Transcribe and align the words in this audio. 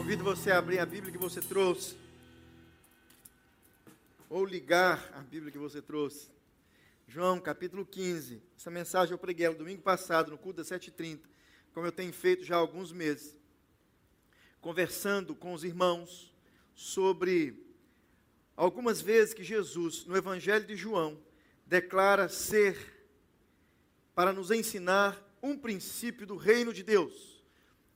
Convido 0.00 0.24
você 0.24 0.50
a 0.50 0.56
abrir 0.56 0.78
a 0.78 0.86
Bíblia 0.86 1.12
que 1.12 1.18
você 1.18 1.42
trouxe. 1.42 1.94
Ou 4.30 4.46
ligar 4.46 5.12
a 5.12 5.20
Bíblia 5.20 5.52
que 5.52 5.58
você 5.58 5.82
trouxe. 5.82 6.30
João, 7.06 7.38
capítulo 7.38 7.84
15. 7.84 8.42
Essa 8.56 8.70
mensagem 8.70 9.12
eu 9.12 9.18
preguei 9.18 9.46
no 9.50 9.56
domingo 9.56 9.82
passado, 9.82 10.30
no 10.30 10.38
culto 10.38 10.56
das 10.56 10.68
7h30, 10.68 11.20
como 11.74 11.86
eu 11.86 11.92
tenho 11.92 12.14
feito 12.14 12.44
já 12.44 12.56
há 12.56 12.58
alguns 12.58 12.92
meses. 12.92 13.36
Conversando 14.62 15.34
com 15.34 15.52
os 15.52 15.64
irmãos 15.64 16.32
sobre 16.74 17.62
algumas 18.56 19.02
vezes 19.02 19.34
que 19.34 19.44
Jesus, 19.44 20.06
no 20.06 20.16
Evangelho 20.16 20.66
de 20.66 20.76
João, 20.76 21.20
declara 21.66 22.26
ser, 22.26 23.04
para 24.14 24.32
nos 24.32 24.50
ensinar, 24.50 25.22
um 25.42 25.58
princípio 25.58 26.26
do 26.26 26.36
reino 26.36 26.72
de 26.72 26.82
Deus. 26.82 27.44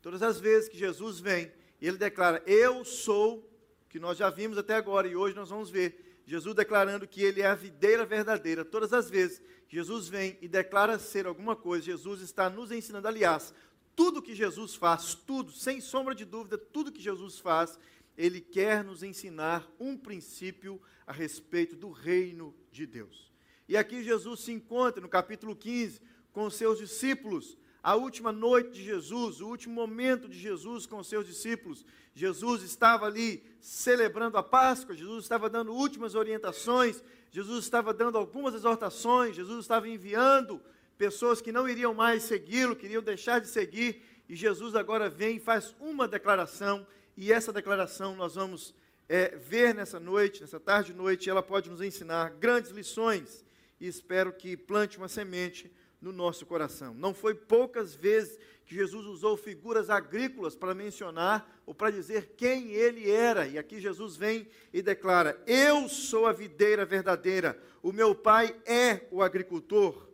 Todas 0.02 0.22
as 0.22 0.38
vezes 0.38 0.68
que 0.68 0.76
Jesus 0.76 1.18
vem, 1.18 1.50
ele 1.80 1.96
declara: 1.96 2.42
Eu 2.46 2.84
sou, 2.84 3.50
que 3.88 3.98
nós 3.98 4.18
já 4.18 4.30
vimos 4.30 4.58
até 4.58 4.74
agora 4.74 5.06
e 5.06 5.16
hoje 5.16 5.36
nós 5.36 5.50
vamos 5.50 5.70
ver. 5.70 6.02
Jesus 6.26 6.54
declarando 6.54 7.06
que 7.06 7.22
ele 7.22 7.42
é 7.42 7.46
a 7.46 7.54
videira 7.54 8.06
verdadeira. 8.06 8.64
Todas 8.64 8.92
as 8.92 9.10
vezes 9.10 9.42
que 9.68 9.76
Jesus 9.76 10.08
vem 10.08 10.38
e 10.40 10.48
declara 10.48 10.98
ser 10.98 11.26
alguma 11.26 11.54
coisa, 11.54 11.84
Jesus 11.84 12.22
está 12.22 12.48
nos 12.48 12.72
ensinando. 12.72 13.06
Aliás, 13.06 13.52
tudo 13.94 14.22
que 14.22 14.34
Jesus 14.34 14.74
faz, 14.74 15.14
tudo, 15.14 15.52
sem 15.52 15.80
sombra 15.80 16.14
de 16.14 16.24
dúvida, 16.24 16.56
tudo 16.56 16.90
que 16.90 17.02
Jesus 17.02 17.38
faz, 17.38 17.78
ele 18.16 18.40
quer 18.40 18.82
nos 18.82 19.02
ensinar 19.02 19.70
um 19.78 19.96
princípio 19.96 20.80
a 21.06 21.12
respeito 21.12 21.76
do 21.76 21.90
reino 21.90 22.54
de 22.70 22.86
Deus. 22.86 23.32
E 23.68 23.76
aqui 23.76 24.02
Jesus 24.02 24.40
se 24.40 24.52
encontra 24.52 25.00
no 25.00 25.08
capítulo 25.08 25.54
15 25.54 26.00
com 26.32 26.48
seus 26.50 26.78
discípulos, 26.78 27.56
a 27.84 27.94
última 27.96 28.32
noite 28.32 28.70
de 28.70 28.82
Jesus, 28.82 29.42
o 29.42 29.46
último 29.46 29.74
momento 29.74 30.26
de 30.26 30.38
Jesus 30.38 30.86
com 30.86 30.96
os 30.96 31.06
seus 31.06 31.26
discípulos. 31.26 31.84
Jesus 32.14 32.62
estava 32.62 33.04
ali 33.04 33.44
celebrando 33.60 34.38
a 34.38 34.42
Páscoa, 34.42 34.96
Jesus 34.96 35.22
estava 35.22 35.50
dando 35.50 35.74
últimas 35.74 36.14
orientações, 36.14 37.04
Jesus 37.30 37.62
estava 37.62 37.92
dando 37.92 38.16
algumas 38.16 38.54
exortações, 38.54 39.36
Jesus 39.36 39.60
estava 39.60 39.86
enviando 39.86 40.62
pessoas 40.96 41.42
que 41.42 41.52
não 41.52 41.68
iriam 41.68 41.92
mais 41.92 42.22
segui-lo, 42.22 42.74
queriam 42.74 43.02
deixar 43.02 43.38
de 43.38 43.48
seguir, 43.48 44.00
e 44.26 44.34
Jesus 44.34 44.74
agora 44.74 45.10
vem 45.10 45.36
e 45.36 45.40
faz 45.40 45.76
uma 45.78 46.08
declaração, 46.08 46.86
e 47.14 47.30
essa 47.30 47.52
declaração 47.52 48.16
nós 48.16 48.36
vamos 48.36 48.74
é, 49.06 49.36
ver 49.36 49.74
nessa 49.74 50.00
noite, 50.00 50.40
nessa 50.40 50.58
tarde 50.58 50.92
e 50.92 50.94
noite, 50.94 51.28
ela 51.28 51.42
pode 51.42 51.68
nos 51.68 51.82
ensinar 51.82 52.30
grandes 52.30 52.70
lições, 52.70 53.44
e 53.78 53.86
espero 53.86 54.32
que 54.32 54.56
plante 54.56 54.96
uma 54.96 55.08
semente 55.08 55.70
no 56.04 56.12
nosso 56.12 56.44
coração. 56.44 56.92
Não 56.92 57.14
foi 57.14 57.34
poucas 57.34 57.94
vezes 57.94 58.38
que 58.66 58.74
Jesus 58.74 59.06
usou 59.06 59.38
figuras 59.38 59.88
agrícolas 59.88 60.54
para 60.54 60.74
mencionar 60.74 61.62
ou 61.64 61.74
para 61.74 61.90
dizer 61.90 62.34
quem 62.36 62.72
ele 62.72 63.10
era. 63.10 63.48
E 63.48 63.56
aqui 63.56 63.80
Jesus 63.80 64.14
vem 64.14 64.46
e 64.70 64.82
declara: 64.82 65.42
Eu 65.46 65.88
sou 65.88 66.26
a 66.26 66.32
videira 66.32 66.84
verdadeira, 66.84 67.58
o 67.82 67.90
meu 67.90 68.14
pai 68.14 68.54
é 68.66 69.06
o 69.10 69.22
agricultor. 69.22 70.10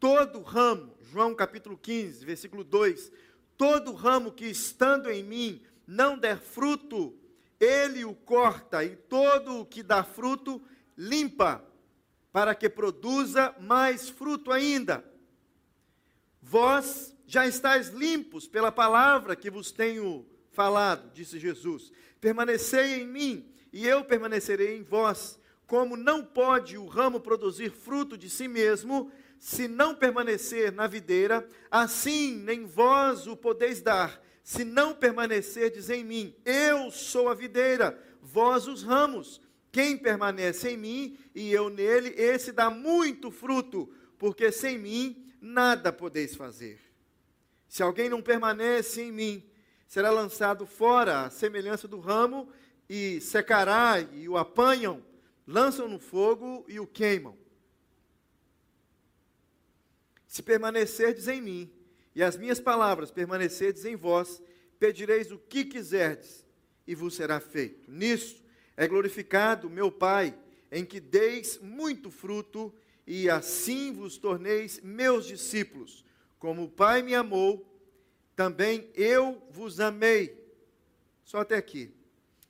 Todo 0.00 0.42
ramo, 0.42 0.92
João 1.00 1.34
capítulo 1.34 1.78
15, 1.78 2.24
versículo 2.24 2.64
2: 2.64 3.12
Todo 3.56 3.94
ramo 3.94 4.32
que 4.32 4.46
estando 4.46 5.08
em 5.08 5.22
mim 5.22 5.62
não 5.86 6.18
der 6.18 6.38
fruto, 6.38 7.16
ele 7.60 8.04
o 8.04 8.12
corta, 8.12 8.82
e 8.82 8.96
todo 8.96 9.60
o 9.60 9.66
que 9.66 9.84
dá 9.84 10.02
fruto, 10.02 10.60
limpa 10.98 11.64
para 12.36 12.54
que 12.54 12.68
produza 12.68 13.54
mais 13.58 14.10
fruto 14.10 14.52
ainda. 14.52 15.02
Vós 16.42 17.16
já 17.26 17.46
estáis 17.46 17.88
limpos 17.88 18.46
pela 18.46 18.70
palavra 18.70 19.34
que 19.34 19.50
vos 19.50 19.72
tenho 19.72 20.26
falado, 20.52 21.10
disse 21.14 21.38
Jesus. 21.38 21.90
Permanecei 22.20 23.00
em 23.00 23.06
mim, 23.06 23.50
e 23.72 23.86
eu 23.86 24.04
permanecerei 24.04 24.76
em 24.76 24.82
vós. 24.82 25.40
Como 25.66 25.96
não 25.96 26.22
pode 26.22 26.76
o 26.76 26.84
ramo 26.84 27.20
produzir 27.20 27.70
fruto 27.70 28.18
de 28.18 28.28
si 28.28 28.46
mesmo, 28.46 29.10
se 29.38 29.66
não 29.66 29.94
permanecer 29.94 30.70
na 30.70 30.86
videira, 30.86 31.48
assim 31.70 32.36
nem 32.36 32.66
vós 32.66 33.26
o 33.26 33.34
podeis 33.34 33.80
dar, 33.80 34.22
se 34.44 34.62
não 34.62 34.92
permanecerdes 34.92 35.88
em 35.88 36.04
mim. 36.04 36.36
Eu 36.44 36.90
sou 36.90 37.30
a 37.30 37.34
videira, 37.34 37.98
vós 38.20 38.68
os 38.68 38.82
ramos. 38.82 39.40
Quem 39.76 39.98
permanece 39.98 40.70
em 40.70 40.76
mim 40.78 41.18
e 41.34 41.52
eu 41.52 41.68
nele, 41.68 42.08
esse 42.16 42.50
dá 42.50 42.70
muito 42.70 43.30
fruto, 43.30 43.92
porque 44.16 44.50
sem 44.50 44.78
mim 44.78 45.30
nada 45.38 45.92
podeis 45.92 46.34
fazer. 46.34 46.80
Se 47.68 47.82
alguém 47.82 48.08
não 48.08 48.22
permanece 48.22 49.02
em 49.02 49.12
mim, 49.12 49.46
será 49.86 50.08
lançado 50.08 50.64
fora, 50.64 51.26
à 51.26 51.30
semelhança 51.30 51.86
do 51.86 52.00
ramo, 52.00 52.50
e 52.88 53.20
secará, 53.20 54.00
e 54.00 54.26
o 54.26 54.38
apanham, 54.38 55.04
lançam 55.46 55.86
no 55.86 55.98
fogo 55.98 56.64
e 56.66 56.80
o 56.80 56.86
queimam. 56.86 57.36
Se 60.26 60.42
permanecerdes 60.42 61.28
em 61.28 61.42
mim, 61.42 61.70
e 62.14 62.22
as 62.22 62.34
minhas 62.38 62.58
palavras 62.58 63.10
permanecerdes 63.10 63.84
em 63.84 63.94
vós, 63.94 64.40
pedireis 64.78 65.30
o 65.30 65.38
que 65.38 65.66
quiserdes, 65.66 66.46
e 66.86 66.94
vos 66.94 67.14
será 67.14 67.40
feito. 67.40 67.92
Nisso 67.92 68.45
é 68.76 68.86
glorificado 68.86 69.70
meu 69.70 69.90
Pai, 69.90 70.36
em 70.70 70.84
que 70.84 71.00
deis 71.00 71.58
muito 71.58 72.10
fruto, 72.10 72.74
e 73.06 73.30
assim 73.30 73.92
vos 73.92 74.18
torneis 74.18 74.80
meus 74.82 75.26
discípulos. 75.26 76.04
Como 76.38 76.64
o 76.64 76.70
Pai 76.70 77.02
me 77.02 77.14
amou, 77.14 77.66
também 78.34 78.90
eu 78.94 79.42
vos 79.50 79.80
amei. 79.80 80.44
Só 81.24 81.38
até 81.38 81.56
aqui. 81.56 81.90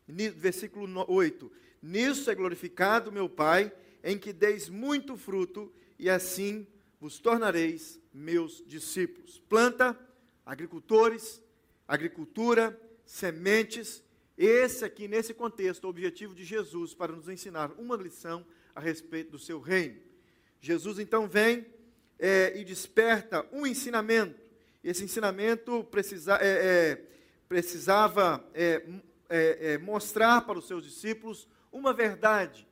Versículo 0.08 1.04
8. 1.08 1.52
Nisso 1.80 2.30
é 2.30 2.34
glorificado 2.34 3.12
meu 3.12 3.28
Pai, 3.28 3.72
em 4.02 4.18
que 4.18 4.32
deis 4.32 4.68
muito 4.68 5.16
fruto, 5.16 5.72
e 5.98 6.10
assim 6.10 6.66
vos 7.00 7.18
tornareis 7.18 8.00
meus 8.12 8.62
discípulos. 8.66 9.38
Planta, 9.48 9.98
agricultores, 10.44 11.40
agricultura, 11.86 12.78
sementes, 13.04 14.02
esse 14.36 14.84
aqui, 14.84 15.08
nesse 15.08 15.32
contexto, 15.32 15.84
é 15.84 15.86
o 15.86 15.90
objetivo 15.90 16.34
de 16.34 16.44
Jesus 16.44 16.92
para 16.92 17.12
nos 17.12 17.28
ensinar 17.28 17.72
uma 17.78 17.96
lição 17.96 18.44
a 18.74 18.80
respeito 18.80 19.30
do 19.30 19.38
seu 19.38 19.60
reino. 19.60 19.98
Jesus 20.60 20.98
então 20.98 21.26
vem 21.26 21.66
é, 22.18 22.58
e 22.58 22.64
desperta 22.64 23.46
um 23.50 23.66
ensinamento. 23.66 24.38
Esse 24.84 25.04
ensinamento 25.04 25.82
precisa, 25.84 26.36
é, 26.36 26.46
é, 26.46 27.06
precisava 27.48 28.44
é, 28.52 28.82
é, 29.28 29.78
mostrar 29.78 30.42
para 30.42 30.58
os 30.58 30.66
seus 30.66 30.84
discípulos 30.84 31.48
uma 31.72 31.94
verdade. 31.94 32.68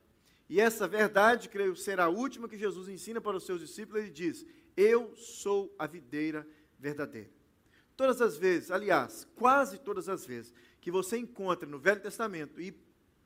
E 0.47 0.61
essa 0.61 0.87
verdade, 0.87 1.49
creio 1.49 1.75
ser 1.75 1.99
a 1.99 2.07
última 2.07 2.47
que 2.47 2.57
Jesus 2.57 2.87
ensina 2.87 3.19
para 3.19 3.37
os 3.37 3.45
seus 3.45 3.59
discípulos. 3.59 4.03
Ele 4.03 4.11
diz: 4.11 4.45
Eu 4.77 5.15
sou 5.15 5.73
a 5.79 5.87
videira 5.87 6.47
verdadeira. 6.79 7.29
Todas 7.97 8.21
as 8.21 8.37
vezes, 8.37 8.71
aliás, 8.71 9.27
quase 9.35 9.79
todas 9.79 10.09
as 10.09 10.25
vezes 10.25 10.53
que 10.85 10.91
você 10.91 11.17
encontra 11.17 11.67
no 11.67 11.79
Velho 11.79 11.99
Testamento 11.99 12.61
e 12.61 12.71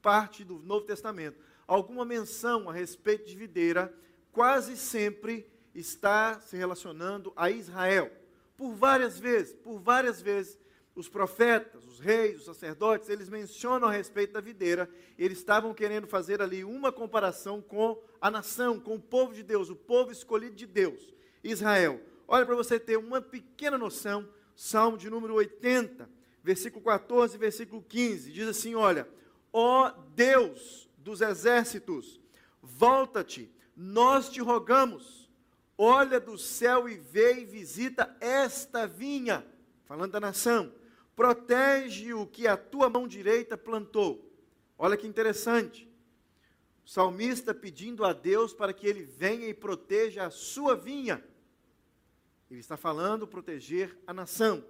parte 0.01 0.45
do 0.45 0.59
Novo 0.59 0.85
Testamento 0.85 1.37
alguma 1.67 2.05
menção 2.05 2.69
a 2.69 2.73
respeito 2.73 3.27
de 3.27 3.35
videira, 3.35 3.93
quase 4.31 4.77
sempre 4.77 5.45
está 5.75 6.39
se 6.39 6.55
relacionando 6.55 7.33
a 7.35 7.51
Israel. 7.51 8.09
Por 8.55 8.73
várias 8.75 9.19
vezes, 9.19 9.53
por 9.55 9.77
várias 9.77 10.21
vezes, 10.21 10.57
os 10.95 11.09
profetas, 11.09 11.85
os 11.85 11.99
reis, 11.99 12.37
os 12.37 12.45
sacerdotes, 12.45 13.09
eles 13.09 13.27
mencionam 13.27 13.89
a 13.89 13.91
respeito 13.91 14.31
da 14.31 14.39
videira, 14.39 14.89
eles 15.17 15.39
estavam 15.39 15.73
querendo 15.73 16.07
fazer 16.07 16.41
ali 16.41 16.63
uma 16.63 16.93
comparação 16.93 17.61
com 17.61 18.01
a 18.21 18.31
nação, 18.31 18.79
com 18.79 18.95
o 18.95 19.01
povo 19.01 19.33
de 19.33 19.43
Deus, 19.43 19.69
o 19.69 19.75
povo 19.75 20.13
escolhido 20.13 20.55
de 20.55 20.65
Deus, 20.65 21.13
Israel. 21.43 21.99
Olha 22.25 22.45
para 22.45 22.55
você 22.55 22.79
ter 22.79 22.95
uma 22.95 23.21
pequena 23.21 23.77
noção, 23.77 24.25
Salmo 24.55 24.97
de 24.97 25.09
número 25.09 25.33
80, 25.33 26.18
versículo 26.43 26.83
14, 26.83 27.37
versículo 27.37 27.81
15, 27.81 28.31
diz 28.31 28.47
assim: 28.47 28.75
Olha, 28.75 29.07
ó 29.51 29.91
Deus 30.15 30.89
dos 30.97 31.21
exércitos, 31.21 32.19
volta-te, 32.61 33.51
nós 33.75 34.29
te 34.29 34.41
rogamos, 34.41 35.29
olha 35.77 36.19
do 36.19 36.37
céu 36.37 36.89
e 36.89 36.97
vê 36.97 37.41
e 37.41 37.45
visita 37.45 38.15
esta 38.19 38.85
vinha, 38.85 39.45
falando 39.85 40.11
da 40.11 40.19
nação, 40.19 40.73
protege 41.15 42.13
o 42.13 42.25
que 42.25 42.47
a 42.47 42.57
tua 42.57 42.89
mão 42.89 43.07
direita 43.07 43.57
plantou. 43.57 44.29
Olha 44.77 44.95
que 44.95 45.07
interessante. 45.07 45.89
O 46.85 46.89
salmista 46.89 47.53
pedindo 47.53 48.05
a 48.05 48.13
Deus 48.13 48.53
para 48.53 48.73
que 48.73 48.87
ele 48.87 49.03
venha 49.03 49.47
e 49.47 49.53
proteja 49.53 50.25
a 50.25 50.31
sua 50.31 50.75
vinha. 50.75 51.23
Ele 52.49 52.59
está 52.59 52.75
falando 52.75 53.27
proteger 53.27 53.97
a 54.07 54.13
nação. 54.13 54.63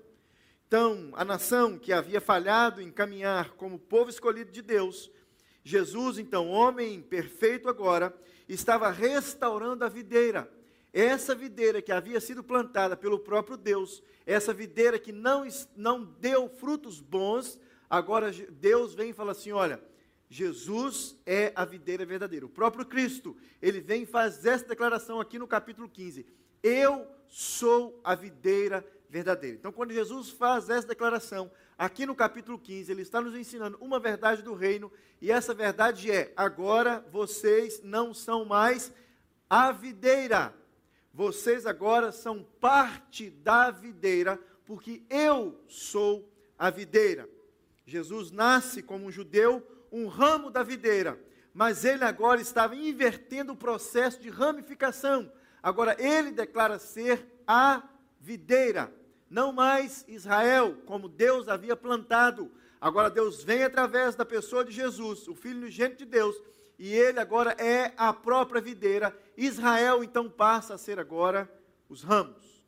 Então, 0.69 1.09
a 1.13 1.25
nação 1.25 1.79
que 1.79 1.91
havia 1.91 2.21
falhado 2.21 2.79
em 2.79 2.91
caminhar 2.91 3.55
como 3.55 3.79
povo 3.79 4.07
escolhido 4.07 4.51
de 4.51 4.61
Deus, 4.61 5.09
Jesus, 5.63 6.19
então, 6.19 6.47
homem 6.47 7.01
perfeito 7.01 7.67
agora, 7.67 8.15
estava 8.47 8.91
restaurando 8.91 9.83
a 9.83 9.89
videira. 9.89 10.47
Essa 10.93 11.33
videira 11.33 11.81
que 11.81 11.91
havia 11.91 12.19
sido 12.19 12.43
plantada 12.43 12.95
pelo 12.95 13.17
próprio 13.17 13.57
Deus, 13.57 14.03
essa 14.27 14.53
videira 14.53 14.99
que 14.99 15.11
não, 15.11 15.43
não 15.75 16.05
deu 16.05 16.47
frutos 16.47 17.01
bons, 17.01 17.59
agora 17.89 18.31
Deus 18.51 18.93
vem 18.93 19.09
e 19.09 19.13
fala 19.13 19.31
assim: 19.31 19.51
olha, 19.51 19.83
Jesus 20.29 21.19
é 21.25 21.51
a 21.55 21.65
videira 21.65 22.05
verdadeira. 22.05 22.45
O 22.45 22.49
próprio 22.49 22.85
Cristo, 22.85 23.35
ele 23.59 23.81
vem 23.81 24.03
e 24.03 24.05
faz 24.05 24.45
essa 24.45 24.67
declaração 24.67 25.19
aqui 25.19 25.39
no 25.39 25.47
capítulo 25.47 25.89
15: 25.89 26.27
Eu 26.61 27.07
sou 27.27 27.99
a 28.03 28.13
videira 28.13 28.81
verdadeira. 28.81 28.98
Então, 29.11 29.71
quando 29.71 29.91
Jesus 29.91 30.29
faz 30.29 30.69
essa 30.69 30.87
declaração, 30.87 31.51
aqui 31.75 32.05
no 32.05 32.13
capítulo 32.13 32.59
15, 32.59 32.91
ele 32.91 33.01
está 33.01 33.19
nos 33.19 33.35
ensinando 33.35 33.75
uma 33.81 33.99
verdade 33.99 34.43
do 34.43 34.53
reino, 34.53 34.91
e 35.19 35.31
essa 35.31 35.51
verdade 35.51 36.11
é: 36.11 36.31
agora 36.37 37.03
vocês 37.11 37.81
não 37.81 38.13
são 38.13 38.45
mais 38.45 38.93
a 39.49 39.71
videira, 39.71 40.53
vocês 41.11 41.65
agora 41.65 42.11
são 42.11 42.45
parte 42.61 43.31
da 43.31 43.71
videira, 43.71 44.39
porque 44.63 45.01
eu 45.09 45.59
sou 45.67 46.31
a 46.57 46.69
videira. 46.69 47.27
Jesus 47.87 48.29
nasce 48.29 48.83
como 48.83 49.07
um 49.07 49.11
judeu, 49.11 49.65
um 49.91 50.05
ramo 50.05 50.51
da 50.51 50.61
videira, 50.61 51.19
mas 51.51 51.83
ele 51.83 52.03
agora 52.03 52.39
estava 52.39 52.75
invertendo 52.75 53.53
o 53.53 53.57
processo 53.57 54.21
de 54.21 54.29
ramificação. 54.29 55.31
Agora 55.63 55.95
ele 55.99 56.29
declara 56.31 56.77
ser 56.77 57.25
a 57.47 57.81
videira, 58.19 58.93
não 59.29 59.51
mais 59.51 60.03
Israel, 60.07 60.77
como 60.85 61.07
Deus 61.07 61.47
havia 61.47 61.75
plantado. 61.75 62.51
Agora 62.81 63.09
Deus 63.09 63.43
vem 63.43 63.63
através 63.63 64.15
da 64.15 64.25
pessoa 64.25 64.65
de 64.65 64.71
Jesus, 64.71 65.27
o 65.27 65.35
Filho 65.35 65.59
unigênito 65.59 65.99
de 65.99 66.05
Deus, 66.05 66.35
e 66.77 66.93
ele 66.93 67.19
agora 67.19 67.51
é 67.51 67.93
a 67.97 68.13
própria 68.13 68.61
videira. 68.61 69.15
Israel 69.37 70.03
então 70.03 70.29
passa 70.29 70.75
a 70.75 70.77
ser 70.77 70.99
agora 70.99 71.49
os 71.87 72.01
ramos. 72.01 72.65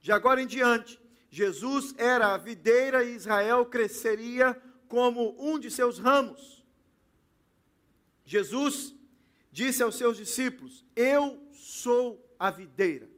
De 0.00 0.12
agora 0.12 0.42
em 0.42 0.46
diante, 0.46 1.00
Jesus 1.30 1.94
era 1.96 2.34
a 2.34 2.36
videira 2.36 3.02
e 3.02 3.14
Israel 3.14 3.64
cresceria 3.64 4.60
como 4.88 5.34
um 5.38 5.58
de 5.58 5.70
seus 5.70 5.98
ramos. 5.98 6.64
Jesus 8.24 8.94
disse 9.50 9.82
aos 9.82 9.96
seus 9.96 10.16
discípulos: 10.16 10.84
Eu 10.94 11.40
sou 11.52 12.24
a 12.38 12.50
videira. 12.50 13.13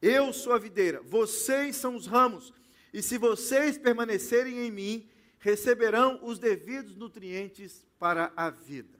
Eu 0.00 0.32
sou 0.32 0.52
a 0.52 0.58
videira, 0.58 1.02
vocês 1.02 1.74
são 1.74 1.96
os 1.96 2.06
ramos, 2.06 2.52
e 2.92 3.02
se 3.02 3.18
vocês 3.18 3.76
permanecerem 3.76 4.66
em 4.66 4.70
mim, 4.70 5.10
receberão 5.40 6.20
os 6.22 6.38
devidos 6.38 6.94
nutrientes 6.94 7.84
para 7.98 8.32
a 8.36 8.48
vida. 8.48 8.96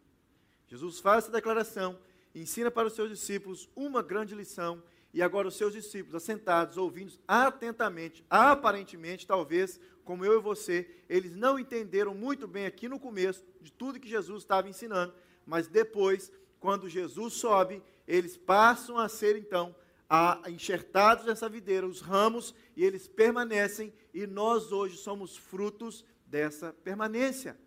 Jesus 0.66 0.98
faz 0.98 1.24
essa 1.24 1.32
declaração, 1.32 1.96
ensina 2.34 2.68
para 2.68 2.88
os 2.88 2.94
seus 2.94 3.10
discípulos 3.10 3.70
uma 3.76 4.02
grande 4.02 4.34
lição, 4.34 4.82
e 5.14 5.22
agora 5.22 5.46
os 5.46 5.56
seus 5.56 5.72
discípulos, 5.72 6.16
assentados, 6.16 6.76
ouvindo 6.76 7.12
atentamente, 7.28 8.24
aparentemente, 8.28 9.24
talvez, 9.24 9.80
como 10.04 10.24
eu 10.24 10.38
e 10.38 10.42
você, 10.42 10.90
eles 11.08 11.36
não 11.36 11.60
entenderam 11.60 12.12
muito 12.12 12.48
bem 12.48 12.66
aqui 12.66 12.88
no 12.88 12.98
começo 12.98 13.44
de 13.60 13.70
tudo 13.72 14.00
que 14.00 14.08
Jesus 14.08 14.42
estava 14.42 14.68
ensinando, 14.68 15.14
mas 15.46 15.68
depois, 15.68 16.32
quando 16.58 16.88
Jesus 16.88 17.34
sobe, 17.34 17.80
eles 18.06 18.36
passam 18.36 18.98
a 18.98 19.08
ser 19.08 19.36
então 19.36 19.74
a, 20.08 20.43
enxertados 20.49 21.26
nessa 21.26 21.49
videira, 21.49 21.87
os 21.87 22.00
ramos, 22.00 22.55
e 22.76 22.84
eles 22.84 23.06
permanecem, 23.06 23.93
e 24.14 24.26
nós 24.26 24.72
hoje 24.72 24.96
somos 24.96 25.37
frutos 25.37 26.05
dessa 26.26 26.72
permanência. 26.72 27.58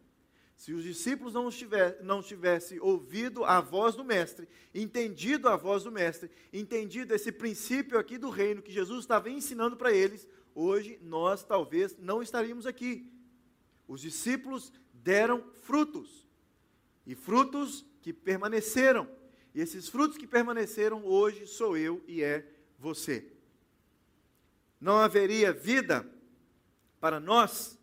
Se 0.57 0.73
os 0.73 0.83
discípulos 0.83 1.33
não, 1.33 1.49
tivessem 2.21 2.77
não 2.77 2.85
ouvido 2.85 3.43
a 3.43 3.59
voz 3.59 3.95
do 3.95 4.03
Mestre, 4.03 4.47
entendido 4.73 5.49
a 5.49 5.55
voz 5.55 5.83
do 5.83 5.91
Mestre, 5.91 6.29
entendido 6.53 7.15
esse 7.15 7.31
princípio 7.31 7.97
aqui 7.97 8.17
do 8.17 8.29
reino 8.29 8.61
que 8.61 8.71
Jesus 8.71 8.99
estava 8.99 9.29
ensinando 9.29 9.75
para 9.75 9.91
eles, 9.91 10.27
hoje 10.53 10.99
nós 11.01 11.43
talvez 11.43 11.97
não 11.97 12.21
estaríamos 12.21 12.67
aqui. 12.67 13.11
Os 13.87 14.01
discípulos 14.01 14.71
deram 14.93 15.43
frutos, 15.61 16.27
e 17.05 17.15
frutos 17.15 17.85
que 18.01 18.13
permaneceram. 18.13 19.07
E 19.53 19.61
esses 19.61 19.89
frutos 19.89 20.17
que 20.17 20.27
permaneceram 20.27 21.05
hoje 21.05 21.45
sou 21.45 21.77
eu 21.77 22.01
e 22.07 22.23
é 22.23 22.45
você. 22.79 23.25
Não 24.79 24.97
haveria 24.97 25.51
vida 25.51 26.07
para 26.99 27.19
nós 27.19 27.77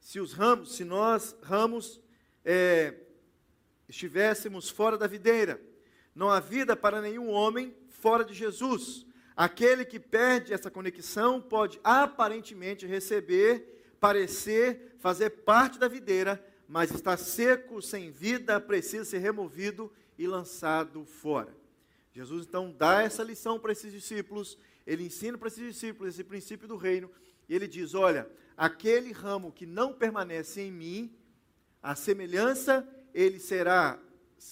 se 0.00 0.20
os 0.20 0.32
ramos, 0.32 0.76
se 0.76 0.84
nós 0.84 1.34
ramos 1.42 2.00
é, 2.44 2.94
estivéssemos 3.88 4.68
fora 4.68 4.98
da 4.98 5.06
videira. 5.06 5.60
Não 6.14 6.28
há 6.28 6.38
vida 6.40 6.76
para 6.76 7.00
nenhum 7.00 7.30
homem 7.30 7.74
fora 7.88 8.24
de 8.24 8.34
Jesus. 8.34 9.06
Aquele 9.34 9.84
que 9.84 9.98
perde 9.98 10.52
essa 10.52 10.70
conexão 10.70 11.40
pode 11.40 11.80
aparentemente 11.82 12.86
receber, 12.86 13.96
parecer, 13.98 14.94
fazer 14.98 15.30
parte 15.30 15.78
da 15.78 15.88
videira, 15.88 16.44
mas 16.68 16.90
está 16.90 17.16
seco, 17.16 17.82
sem 17.82 18.10
vida, 18.10 18.60
precisa 18.60 19.04
ser 19.04 19.18
removido 19.18 19.90
e 20.18 20.26
lançado 20.26 21.04
fora. 21.04 21.54
Jesus 22.12 22.46
então 22.46 22.72
dá 22.72 23.02
essa 23.02 23.22
lição 23.22 23.58
para 23.58 23.72
esses 23.72 23.92
discípulos, 23.92 24.56
ele 24.86 25.04
ensina 25.04 25.36
para 25.36 25.48
esses 25.48 25.72
discípulos 25.74 26.14
esse 26.14 26.22
princípio 26.22 26.68
do 26.68 26.76
reino, 26.76 27.10
e 27.48 27.54
ele 27.54 27.66
diz: 27.66 27.94
Olha, 27.94 28.30
aquele 28.56 29.12
ramo 29.12 29.52
que 29.52 29.66
não 29.66 29.92
permanece 29.92 30.60
em 30.60 30.70
mim, 30.70 31.16
a 31.82 31.94
semelhança, 31.94 32.88
ele 33.12 33.38
será, 33.38 33.98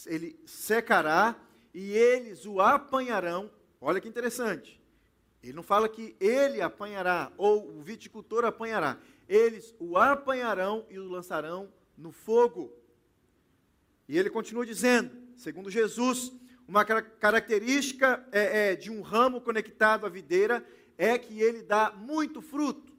ele 0.06 0.38
secará 0.44 1.36
e 1.72 1.92
eles 1.92 2.44
o 2.46 2.60
apanharão. 2.60 3.50
Olha 3.80 4.00
que 4.00 4.08
interessante. 4.08 4.80
Ele 5.42 5.52
não 5.52 5.62
fala 5.62 5.88
que 5.88 6.14
ele 6.20 6.60
apanhará 6.60 7.32
ou 7.36 7.68
o 7.68 7.82
viticultor 7.82 8.44
apanhará. 8.44 8.98
Eles 9.28 9.74
o 9.78 9.96
apanharão 9.96 10.86
e 10.88 10.98
o 10.98 11.08
lançarão 11.08 11.72
no 11.96 12.12
fogo. 12.12 12.72
E 14.08 14.18
ele 14.18 14.30
continua 14.30 14.66
dizendo, 14.66 15.21
segundo 15.36 15.70
Jesus, 15.70 16.32
uma 16.66 16.84
característica 16.84 18.26
é, 18.32 18.72
é, 18.72 18.76
de 18.76 18.90
um 18.90 19.00
ramo 19.02 19.40
conectado 19.40 20.06
à 20.06 20.08
videira 20.08 20.64
é 20.96 21.18
que 21.18 21.40
ele 21.40 21.62
dá 21.62 21.92
muito 21.92 22.40
fruto. 22.40 22.92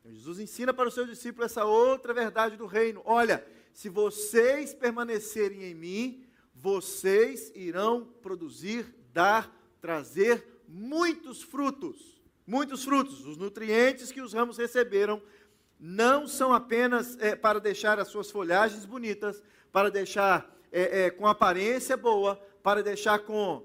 Então, 0.00 0.12
Jesus 0.12 0.38
ensina 0.38 0.72
para 0.72 0.88
os 0.88 0.94
seus 0.94 1.08
discípulos 1.08 1.50
essa 1.50 1.64
outra 1.64 2.12
verdade 2.12 2.56
do 2.56 2.66
reino. 2.66 3.02
Olha, 3.04 3.44
se 3.72 3.88
vocês 3.88 4.74
permanecerem 4.74 5.64
em 5.64 5.74
mim, 5.74 6.24
vocês 6.54 7.52
irão 7.54 8.04
produzir, 8.22 8.94
dar, 9.12 9.54
trazer 9.80 10.62
muitos 10.68 11.42
frutos. 11.42 12.20
Muitos 12.46 12.84
frutos. 12.84 13.26
Os 13.26 13.36
nutrientes 13.36 14.12
que 14.12 14.20
os 14.20 14.32
ramos 14.32 14.58
receberam 14.58 15.22
não 15.78 16.26
são 16.26 16.52
apenas 16.52 17.16
é, 17.20 17.36
para 17.36 17.60
deixar 17.60 17.98
as 17.98 18.08
suas 18.08 18.30
folhagens 18.30 18.84
bonitas, 18.84 19.42
para 19.70 19.90
deixar 19.90 20.57
é, 20.72 21.06
é, 21.06 21.10
com 21.10 21.26
aparência 21.26 21.96
boa, 21.96 22.36
para 22.62 22.82
deixar 22.82 23.20
com, 23.20 23.62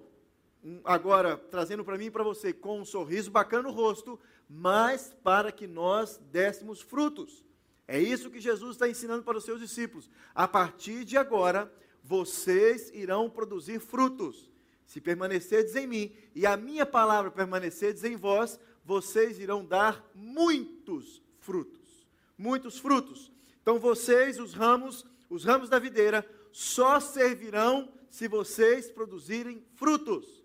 agora 0.84 1.38
trazendo 1.38 1.84
para 1.84 1.98
mim 1.98 2.06
e 2.06 2.12
para 2.12 2.24
você, 2.24 2.54
com 2.54 2.82
um 2.82 2.86
sorriso 2.86 3.32
bacana 3.32 3.64
no 3.64 3.72
rosto, 3.72 4.20
mas 4.50 5.16
para 5.24 5.52
que 5.52 5.68
nós 5.68 6.20
dessemos 6.32 6.82
frutos. 6.82 7.44
É 7.88 8.00
isso 8.00 8.30
que 8.30 8.40
Jesus 8.40 8.76
está 8.76 8.88
ensinando 8.88 9.24
para 9.24 9.38
os 9.38 9.44
seus 9.44 9.60
discípulos. 9.60 10.10
A 10.34 10.48
partir 10.48 11.04
de 11.04 11.18
agora, 11.18 11.72
vocês 12.04 12.90
irão 12.94 13.30
produzir 13.30 13.80
frutos. 13.80 14.52
Se 14.86 15.02
permanecerdes 15.02 15.76
em 15.76 15.88
mim 15.88 16.16
e 16.36 16.46
a 16.46 16.56
minha 16.56 16.86
palavra 16.86 17.32
permanecerdes 17.32 18.04
em 18.04 18.16
vós, 18.16 18.60
vocês 18.86 19.40
irão 19.40 19.66
dar 19.66 20.10
muitos 20.14 21.22
frutos. 21.40 22.08
Muitos 22.38 22.78
frutos. 22.78 23.32
Então 23.62 23.80
vocês, 23.80 24.40
os 24.40 24.54
ramos, 24.54 25.06
os 25.30 25.46
ramos 25.46 25.70
da 25.70 25.80
videira, 25.80 26.28
só 26.54 27.00
servirão 27.00 27.92
se 28.10 28.28
vocês 28.28 28.90
produzirem 28.90 29.66
frutos. 29.76 30.44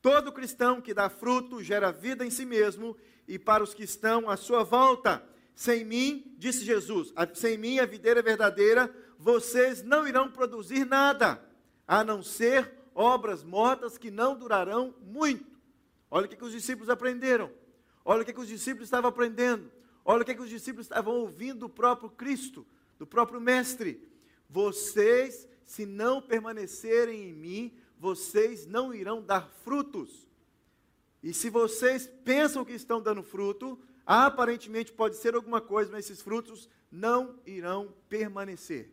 Todo 0.00 0.32
cristão 0.32 0.80
que 0.80 0.94
dá 0.94 1.10
fruto 1.10 1.62
gera 1.62 1.90
vida 1.90 2.24
em 2.24 2.30
si 2.30 2.46
mesmo 2.46 2.96
e 3.26 3.38
para 3.38 3.62
os 3.62 3.74
que 3.74 3.82
estão 3.82 4.30
à 4.30 4.36
sua 4.36 4.62
volta. 4.62 5.22
Sem 5.54 5.84
mim, 5.84 6.34
disse 6.38 6.64
Jesus, 6.64 7.12
sem 7.34 7.58
mim, 7.58 7.80
a 7.80 7.84
videira 7.84 8.22
verdadeira, 8.22 8.94
vocês 9.18 9.82
não 9.82 10.06
irão 10.06 10.30
produzir 10.30 10.86
nada, 10.86 11.44
a 11.86 12.04
não 12.04 12.22
ser 12.22 12.72
obras 12.94 13.42
mortas 13.42 13.98
que 13.98 14.10
não 14.10 14.38
durarão 14.38 14.94
muito. 15.02 15.58
Olha 16.08 16.26
o 16.26 16.28
que, 16.28 16.36
que 16.36 16.44
os 16.44 16.52
discípulos 16.52 16.88
aprenderam. 16.88 17.50
Olha 18.04 18.22
o 18.22 18.24
que, 18.24 18.32
que 18.32 18.40
os 18.40 18.46
discípulos 18.46 18.86
estavam 18.86 19.08
aprendendo. 19.08 19.70
Olha 20.04 20.22
o 20.22 20.24
que, 20.24 20.34
que 20.34 20.40
os 20.40 20.48
discípulos 20.48 20.86
estavam 20.86 21.14
ouvindo 21.16 21.60
do 21.60 21.68
próprio 21.68 22.08
Cristo, 22.08 22.64
do 22.96 23.06
próprio 23.06 23.40
Mestre. 23.40 24.07
Vocês, 24.48 25.48
se 25.64 25.84
não 25.84 26.22
permanecerem 26.22 27.28
em 27.30 27.34
mim, 27.34 27.76
vocês 27.98 28.66
não 28.66 28.94
irão 28.94 29.22
dar 29.22 29.48
frutos. 29.64 30.26
E 31.22 31.34
se 31.34 31.50
vocês 31.50 32.06
pensam 32.24 32.64
que 32.64 32.72
estão 32.72 33.00
dando 33.00 33.22
fruto, 33.22 33.78
Aparentemente 34.10 34.90
pode 34.90 35.16
ser 35.16 35.34
alguma 35.34 35.60
coisa, 35.60 35.92
mas 35.92 36.06
esses 36.06 36.22
frutos 36.22 36.66
não 36.90 37.38
irão 37.44 37.94
permanecer. 38.08 38.90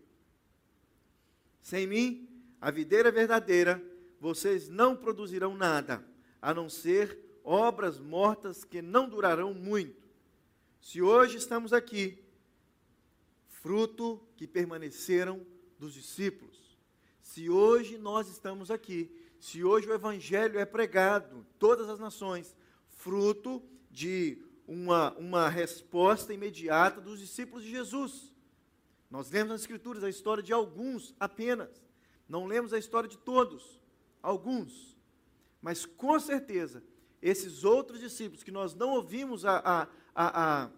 Sem 1.62 1.88
mim, 1.88 2.28
a 2.60 2.70
videira 2.70 3.10
verdadeira, 3.14 3.82
vocês 4.20 4.68
não 4.68 4.94
produzirão 4.94 5.56
nada, 5.56 6.04
a 6.42 6.54
não 6.54 6.68
ser 6.68 7.18
obras 7.46 7.98
mortas 7.98 8.66
que 8.66 8.82
não 8.82 9.08
durarão 9.08 9.54
muito. 9.54 10.06
Se 10.82 11.02
hoje 11.02 11.38
estamos 11.38 11.72
aqui, 11.72 12.22
fruto 13.66 14.22
que 14.38 14.46
permaneceram 14.46 15.44
dos 15.80 15.92
discípulos. 15.92 16.78
Se 17.24 17.50
hoje 17.50 17.98
nós 17.98 18.30
estamos 18.30 18.70
aqui, 18.70 19.12
se 19.40 19.64
hoje 19.64 19.90
o 19.90 19.94
Evangelho 19.96 20.60
é 20.60 20.66
pregado 20.66 21.40
em 21.40 21.44
todas 21.58 21.90
as 21.90 22.00
nações, 22.00 22.56
fruto 22.90 23.64
de 23.90 24.38
uma, 24.68 25.14
uma 25.14 25.50
resposta 25.50 26.32
imediata 26.32 27.02
dos 27.02 27.20
discípulos 27.20 27.64
de 27.64 27.72
Jesus. 27.72 28.32
Nós 29.10 29.32
lemos 29.32 29.50
nas 29.50 29.62
Escrituras 29.62 30.04
a 30.04 30.10
história 30.12 30.44
de 30.44 30.54
alguns 30.54 31.16
apenas, 31.20 31.84
não 32.30 32.46
lemos 32.46 32.72
a 32.72 32.78
história 32.78 33.10
de 33.10 33.18
todos, 33.18 33.82
alguns. 34.22 34.96
Mas 35.60 35.88
com 35.88 36.20
certeza, 36.20 36.84
esses 37.20 37.64
outros 37.64 38.00
discípulos 38.00 38.44
que 38.44 38.52
nós 38.52 38.76
não 38.76 38.92
ouvimos 38.92 39.44
a, 39.44 39.58
a, 39.58 39.88
a, 40.14 40.66
a, 40.66 40.72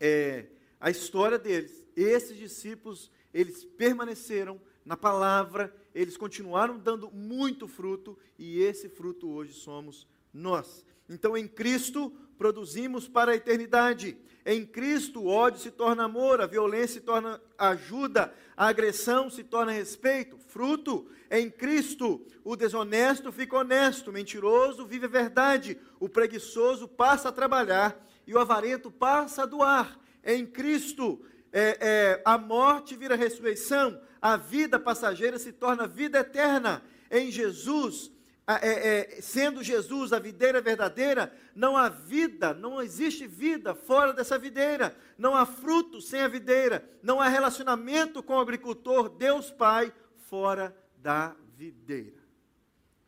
é, 0.00 0.46
a 0.80 0.88
história 0.88 1.38
deles, 1.38 1.86
esses 2.02 2.36
discípulos, 2.36 3.10
eles 3.32 3.64
permaneceram 3.64 4.60
na 4.84 4.96
palavra, 4.96 5.74
eles 5.94 6.16
continuaram 6.16 6.78
dando 6.78 7.10
muito 7.10 7.68
fruto, 7.68 8.18
e 8.38 8.60
esse 8.60 8.88
fruto 8.88 9.28
hoje 9.28 9.52
somos 9.52 10.06
nós. 10.32 10.84
Então, 11.08 11.36
em 11.36 11.46
Cristo, 11.46 12.12
produzimos 12.36 13.08
para 13.08 13.32
a 13.32 13.36
eternidade. 13.36 14.16
Em 14.46 14.64
Cristo, 14.64 15.20
o 15.20 15.26
ódio 15.26 15.60
se 15.60 15.70
torna 15.70 16.04
amor, 16.04 16.40
a 16.40 16.46
violência 16.46 17.00
se 17.00 17.00
torna 17.00 17.40
ajuda, 17.58 18.32
a 18.56 18.68
agressão 18.68 19.28
se 19.28 19.44
torna 19.44 19.72
respeito, 19.72 20.38
fruto. 20.38 21.06
Em 21.30 21.50
Cristo, 21.50 22.24
o 22.42 22.56
desonesto 22.56 23.30
fica 23.30 23.58
honesto, 23.58 24.08
o 24.08 24.12
mentiroso 24.12 24.86
vive 24.86 25.04
a 25.04 25.08
verdade, 25.08 25.78
o 26.00 26.08
preguiçoso 26.08 26.88
passa 26.88 27.28
a 27.28 27.32
trabalhar 27.32 28.02
e 28.26 28.32
o 28.32 28.38
avarento 28.38 28.90
passa 28.90 29.42
a 29.42 29.46
doar. 29.46 29.98
Em 30.24 30.46
Cristo, 30.46 31.20
é, 31.52 31.78
é, 31.80 32.22
a 32.24 32.36
morte 32.36 32.96
vira 32.96 33.16
ressurreição, 33.16 34.00
a 34.20 34.36
vida 34.36 34.78
passageira 34.78 35.38
se 35.38 35.52
torna 35.52 35.86
vida 35.86 36.18
eterna. 36.18 36.82
Em 37.10 37.30
Jesus, 37.30 38.10
é, 38.46 39.16
é, 39.16 39.20
sendo 39.20 39.62
Jesus 39.62 40.12
a 40.12 40.18
videira 40.18 40.60
verdadeira, 40.60 41.32
não 41.54 41.76
há 41.76 41.88
vida, 41.88 42.54
não 42.54 42.82
existe 42.82 43.26
vida 43.26 43.74
fora 43.74 44.12
dessa 44.12 44.38
videira, 44.38 44.96
não 45.18 45.34
há 45.34 45.44
fruto 45.44 46.00
sem 46.00 46.22
a 46.22 46.28
videira, 46.28 46.88
não 47.02 47.20
há 47.20 47.28
relacionamento 47.28 48.22
com 48.22 48.34
o 48.34 48.40
agricultor, 48.40 49.08
Deus 49.10 49.50
Pai, 49.50 49.92
fora 50.28 50.74
da 50.96 51.34
videira. 51.56 52.18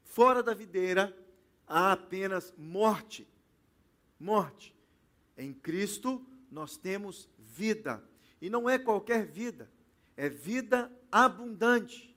Fora 0.05 0.43
da 0.43 0.53
videira 0.53 1.17
há 1.67 1.93
apenas 1.93 2.53
morte. 2.59 3.27
Morte. 4.19 4.75
Em 5.39 5.53
Cristo 5.53 6.27
nós 6.51 6.77
temos 6.77 7.29
vida. 7.39 8.03
E 8.41 8.49
não 8.49 8.69
é 8.69 8.79
qualquer 8.79 9.27
vida, 9.27 9.71
é 10.17 10.29
vida 10.29 10.91
abundante. 11.11 12.17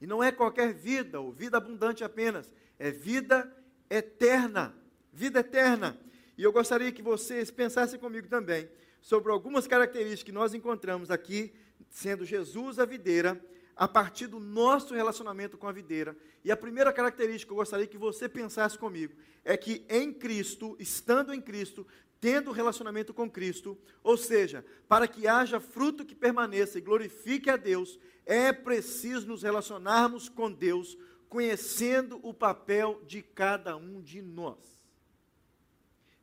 E 0.00 0.06
não 0.06 0.22
é 0.22 0.30
qualquer 0.30 0.72
vida, 0.72 1.20
ou 1.20 1.32
vida 1.32 1.56
abundante 1.56 2.04
apenas, 2.04 2.52
é 2.78 2.90
vida 2.90 3.52
eterna. 3.90 4.74
Vida 5.12 5.40
eterna. 5.40 5.98
E 6.36 6.42
eu 6.42 6.52
gostaria 6.52 6.92
que 6.92 7.02
vocês 7.02 7.50
pensassem 7.50 7.98
comigo 7.98 8.28
também 8.28 8.68
sobre 9.00 9.32
algumas 9.32 9.66
características 9.66 10.22
que 10.22 10.32
nós 10.32 10.54
encontramos 10.54 11.10
aqui, 11.10 11.52
sendo 11.90 12.24
Jesus 12.24 12.78
a 12.78 12.84
videira, 12.84 13.40
a 13.74 13.86
partir 13.86 14.26
do 14.26 14.40
nosso 14.40 14.94
relacionamento 14.94 15.56
com 15.56 15.66
a 15.66 15.72
videira. 15.72 16.16
E 16.44 16.50
a 16.50 16.56
primeira 16.56 16.92
característica 16.92 17.48
que 17.48 17.52
eu 17.52 17.56
gostaria 17.56 17.86
que 17.86 17.96
você 17.96 18.28
pensasse 18.28 18.76
comigo 18.76 19.14
é 19.44 19.56
que 19.56 19.84
em 19.88 20.12
Cristo, 20.12 20.76
estando 20.78 21.32
em 21.32 21.40
Cristo, 21.40 21.86
tendo 22.20 22.52
relacionamento 22.52 23.14
com 23.14 23.30
Cristo, 23.30 23.78
ou 24.02 24.16
seja, 24.16 24.64
para 24.88 25.06
que 25.06 25.28
haja 25.28 25.60
fruto 25.60 26.04
que 26.04 26.14
permaneça 26.14 26.78
e 26.78 26.82
glorifique 26.82 27.48
a 27.48 27.56
Deus, 27.56 27.98
é 28.26 28.52
preciso 28.52 29.26
nos 29.26 29.42
relacionarmos 29.42 30.28
com 30.28 30.50
Deus, 30.50 30.98
conhecendo 31.28 32.18
o 32.22 32.34
papel 32.34 33.02
de 33.06 33.22
cada 33.22 33.76
um 33.76 34.00
de 34.00 34.20
nós. 34.20 34.58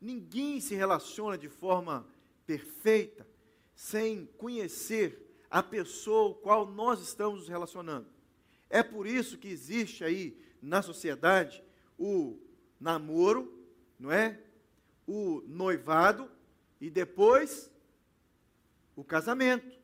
Ninguém 0.02 0.60
se 0.60 0.75
relaciona 0.75 1.38
de 1.38 1.50
forma 1.50 2.06
perfeita 2.46 3.25
sem 3.74 4.25
conhecer 4.38 5.22
a 5.50 5.64
pessoa 5.64 6.34
com 6.34 6.42
qual 6.42 6.66
nós 6.68 7.02
estamos 7.02 7.40
nos 7.40 7.50
relacionando. 7.50 8.08
É 8.70 8.84
por 8.84 9.08
isso 9.08 9.38
que 9.38 9.48
existe 9.48 10.04
aí 10.04 10.38
na 10.62 10.82
sociedade 10.82 11.64
o 11.98 12.38
namoro, 12.80 13.52
não 13.98 14.12
é? 14.12 14.40
O 15.08 15.44
noivado 15.48 16.30
e 16.80 16.90
depois 16.90 17.72
o 18.96 19.04
casamento. 19.04 19.78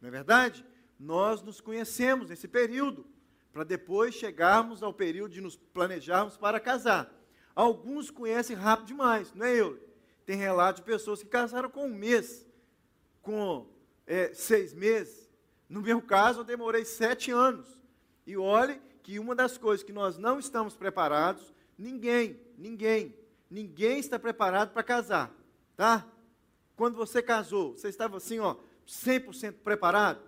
Não 0.00 0.08
é 0.08 0.12
verdade? 0.12 0.64
nós 1.02 1.42
nos 1.42 1.60
conhecemos 1.60 2.28
nesse 2.28 2.46
período, 2.46 3.04
para 3.52 3.64
depois 3.64 4.14
chegarmos 4.14 4.82
ao 4.82 4.94
período 4.94 5.32
de 5.32 5.40
nos 5.40 5.56
planejarmos 5.56 6.36
para 6.36 6.60
casar. 6.60 7.12
Alguns 7.54 8.10
conhecem 8.10 8.56
rápido 8.56 8.86
demais, 8.86 9.34
não 9.34 9.44
é 9.44 9.54
eu? 9.54 9.78
Tem 10.24 10.36
relatos 10.36 10.80
de 10.80 10.86
pessoas 10.86 11.22
que 11.22 11.28
casaram 11.28 11.68
com 11.68 11.86
um 11.86 11.94
mês, 11.94 12.46
com 13.20 13.68
é, 14.06 14.32
seis 14.32 14.72
meses. 14.72 15.28
No 15.68 15.82
meu 15.82 16.00
caso, 16.00 16.40
eu 16.40 16.44
demorei 16.44 16.84
sete 16.84 17.30
anos. 17.30 17.80
E 18.26 18.36
olhe 18.36 18.80
que 19.02 19.18
uma 19.18 19.34
das 19.34 19.58
coisas 19.58 19.84
que 19.84 19.92
nós 19.92 20.16
não 20.16 20.38
estamos 20.38 20.76
preparados, 20.76 21.52
ninguém, 21.76 22.40
ninguém, 22.56 23.14
ninguém 23.52 23.98
está 23.98 24.18
preparado 24.18 24.72
para 24.72 24.82
casar, 24.82 25.30
tá? 25.76 26.06
Quando 26.74 26.96
você 26.96 27.22
casou, 27.22 27.72
você 27.72 27.88
estava 27.88 28.16
assim, 28.16 28.38
ó, 28.38 28.56
100% 28.86 29.56
preparado? 29.62 30.22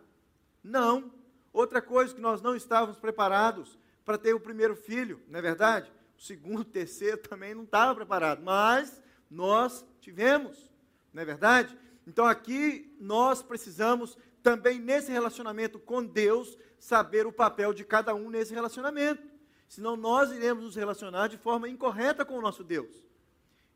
Não. 0.63 1.11
Outra 1.53 1.81
coisa 1.81 2.15
que 2.15 2.21
nós 2.21 2.43
não 2.43 2.55
estávamos 2.55 2.99
preparados 2.99 3.79
para 4.05 4.19
ter 4.19 4.35
o 4.35 4.41
primeiro 4.41 4.77
filho, 4.77 5.23
não 5.27 5.39
é 5.39 5.43
verdade? 5.43 5.91
O 6.19 6.23
segundo, 6.23 6.61
o 6.61 6.65
terceiro 6.67 7.17
também 7.17 7.55
não 7.55 7.65
estava 7.65 7.95
preparado, 7.95 8.43
mas 8.43 9.03
nós 9.31 9.87
tivemos, 10.01 10.71
não 11.13 11.23
é 11.23 11.25
verdade? 11.25 11.77
Então 12.07 12.27
aqui 12.27 12.95
nós 13.01 13.43
precisamos 13.43 14.19
também 14.43 14.79
nesse 14.79 15.11
relacionamento 15.11 15.79
com 15.79 16.05
Deus 16.05 16.59
saber 16.79 17.27
o 17.27 17.33
papel 17.33 17.73
de 17.73 17.85
cada 17.85 18.15
um 18.15 18.29
nesse 18.29 18.53
relacionamento. 18.53 19.27
Senão 19.67 19.97
nós 19.97 20.31
iremos 20.31 20.65
nos 20.65 20.77
relacionar 20.77 21.29
de 21.29 21.39
forma 21.39 21.69
incorreta 21.69 22.23
com 22.25 22.39
o 22.39 22.43
nosso 22.43 22.63
Deus. 22.63 23.05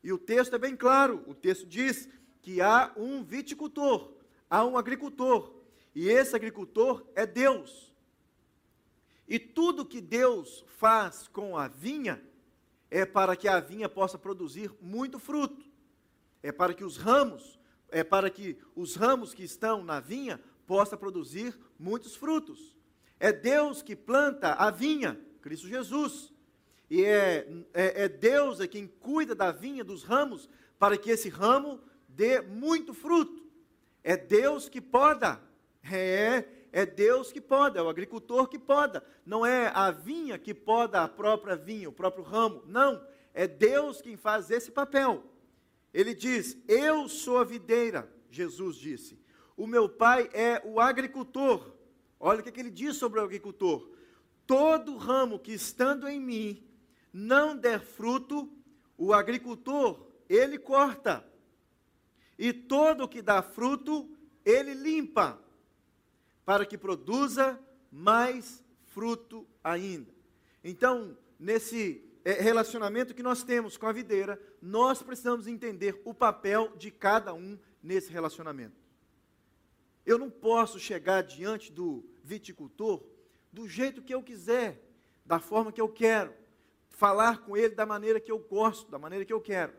E 0.03 0.13
o 0.13 0.17
texto 0.17 0.55
é 0.55 0.59
bem 0.59 0.75
claro, 0.75 1.23
o 1.27 1.33
texto 1.33 1.65
diz 1.65 2.07
que 2.41 2.61
há 2.61 2.91
um 2.95 3.23
viticultor, 3.23 4.13
há 4.49 4.65
um 4.65 4.77
agricultor, 4.77 5.53
e 5.93 6.07
esse 6.07 6.35
agricultor 6.35 7.05
é 7.15 7.25
Deus. 7.25 7.93
E 9.27 9.37
tudo 9.37 9.85
que 9.85 10.01
Deus 10.01 10.65
faz 10.77 11.27
com 11.27 11.57
a 11.57 11.67
vinha 11.67 12.21
é 12.89 13.05
para 13.05 13.35
que 13.35 13.47
a 13.47 13.59
vinha 13.59 13.87
possa 13.87 14.17
produzir 14.17 14.73
muito 14.81 15.19
fruto. 15.19 15.63
É 16.41 16.51
para 16.51 16.73
que 16.73 16.83
os 16.83 16.97
ramos, 16.97 17.59
é 17.89 18.03
para 18.03 18.29
que 18.29 18.57
os 18.75 18.95
ramos 18.95 19.33
que 19.33 19.43
estão 19.43 19.83
na 19.83 19.99
vinha 19.99 20.39
possa 20.65 20.97
produzir 20.97 21.57
muitos 21.77 22.15
frutos. 22.15 22.75
É 23.19 23.31
Deus 23.31 23.81
que 23.81 23.95
planta 23.95 24.53
a 24.53 24.71
vinha, 24.71 25.19
Cristo 25.41 25.67
Jesus. 25.67 26.33
E 26.89 27.05
é, 27.05 27.47
é, 27.73 28.03
é 28.03 28.09
Deus 28.09 28.59
é 28.59 28.67
quem 28.67 28.87
cuida 28.87 29.35
da 29.35 29.51
vinha, 29.51 29.83
dos 29.83 30.03
ramos, 30.03 30.49
para 30.77 30.97
que 30.97 31.11
esse 31.11 31.29
ramo 31.29 31.79
dê 32.07 32.41
muito 32.41 32.93
fruto. 32.93 33.47
É 34.03 34.17
Deus 34.17 34.67
que 34.67 34.81
poda 34.81 35.41
é, 35.83 36.45
é 36.71 36.85
Deus 36.85 37.31
que 37.31 37.41
poda, 37.41 37.79
é 37.79 37.81
o 37.81 37.89
agricultor 37.89 38.47
que 38.47 38.59
poda. 38.59 39.03
Não 39.25 39.45
é 39.45 39.71
a 39.73 39.91
vinha 39.91 40.37
que 40.37 40.53
poda 40.53 41.03
a 41.03 41.07
própria 41.07 41.55
vinha, 41.55 41.89
o 41.89 41.93
próprio 41.93 42.23
ramo. 42.23 42.63
Não, 42.67 43.03
é 43.33 43.47
Deus 43.47 44.01
quem 44.01 44.15
faz 44.15 44.49
esse 44.49 44.71
papel. 44.71 45.23
Ele 45.93 46.13
diz: 46.13 46.57
Eu 46.67 47.07
sou 47.07 47.37
a 47.37 47.43
videira, 47.43 48.09
Jesus 48.29 48.75
disse. 48.75 49.19
O 49.55 49.67
meu 49.67 49.89
pai 49.89 50.29
é 50.33 50.61
o 50.63 50.79
agricultor. 50.79 51.73
Olha 52.19 52.39
o 52.39 52.43
que, 52.43 52.59
ele 52.59 52.69
diz 52.69 52.95
sobre 52.97 53.19
o 53.19 53.23
agricultor: 53.23 53.89
Todo 54.45 54.97
ramo 54.97 55.39
que 55.39 55.53
estando 55.53 56.07
em 56.07 56.19
mim 56.19 56.63
não 57.11 57.55
der 57.55 57.79
fruto, 57.79 58.51
o 58.97 59.13
agricultor, 59.13 60.07
ele 60.27 60.57
corta. 60.57 61.25
E 62.37 62.53
todo 62.53 63.07
que 63.07 63.21
dá 63.21 63.41
fruto, 63.41 64.09
ele 64.45 64.73
limpa 64.73 65.41
para 66.45 66.65
que 66.65 66.77
produza 66.77 67.59
mais 67.91 68.63
fruto 68.87 69.47
ainda. 69.63 70.11
Então, 70.63 71.17
nesse 71.39 72.03
é, 72.23 72.33
relacionamento 72.33 73.13
que 73.13 73.23
nós 73.23 73.43
temos 73.43 73.77
com 73.77 73.87
a 73.87 73.91
videira, 73.91 74.41
nós 74.61 75.01
precisamos 75.01 75.47
entender 75.47 76.01
o 76.05 76.13
papel 76.13 76.75
de 76.77 76.91
cada 76.91 77.33
um 77.33 77.57
nesse 77.81 78.11
relacionamento. 78.11 78.75
Eu 80.05 80.17
não 80.17 80.29
posso 80.29 80.79
chegar 80.79 81.21
diante 81.21 81.71
do 81.71 82.03
viticultor 82.23 83.03
do 83.51 83.67
jeito 83.67 84.01
que 84.01 84.13
eu 84.13 84.23
quiser, 84.23 84.83
da 85.25 85.39
forma 85.39 85.71
que 85.71 85.81
eu 85.81 85.89
quero, 85.89 86.33
falar 86.99 87.45
com 87.45 87.55
ele 87.55 87.73
da 87.73 87.85
maneira 87.85 88.19
que 88.19 88.29
eu 88.29 88.37
gosto, 88.37 88.91
da 88.91 88.99
maneira 88.99 89.23
que 89.23 89.31
eu 89.31 89.39
quero. 89.39 89.71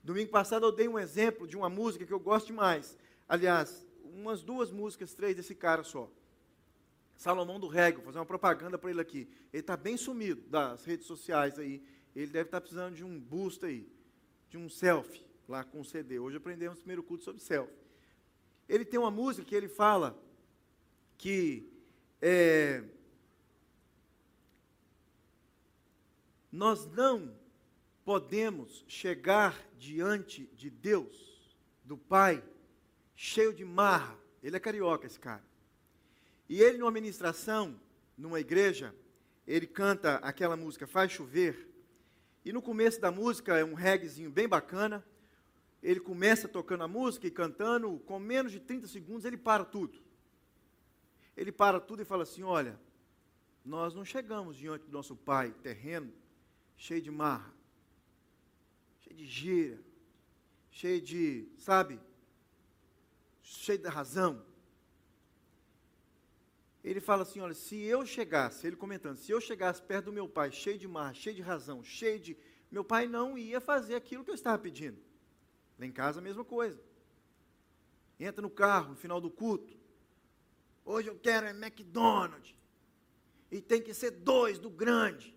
Domingo 0.00 0.30
passado 0.30 0.64
eu 0.64 0.70
dei 0.70 0.86
um 0.86 0.96
exemplo 0.96 1.44
de 1.44 1.56
uma 1.56 1.68
música 1.68 2.06
que 2.06 2.12
eu 2.12 2.20
gosto 2.20 2.46
demais. 2.46 2.96
Aliás, 3.28 3.84
umas 4.04 4.44
duas 4.44 4.70
músicas, 4.70 5.12
três 5.12 5.34
desse 5.34 5.56
cara 5.56 5.82
só. 5.82 6.08
Salomão 7.16 7.58
do 7.58 7.66
Rego, 7.66 7.96
vou 7.96 8.06
fazer 8.06 8.20
uma 8.20 8.26
propaganda 8.26 8.78
para 8.78 8.90
ele 8.90 9.00
aqui. 9.00 9.28
Ele 9.52 9.60
está 9.60 9.76
bem 9.76 9.96
sumido 9.96 10.40
das 10.48 10.84
redes 10.84 11.04
sociais 11.04 11.58
aí. 11.58 11.82
Ele 12.14 12.28
deve 12.28 12.46
estar 12.46 12.58
tá 12.58 12.60
precisando 12.60 12.94
de 12.94 13.02
um 13.02 13.18
boost 13.18 13.66
aí, 13.66 13.84
de 14.48 14.56
um 14.56 14.68
selfie 14.68 15.24
lá 15.48 15.64
com 15.64 15.80
o 15.80 15.84
CD. 15.84 16.20
Hoje 16.20 16.36
aprendemos 16.36 16.78
o 16.78 16.82
primeiro 16.82 17.02
culto 17.02 17.24
sobre 17.24 17.42
selfie. 17.42 17.74
Ele 18.68 18.84
tem 18.84 19.00
uma 19.00 19.10
música 19.10 19.44
que 19.44 19.54
ele 19.54 19.68
fala 19.68 20.16
que 21.18 21.68
é, 22.20 22.84
nós 26.52 26.86
não 26.86 27.34
podemos 28.04 28.84
chegar 28.86 29.58
diante 29.78 30.44
de 30.54 30.68
Deus, 30.68 31.56
do 31.82 31.96
Pai, 31.96 32.44
cheio 33.16 33.54
de 33.54 33.64
marra. 33.64 34.18
Ele 34.42 34.56
é 34.56 34.60
carioca, 34.60 35.06
esse 35.06 35.18
cara. 35.18 35.42
E 36.48 36.60
ele, 36.60 36.76
numa 36.76 36.90
ministração, 36.90 37.80
numa 38.18 38.38
igreja, 38.38 38.94
ele 39.46 39.66
canta 39.66 40.16
aquela 40.16 40.56
música 40.56 40.86
Faz 40.86 41.10
Chover. 41.10 41.68
E 42.44 42.52
no 42.52 42.60
começo 42.60 43.00
da 43.00 43.10
música 43.10 43.56
é 43.56 43.64
um 43.64 43.74
reggaezinho 43.74 44.30
bem 44.30 44.46
bacana. 44.46 45.02
Ele 45.82 46.00
começa 46.00 46.46
tocando 46.46 46.84
a 46.84 46.88
música 46.88 47.26
e 47.26 47.30
cantando, 47.30 47.98
com 48.00 48.18
menos 48.18 48.52
de 48.52 48.60
30 48.60 48.88
segundos 48.88 49.24
ele 49.24 49.38
para 49.38 49.64
tudo. 49.64 49.98
Ele 51.34 51.50
para 51.50 51.80
tudo 51.80 52.02
e 52.02 52.04
fala 52.04 52.24
assim: 52.24 52.42
Olha, 52.42 52.78
nós 53.64 53.94
não 53.94 54.04
chegamos 54.04 54.56
diante 54.56 54.84
do 54.84 54.92
nosso 54.92 55.16
Pai 55.16 55.52
terreno 55.62 56.12
cheio 56.76 57.02
de 57.02 57.10
marra, 57.10 57.52
cheio 59.00 59.16
de 59.16 59.26
gira, 59.26 59.82
cheio 60.70 61.00
de, 61.00 61.48
sabe, 61.58 62.00
cheio 63.42 63.78
de 63.78 63.88
razão. 63.88 64.44
Ele 66.82 67.00
fala 67.00 67.22
assim: 67.22 67.40
olha, 67.40 67.54
se 67.54 67.76
eu 67.76 68.04
chegasse, 68.04 68.66
ele 68.66 68.76
comentando, 68.76 69.16
se 69.16 69.30
eu 69.30 69.40
chegasse 69.40 69.80
perto 69.82 70.06
do 70.06 70.12
meu 70.12 70.28
pai, 70.28 70.50
cheio 70.50 70.78
de 70.78 70.88
marra, 70.88 71.14
cheio 71.14 71.36
de 71.36 71.42
razão, 71.42 71.82
cheio 71.82 72.18
de. 72.18 72.36
Meu 72.70 72.82
pai 72.82 73.06
não 73.06 73.36
ia 73.36 73.60
fazer 73.60 73.94
aquilo 73.94 74.24
que 74.24 74.30
eu 74.30 74.34
estava 74.34 74.58
pedindo. 74.58 74.98
Lá 75.78 75.86
em 75.86 75.92
casa 75.92 76.20
a 76.20 76.22
mesma 76.22 76.44
coisa. 76.44 76.82
Entra 78.18 78.40
no 78.40 78.50
carro 78.50 78.90
no 78.90 78.96
final 78.96 79.20
do 79.20 79.30
culto. 79.30 79.76
Hoje 80.84 81.08
eu 81.08 81.18
quero 81.18 81.46
é 81.46 81.50
McDonald's. 81.50 82.54
E 83.50 83.60
tem 83.60 83.82
que 83.82 83.92
ser 83.92 84.10
dois 84.10 84.58
do 84.58 84.70
grande. 84.70 85.36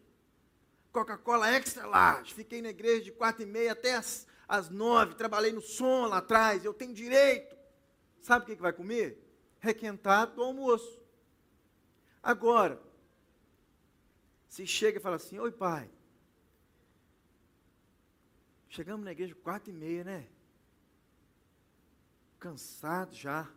Coca-Cola 0.95 1.49
Extra 1.49 1.85
Large. 1.85 2.33
Fiquei 2.33 2.61
na 2.61 2.69
igreja 2.69 3.03
de 3.03 3.11
quatro 3.11 3.43
e 3.43 3.45
meia 3.45 3.73
até 3.73 3.95
as, 3.95 4.25
as 4.47 4.69
nove. 4.69 5.15
Trabalhei 5.15 5.51
no 5.51 5.59
som 5.59 6.05
lá 6.05 6.19
atrás. 6.19 6.63
Eu 6.63 6.73
tenho 6.73 6.93
direito. 6.93 7.53
Sabe 8.21 8.43
o 8.43 8.47
que, 8.47 8.55
que 8.55 8.61
vai 8.61 8.71
comer? 8.71 9.21
Requentado 9.59 10.35
do 10.35 10.41
almoço. 10.41 10.97
Agora, 12.23 12.81
se 14.47 14.65
chega 14.65 14.97
e 14.97 15.01
fala 15.01 15.17
assim, 15.17 15.37
oi 15.37 15.51
pai, 15.51 15.91
chegamos 18.69 19.03
na 19.03 19.11
igreja 19.11 19.35
quatro 19.35 19.71
e 19.71 19.73
meia, 19.73 20.05
né? 20.05 20.29
Cansado 22.39 23.13
já. 23.13 23.51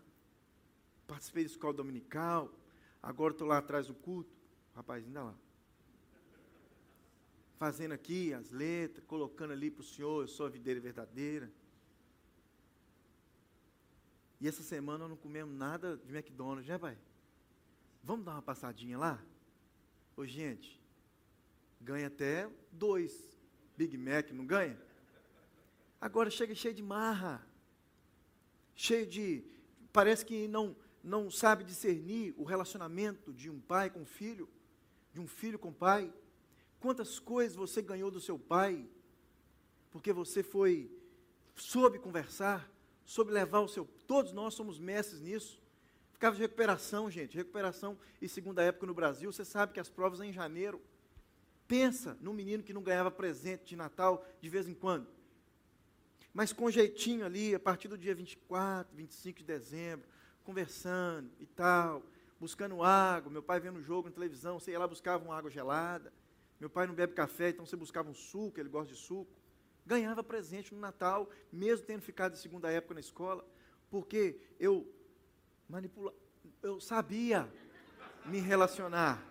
Participei 1.06 1.44
da 1.44 1.50
escola 1.52 1.72
dominical. 1.72 2.52
Agora 3.00 3.32
estou 3.32 3.46
lá 3.46 3.58
atrás 3.58 3.86
do 3.86 3.94
culto. 3.94 4.36
Rapaz, 4.74 5.04
ainda 5.04 5.22
lá 5.22 5.47
fazendo 7.58 7.92
aqui 7.92 8.32
as 8.32 8.50
letras, 8.50 9.04
colocando 9.06 9.52
ali 9.52 9.68
para 9.70 9.80
o 9.80 9.84
Senhor, 9.84 10.22
eu 10.22 10.28
sou 10.28 10.46
a 10.46 10.48
videira 10.48 10.80
verdadeira. 10.80 11.52
E 14.40 14.46
essa 14.46 14.62
semana 14.62 15.08
não 15.08 15.16
comemos 15.16 15.54
nada 15.54 15.96
de 15.96 16.16
McDonald's, 16.16 16.68
né, 16.68 16.78
pai? 16.78 16.96
Vamos 18.04 18.24
dar 18.24 18.34
uma 18.34 18.42
passadinha 18.42 18.96
lá? 18.96 19.20
Ô, 20.16 20.24
gente, 20.24 20.80
ganha 21.80 22.06
até 22.06 22.48
dois 22.70 23.36
Big 23.76 23.98
Mac, 23.98 24.30
não 24.30 24.46
ganha? 24.46 24.80
Agora 26.00 26.30
chega 26.30 26.54
cheio 26.54 26.74
de 26.74 26.82
marra, 26.82 27.44
cheio 28.76 29.04
de. 29.04 29.44
Parece 29.92 30.24
que 30.24 30.46
não, 30.46 30.76
não 31.02 31.28
sabe 31.28 31.64
discernir 31.64 32.32
o 32.36 32.44
relacionamento 32.44 33.32
de 33.32 33.50
um 33.50 33.60
pai 33.60 33.90
com 33.90 34.04
filho, 34.04 34.48
de 35.12 35.20
um 35.20 35.26
filho 35.26 35.58
com 35.58 35.72
pai. 35.72 36.12
Quantas 36.80 37.18
coisas 37.18 37.56
você 37.56 37.82
ganhou 37.82 38.10
do 38.10 38.20
seu 38.20 38.38
pai, 38.38 38.86
porque 39.90 40.12
você 40.12 40.42
foi, 40.42 40.90
soube 41.54 41.98
conversar, 41.98 42.70
soube 43.04 43.32
levar 43.32 43.60
o 43.60 43.68
seu. 43.68 43.84
Todos 44.06 44.32
nós 44.32 44.54
somos 44.54 44.78
mestres 44.78 45.20
nisso. 45.20 45.60
Ficava 46.12 46.36
de 46.36 46.42
recuperação, 46.42 47.10
gente. 47.10 47.36
Recuperação 47.36 47.98
e 48.20 48.28
segunda 48.28 48.62
época 48.62 48.86
no 48.86 48.94
Brasil, 48.94 49.32
você 49.32 49.44
sabe 49.44 49.72
que 49.72 49.80
as 49.80 49.88
provas 49.88 50.18
são 50.18 50.26
em 50.26 50.32
janeiro. 50.32 50.80
Pensa 51.66 52.16
num 52.20 52.32
menino 52.32 52.62
que 52.62 52.72
não 52.72 52.82
ganhava 52.82 53.10
presente 53.10 53.64
de 53.64 53.76
Natal 53.76 54.26
de 54.40 54.48
vez 54.48 54.68
em 54.68 54.74
quando. 54.74 55.06
Mas 56.32 56.52
com 56.52 56.70
jeitinho 56.70 57.26
ali, 57.26 57.54
a 57.54 57.60
partir 57.60 57.88
do 57.88 57.98
dia 57.98 58.14
24, 58.14 58.96
25 58.96 59.38
de 59.38 59.44
dezembro, 59.44 60.08
conversando 60.44 61.30
e 61.40 61.46
tal, 61.46 62.02
buscando 62.38 62.82
água. 62.82 63.30
Meu 63.30 63.42
pai 63.42 63.60
vendo 63.60 63.78
o 63.78 63.82
jogo 63.82 64.08
na 64.08 64.14
televisão, 64.14 64.58
ia 64.66 64.78
lá 64.78 64.86
buscava 64.86 65.24
uma 65.24 65.36
água 65.36 65.50
gelada. 65.50 66.12
Meu 66.60 66.68
pai 66.68 66.86
não 66.86 66.94
bebe 66.94 67.12
café, 67.12 67.50
então 67.50 67.64
você 67.64 67.76
buscava 67.76 68.10
um 68.10 68.14
suco, 68.14 68.58
ele 68.58 68.68
gosta 68.68 68.92
de 68.92 68.98
suco. 68.98 69.32
Ganhava 69.86 70.22
presente 70.22 70.74
no 70.74 70.80
Natal, 70.80 71.30
mesmo 71.52 71.86
tendo 71.86 72.02
ficado 72.02 72.32
de 72.32 72.38
segunda 72.38 72.70
época 72.70 72.94
na 72.94 73.00
escola, 73.00 73.46
porque 73.88 74.40
eu 74.58 74.86
manipula, 75.68 76.12
eu 76.62 76.80
sabia 76.80 77.48
me 78.26 78.40
relacionar 78.40 79.24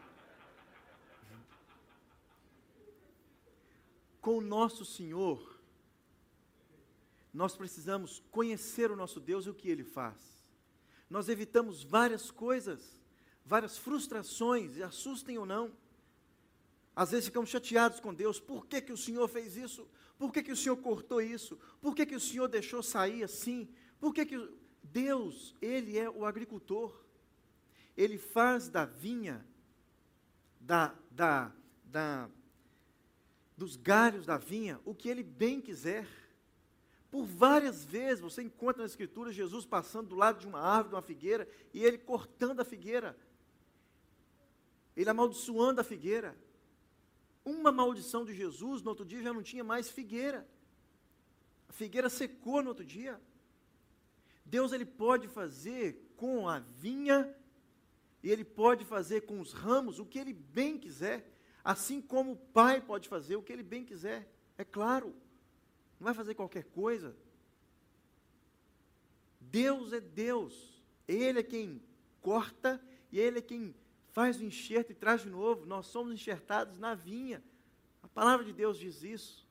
com 4.21 4.37
o 4.37 4.41
nosso 4.41 4.85
Senhor. 4.85 5.59
Nós 7.33 7.55
precisamos 7.55 8.23
conhecer 8.31 8.89
o 8.89 8.95
nosso 8.95 9.19
Deus 9.19 9.45
e 9.45 9.49
o 9.49 9.53
que 9.53 9.69
ele 9.69 9.83
faz. 9.83 10.17
Nós 11.09 11.29
evitamos 11.29 11.83
várias 11.83 12.31
coisas, 12.31 12.99
várias 13.45 13.77
frustrações, 13.77 14.79
assustem 14.81 15.37
ou 15.37 15.45
não 15.45 15.71
às 16.97 17.12
vezes 17.12 17.27
ficamos 17.27 17.51
chateados 17.51 17.99
com 17.99 18.12
Deus. 18.12 18.39
Por 18.39 18.65
que, 18.65 18.81
que 18.81 18.91
o 18.91 18.97
Senhor 18.97 19.27
fez 19.27 19.55
isso? 19.55 19.88
Por 20.17 20.33
que, 20.33 20.41
que 20.41 20.51
o 20.51 20.57
Senhor 20.57 20.75
cortou 20.77 21.21
isso? 21.21 21.55
Por 21.79 21.95
que, 21.95 22.07
que 22.07 22.15
o 22.15 22.19
Senhor 22.19 22.47
deixou 22.47 22.81
sair 22.81 23.23
assim? 23.23 23.69
Por 23.99 24.12
que, 24.15 24.25
que 24.25 24.49
Deus, 24.81 25.55
Ele 25.62 25.95
é 25.95 26.10
o 26.10 26.25
agricultor. 26.25 26.91
Ele 27.95 28.17
faz 28.17 28.67
da 28.67 28.83
vinha, 28.83 29.45
da, 30.60 30.95
da, 31.12 31.51
da, 31.83 32.27
dos 33.55 33.75
galhos 33.75 34.25
da 34.25 34.39
vinha, 34.39 34.79
o 34.83 34.95
que 34.95 35.07
Ele 35.07 35.21
bem 35.21 35.62
quiser. 35.62 36.07
Por 37.12 37.25
várias 37.25 37.86
vezes 37.86 38.21
você 38.21 38.41
encontra 38.41 38.81
na 38.81 38.88
Escritura 38.88 39.31
Jesus 39.31 39.67
passando 39.67 40.10
do 40.10 40.15
lado 40.15 40.39
de 40.39 40.47
uma 40.47 40.62
árvore, 40.62 40.89
de 40.89 40.95
uma 40.95 41.01
figueira, 41.03 41.47
e 41.71 41.83
Ele 41.83 41.99
cortando 41.99 42.60
a 42.60 42.65
figueira. 42.65 43.15
Ele 44.95 45.12
amaldiçoando 45.12 45.79
a 45.79 45.83
figueira 45.83 46.36
uma 47.47 47.71
maldição 47.71 48.25
de 48.25 48.33
Jesus, 48.33 48.81
no 48.81 48.89
outro 48.89 49.05
dia 49.05 49.21
já 49.21 49.33
não 49.33 49.41
tinha 49.41 49.63
mais 49.63 49.89
figueira. 49.89 50.47
A 51.69 51.73
figueira 51.73 52.10
secou 52.10 52.62
no 52.62 52.69
outro 52.69 52.86
dia. 52.86 53.19
Deus 54.45 54.73
ele 54.73 54.86
pode 54.86 55.27
fazer 55.27 56.13
com 56.17 56.49
a 56.49 56.60
vinha 56.60 57.33
e 58.21 58.29
ele 58.29 58.43
pode 58.43 58.83
fazer 58.83 59.21
com 59.21 59.39
os 59.39 59.53
ramos 59.53 59.99
o 59.99 60.05
que 60.05 60.19
ele 60.19 60.33
bem 60.33 60.77
quiser, 60.77 61.31
assim 61.63 62.01
como 62.01 62.33
o 62.33 62.38
pai 62.38 62.81
pode 62.81 63.07
fazer 63.07 63.36
o 63.38 63.41
que 63.41 63.53
ele 63.53 63.63
bem 63.63 63.86
quiser. 63.86 64.29
É 64.57 64.65
claro. 64.65 65.15
Não 65.99 66.05
vai 66.05 66.13
fazer 66.13 66.33
qualquer 66.36 66.65
coisa. 66.65 67.15
Deus 69.39 69.93
é 69.93 70.01
Deus. 70.01 70.81
Ele 71.07 71.39
é 71.39 71.43
quem 71.43 71.81
corta 72.21 72.81
e 73.10 73.19
ele 73.19 73.39
é 73.39 73.41
quem 73.41 73.73
faz 74.17 74.39
o 74.39 74.43
enxerto 74.43 74.89
e 74.89 74.95
traz 74.95 75.21
de 75.21 75.30
novo. 75.30 75.67
Nós 75.67 75.86
somos 75.86 76.12
enxertados 76.12 76.80
na 76.80 76.95
vinha. 76.95 77.39
A 78.01 78.08
palavra 78.08 78.43
de 78.43 78.51
Deus 78.51 78.80
diz 78.80 79.03
isso. 79.03 79.47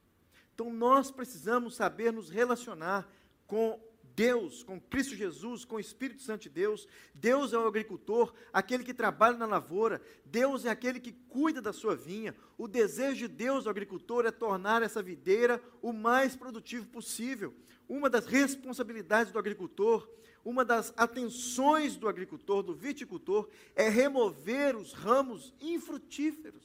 Então 0.53 0.73
nós 0.73 1.09
precisamos 1.09 1.77
saber 1.77 2.13
nos 2.13 2.29
relacionar 2.29 3.09
com 3.47 3.81
Deus, 4.17 4.63
com 4.63 4.81
Cristo 4.81 5.15
Jesus, 5.15 5.65
com 5.65 5.77
o 5.77 5.81
Espírito 5.81 6.23
Santo 6.23 6.45
de 6.45 6.49
Deus. 6.49 6.89
Deus 7.15 7.53
é 7.53 7.59
o 7.59 7.67
agricultor, 7.67 8.33
aquele 8.51 8.83
que 8.83 8.95
trabalha 8.95 9.37
na 9.37 9.45
lavoura. 9.45 10.01
Deus 10.25 10.65
é 10.65 10.71
aquele 10.71 10.99
que 10.99 11.13
cuida 11.13 11.61
da 11.61 11.73
sua 11.73 11.95
vinha. 11.95 12.35
O 12.57 12.67
desejo 12.67 13.29
de 13.29 13.35
Deus, 13.35 13.67
o 13.67 13.71
agricultor, 13.71 14.25
é 14.25 14.31
tornar 14.31 14.83
essa 14.83 15.03
videira 15.03 15.63
o 15.83 15.93
mais 15.93 16.35
produtivo 16.35 16.87
possível. 16.87 17.55
Uma 17.87 18.09
das 18.09 18.27
responsabilidades 18.27 19.31
do 19.31 19.39
agricultor 19.39 20.09
uma 20.47 20.65
das 20.65 20.95
atenções 20.97 21.97
do 21.97 22.09
agricultor, 22.09 22.63
do 22.63 22.73
viticultor, 22.73 23.49
é 23.75 23.89
remover 23.89 24.77
os 24.77 24.93
ramos 24.93 25.53
infrutíferos, 25.61 26.63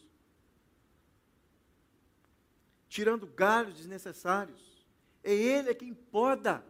tirando 2.87 3.25
galhos 3.25 3.77
desnecessários. 3.77 4.85
É 5.23 5.33
ele 5.33 5.71
é 5.71 5.73
quem 5.73 5.95
poda. 5.95 6.63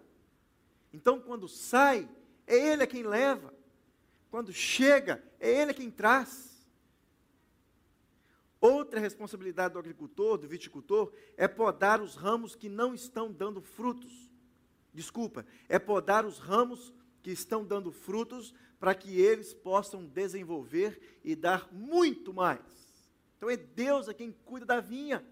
Então, 0.93 1.19
quando 1.19 1.47
sai, 1.47 2.09
é 2.45 2.55
Ele 2.55 2.85
quem 2.87 3.03
leva. 3.03 3.53
Quando 4.29 4.51
chega, 4.51 5.23
é 5.39 5.49
Ele 5.49 5.73
quem 5.73 5.89
traz. 5.89 6.51
Outra 8.59 8.99
responsabilidade 8.99 9.73
do 9.73 9.79
agricultor, 9.79 10.37
do 10.37 10.47
viticultor, 10.47 11.11
é 11.35 11.47
podar 11.47 11.99
os 11.99 12.15
ramos 12.15 12.55
que 12.55 12.69
não 12.69 12.93
estão 12.93 13.31
dando 13.31 13.61
frutos. 13.61 14.31
Desculpa, 14.93 15.45
é 15.67 15.79
podar 15.79 16.25
os 16.25 16.37
ramos 16.37 16.93
que 17.23 17.31
estão 17.31 17.65
dando 17.65 17.91
frutos 17.91 18.53
para 18.79 18.93
que 18.93 19.19
eles 19.19 19.53
possam 19.53 20.05
desenvolver 20.05 21.19
e 21.23 21.35
dar 21.35 21.71
muito 21.71 22.33
mais. 22.33 22.59
Então 23.37 23.49
é 23.49 23.57
Deus 23.57 24.07
a 24.07 24.13
quem 24.13 24.31
cuida 24.45 24.65
da 24.65 24.79
vinha, 24.79 25.25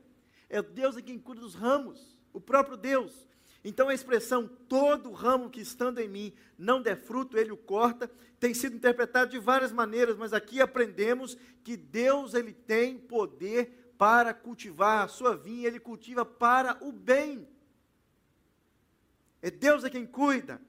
é 0.49 0.61
Deus 0.61 0.97
a 0.97 1.01
quem 1.01 1.19
cuida 1.19 1.41
dos 1.41 1.53
ramos, 1.53 2.17
o 2.33 2.41
próprio 2.41 2.77
Deus. 2.77 3.27
Então 3.63 3.89
a 3.89 3.93
expressão 3.93 4.47
todo 4.47 5.11
ramo 5.11 5.49
que 5.49 5.59
estando 5.59 5.99
em 5.99 6.07
mim 6.07 6.33
não 6.57 6.81
der 6.81 6.97
fruto, 6.97 7.37
ele 7.37 7.51
o 7.51 7.57
corta, 7.57 8.09
tem 8.39 8.53
sido 8.53 8.75
interpretada 8.75 9.29
de 9.29 9.39
várias 9.39 9.71
maneiras, 9.71 10.17
mas 10.17 10.31
aqui 10.33 10.61
aprendemos 10.61 11.37
que 11.63 11.75
Deus 11.75 12.33
ele 12.33 12.53
tem 12.53 12.97
poder 12.97 13.93
para 13.97 14.33
cultivar 14.33 15.03
a 15.03 15.07
sua 15.09 15.35
vinha, 15.35 15.67
ele 15.67 15.79
cultiva 15.79 16.23
para 16.23 16.77
o 16.81 16.91
bem. 16.91 17.47
É 19.41 19.51
Deus 19.51 19.83
é 19.83 19.89
quem 19.89 20.05
cuida. 20.05 20.61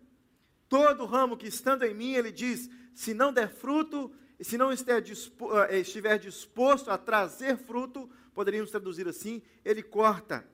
Todo 0.68 1.06
ramo 1.06 1.36
que 1.36 1.46
estando 1.46 1.84
em 1.84 1.94
mim, 1.94 2.12
ele 2.12 2.32
diz, 2.32 2.68
se 2.94 3.14
não 3.14 3.32
der 3.32 3.48
fruto, 3.48 4.12
se 4.40 4.56
não 4.56 4.70
eh, 4.72 5.78
estiver 5.78 6.18
disposto 6.18 6.90
a 6.90 6.98
trazer 6.98 7.56
fruto, 7.56 8.10
poderíamos 8.34 8.70
traduzir 8.70 9.06
assim, 9.06 9.42
ele 9.64 9.82
corta. 9.82 10.44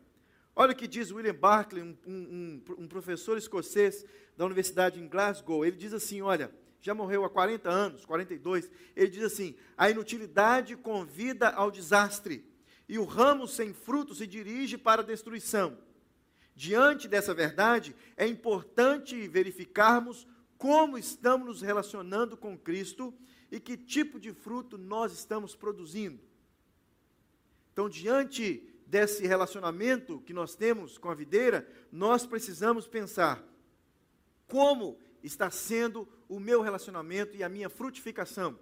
Olha 0.59 0.73
o 0.73 0.75
que 0.75 0.89
diz 0.89 1.13
William 1.13 1.35
Barclay, 1.35 1.83
um, 1.83 1.95
um, 2.07 2.63
um, 2.79 2.89
professor 2.89 3.37
escocês 3.37 4.07
da 4.35 4.47
Universidade 4.47 4.99
em 4.99 5.07
Glasgow. 5.07 5.67
Ele 5.67 5.77
diz 5.77 5.93
assim: 5.93 6.23
olha, 6.23 6.51
já 6.81 6.95
morreu 6.95 7.27
há 7.27 7.31
40 7.31 7.69
anos, 7.69 8.07
42. 8.07 8.71
Ele 8.97 9.11
diz 9.11 9.23
assim: 9.23 9.55
a 9.77 9.91
inutilidade 9.91 10.75
convida 10.75 11.51
ao 11.51 11.71
desastre, 11.71 12.43
e 12.89 12.99
o 12.99 13.05
ramo 13.05 13.47
sem 13.47 13.75
fruto 13.75 14.15
se 14.15 14.27
dirige 14.27 14.79
para 14.79 15.03
a 15.03 15.05
destruição. 15.05 15.77
Diante 16.55 17.07
dessa 17.07 17.35
verdade, 17.35 17.95
é 18.17 18.27
importante 18.27 19.29
verificarmos 19.29 20.27
como 20.57 20.97
estamos 20.97 21.47
nos 21.47 21.61
relacionando 21.61 22.35
com 22.35 22.57
Cristo 22.57 23.13
e 23.53 23.61
que 23.61 23.77
tipo 23.77 24.19
de 24.19 24.33
fruto 24.33 24.79
nós 24.79 25.13
estamos 25.13 25.55
produzindo. 25.55 26.19
Então, 27.75 27.91
diante 27.91 28.67
desse 28.87 29.27
relacionamento 29.27 30.21
que 30.21 30.33
nós 30.33 30.55
temos 30.55 30.97
com 30.97 31.11
a 31.11 31.15
videira, 31.15 31.69
nós 31.91 32.25
precisamos 32.25 32.87
pensar 32.87 33.43
como 34.47 34.99
está 35.23 35.51
sendo 35.51 36.09
o 36.29 36.39
meu 36.39 36.63
relacionamento 36.63 37.37
e 37.37 37.43
a 37.43 37.49
minha 37.49 37.69
frutificação. 37.69 38.59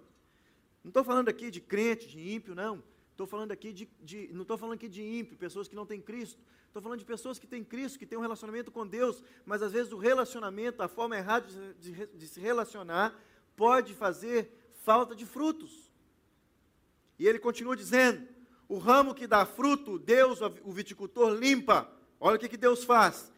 Não 0.83 0.89
estou 0.89 1.03
falando 1.03 1.29
aqui 1.29 1.51
de 1.51 1.61
crente, 1.61 2.07
de 2.07 2.33
ímpio, 2.33 2.55
não. 2.55 2.83
Estou 3.11 3.27
falando 3.27 3.51
aqui 3.51 3.71
de, 3.71 3.87
de 4.01 4.29
não 4.33 4.41
estou 4.41 4.57
falando 4.57 4.75
aqui 4.75 4.89
de 4.89 5.01
ímpio, 5.01 5.37
pessoas 5.37 5.67
que 5.67 5.75
não 5.75 5.85
têm 5.85 6.01
Cristo. 6.01 6.43
Estou 6.67 6.81
falando 6.81 6.99
de 6.99 7.05
pessoas 7.05 7.39
que 7.39 7.47
têm 7.47 7.63
Cristo, 7.63 7.97
que 7.97 8.05
têm 8.05 8.17
um 8.17 8.21
relacionamento 8.21 8.71
com 8.71 8.85
Deus, 8.85 9.23
mas 9.45 9.61
às 9.61 9.71
vezes 9.71 9.93
o 9.93 9.97
relacionamento, 9.97 10.83
a 10.83 10.89
forma 10.89 11.15
errada 11.15 11.47
de, 11.47 11.73
de, 11.75 12.07
de 12.07 12.27
se 12.27 12.41
relacionar, 12.41 13.17
pode 13.55 13.93
fazer 13.93 14.51
falta 14.83 15.15
de 15.15 15.25
frutos. 15.25 15.89
E 17.17 17.25
ele 17.27 17.39
continua 17.39 17.75
dizendo: 17.75 18.27
o 18.67 18.77
ramo 18.77 19.13
que 19.13 19.27
dá 19.27 19.45
fruto, 19.45 19.99
Deus, 19.99 20.39
o 20.41 20.71
viticultor, 20.71 21.33
limpa. 21.33 21.89
Olha 22.19 22.37
o 22.37 22.39
que, 22.39 22.49
que 22.49 22.57
Deus 22.57 22.83
faz. 22.83 23.31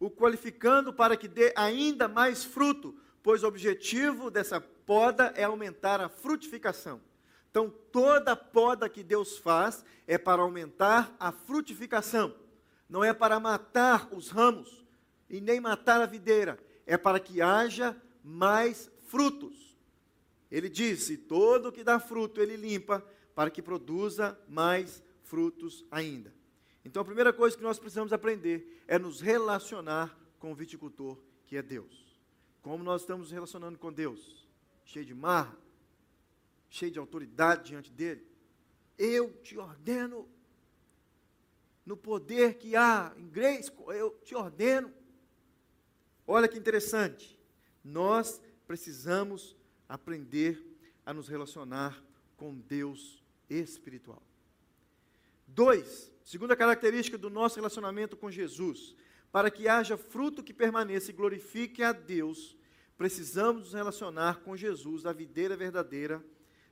O 0.00 0.10
qualificando 0.10 0.92
para 0.92 1.16
que 1.16 1.28
dê 1.28 1.52
ainda 1.56 2.08
mais 2.08 2.44
fruto, 2.44 2.94
pois 3.22 3.42
o 3.42 3.46
objetivo 3.46 4.30
dessa 4.30 4.60
poda 4.60 5.32
é 5.36 5.44
aumentar 5.44 6.00
a 6.00 6.08
frutificação. 6.08 7.00
Então, 7.50 7.72
toda 7.92 8.34
poda 8.34 8.88
que 8.88 9.02
Deus 9.02 9.38
faz 9.38 9.84
é 10.06 10.18
para 10.18 10.42
aumentar 10.42 11.14
a 11.20 11.30
frutificação. 11.30 12.34
Não 12.88 13.04
é 13.04 13.14
para 13.14 13.38
matar 13.38 14.08
os 14.12 14.28
ramos 14.28 14.84
e 15.30 15.40
nem 15.40 15.60
matar 15.60 16.00
a 16.00 16.06
videira, 16.06 16.58
é 16.84 16.96
para 16.96 17.20
que 17.20 17.40
haja 17.40 17.96
mais 18.22 18.90
frutos. 19.04 19.76
Ele 20.50 20.68
disse: 20.68 21.16
todo 21.16 21.72
que 21.72 21.84
dá 21.84 21.98
fruto 21.98 22.40
ele 22.40 22.56
limpa, 22.56 23.04
para 23.34 23.50
que 23.50 23.62
produza 23.62 24.38
mais 24.48 25.02
frutos 25.22 25.84
ainda. 25.90 26.32
Então 26.84 27.02
a 27.02 27.04
primeira 27.04 27.32
coisa 27.32 27.56
que 27.56 27.62
nós 27.62 27.78
precisamos 27.78 28.12
aprender 28.12 28.82
é 28.86 28.98
nos 28.98 29.20
relacionar 29.20 30.16
com 30.38 30.52
o 30.52 30.54
viticultor, 30.54 31.18
que 31.46 31.56
é 31.56 31.62
Deus. 31.62 32.04
Como 32.62 32.84
nós 32.84 33.02
estamos 33.02 33.26
nos 33.26 33.32
relacionando 33.32 33.78
com 33.78 33.92
Deus? 33.92 34.46
Cheio 34.84 35.06
de 35.06 35.14
marra, 35.14 35.56
cheio 36.68 36.92
de 36.92 36.98
autoridade 36.98 37.64
diante 37.64 37.90
dele. 37.90 38.26
Eu 38.98 39.32
te 39.42 39.58
ordeno, 39.58 40.28
no 41.84 41.96
poder 41.96 42.58
que 42.58 42.76
há 42.76 43.12
em 43.16 43.28
Grace, 43.28 43.70
eu 43.88 44.10
te 44.22 44.34
ordeno. 44.34 44.92
Olha 46.26 46.48
que 46.48 46.58
interessante. 46.58 47.38
Nós 47.82 48.40
precisamos 48.66 49.56
aprender 49.88 50.62
a 51.04 51.12
nos 51.12 51.28
relacionar 51.28 52.02
com 52.36 52.58
Deus 52.58 53.23
espiritual. 53.48 54.22
Dois, 55.46 56.12
segunda 56.24 56.56
característica 56.56 57.18
do 57.18 57.30
nosso 57.30 57.56
relacionamento 57.56 58.16
com 58.16 58.30
Jesus, 58.30 58.96
para 59.30 59.50
que 59.50 59.68
haja 59.68 59.96
fruto 59.96 60.42
que 60.42 60.54
permaneça 60.54 61.10
e 61.10 61.14
glorifique 61.14 61.82
a 61.82 61.92
Deus, 61.92 62.56
precisamos 62.96 63.64
nos 63.64 63.74
relacionar 63.74 64.40
com 64.40 64.56
Jesus, 64.56 65.04
a 65.06 65.12
videira 65.12 65.56
verdadeira, 65.56 66.24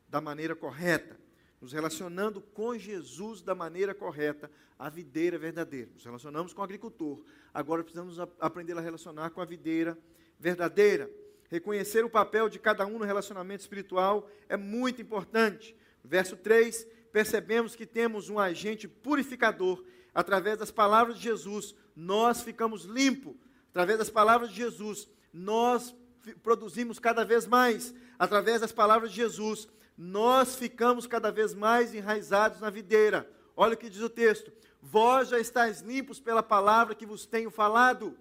da 0.08 0.20
maneira 0.20 0.54
correta. 0.54 1.18
Nos 1.60 1.72
relacionando 1.72 2.40
com 2.40 2.76
Jesus 2.76 3.40
da 3.40 3.54
maneira 3.54 3.94
correta, 3.94 4.50
a 4.78 4.88
videira 4.88 5.38
verdadeira. 5.38 5.90
Nos 5.94 6.04
relacionamos 6.04 6.52
com 6.52 6.60
o 6.60 6.64
agricultor, 6.64 7.22
agora 7.54 7.84
precisamos 7.84 8.18
aprender 8.40 8.76
a 8.76 8.80
relacionar 8.80 9.30
com 9.30 9.40
a 9.40 9.44
videira 9.44 9.96
verdadeira. 10.38 11.08
Reconhecer 11.48 12.04
o 12.04 12.10
papel 12.10 12.48
de 12.48 12.58
cada 12.58 12.86
um 12.86 12.98
no 12.98 13.04
relacionamento 13.04 13.60
espiritual 13.60 14.28
é 14.48 14.56
muito 14.56 15.00
importante. 15.00 15.76
Verso 16.04 16.36
3, 16.36 16.86
percebemos 17.12 17.76
que 17.76 17.86
temos 17.86 18.28
um 18.28 18.38
agente 18.38 18.88
purificador. 18.88 19.84
Através 20.14 20.58
das 20.58 20.70
palavras 20.70 21.16
de 21.16 21.22
Jesus, 21.22 21.74
nós 21.94 22.42
ficamos 22.42 22.84
limpos. 22.84 23.34
Através 23.70 23.98
das 23.98 24.10
palavras 24.10 24.50
de 24.50 24.56
Jesus, 24.56 25.08
nós 25.32 25.94
produzimos 26.42 26.98
cada 26.98 27.24
vez 27.24 27.46
mais. 27.46 27.94
Através 28.18 28.60
das 28.60 28.72
palavras 28.72 29.10
de 29.10 29.16
Jesus, 29.16 29.68
nós 29.96 30.56
ficamos 30.56 31.06
cada 31.06 31.30
vez 31.30 31.54
mais 31.54 31.94
enraizados 31.94 32.60
na 32.60 32.70
videira. 32.70 33.30
Olha 33.56 33.74
o 33.74 33.76
que 33.76 33.88
diz 33.88 34.02
o 34.02 34.10
texto: 34.10 34.52
Vós 34.80 35.28
já 35.28 35.38
estáis 35.38 35.80
limpos 35.80 36.20
pela 36.20 36.42
palavra 36.42 36.94
que 36.94 37.06
vos 37.06 37.24
tenho 37.24 37.50
falado. 37.50 38.18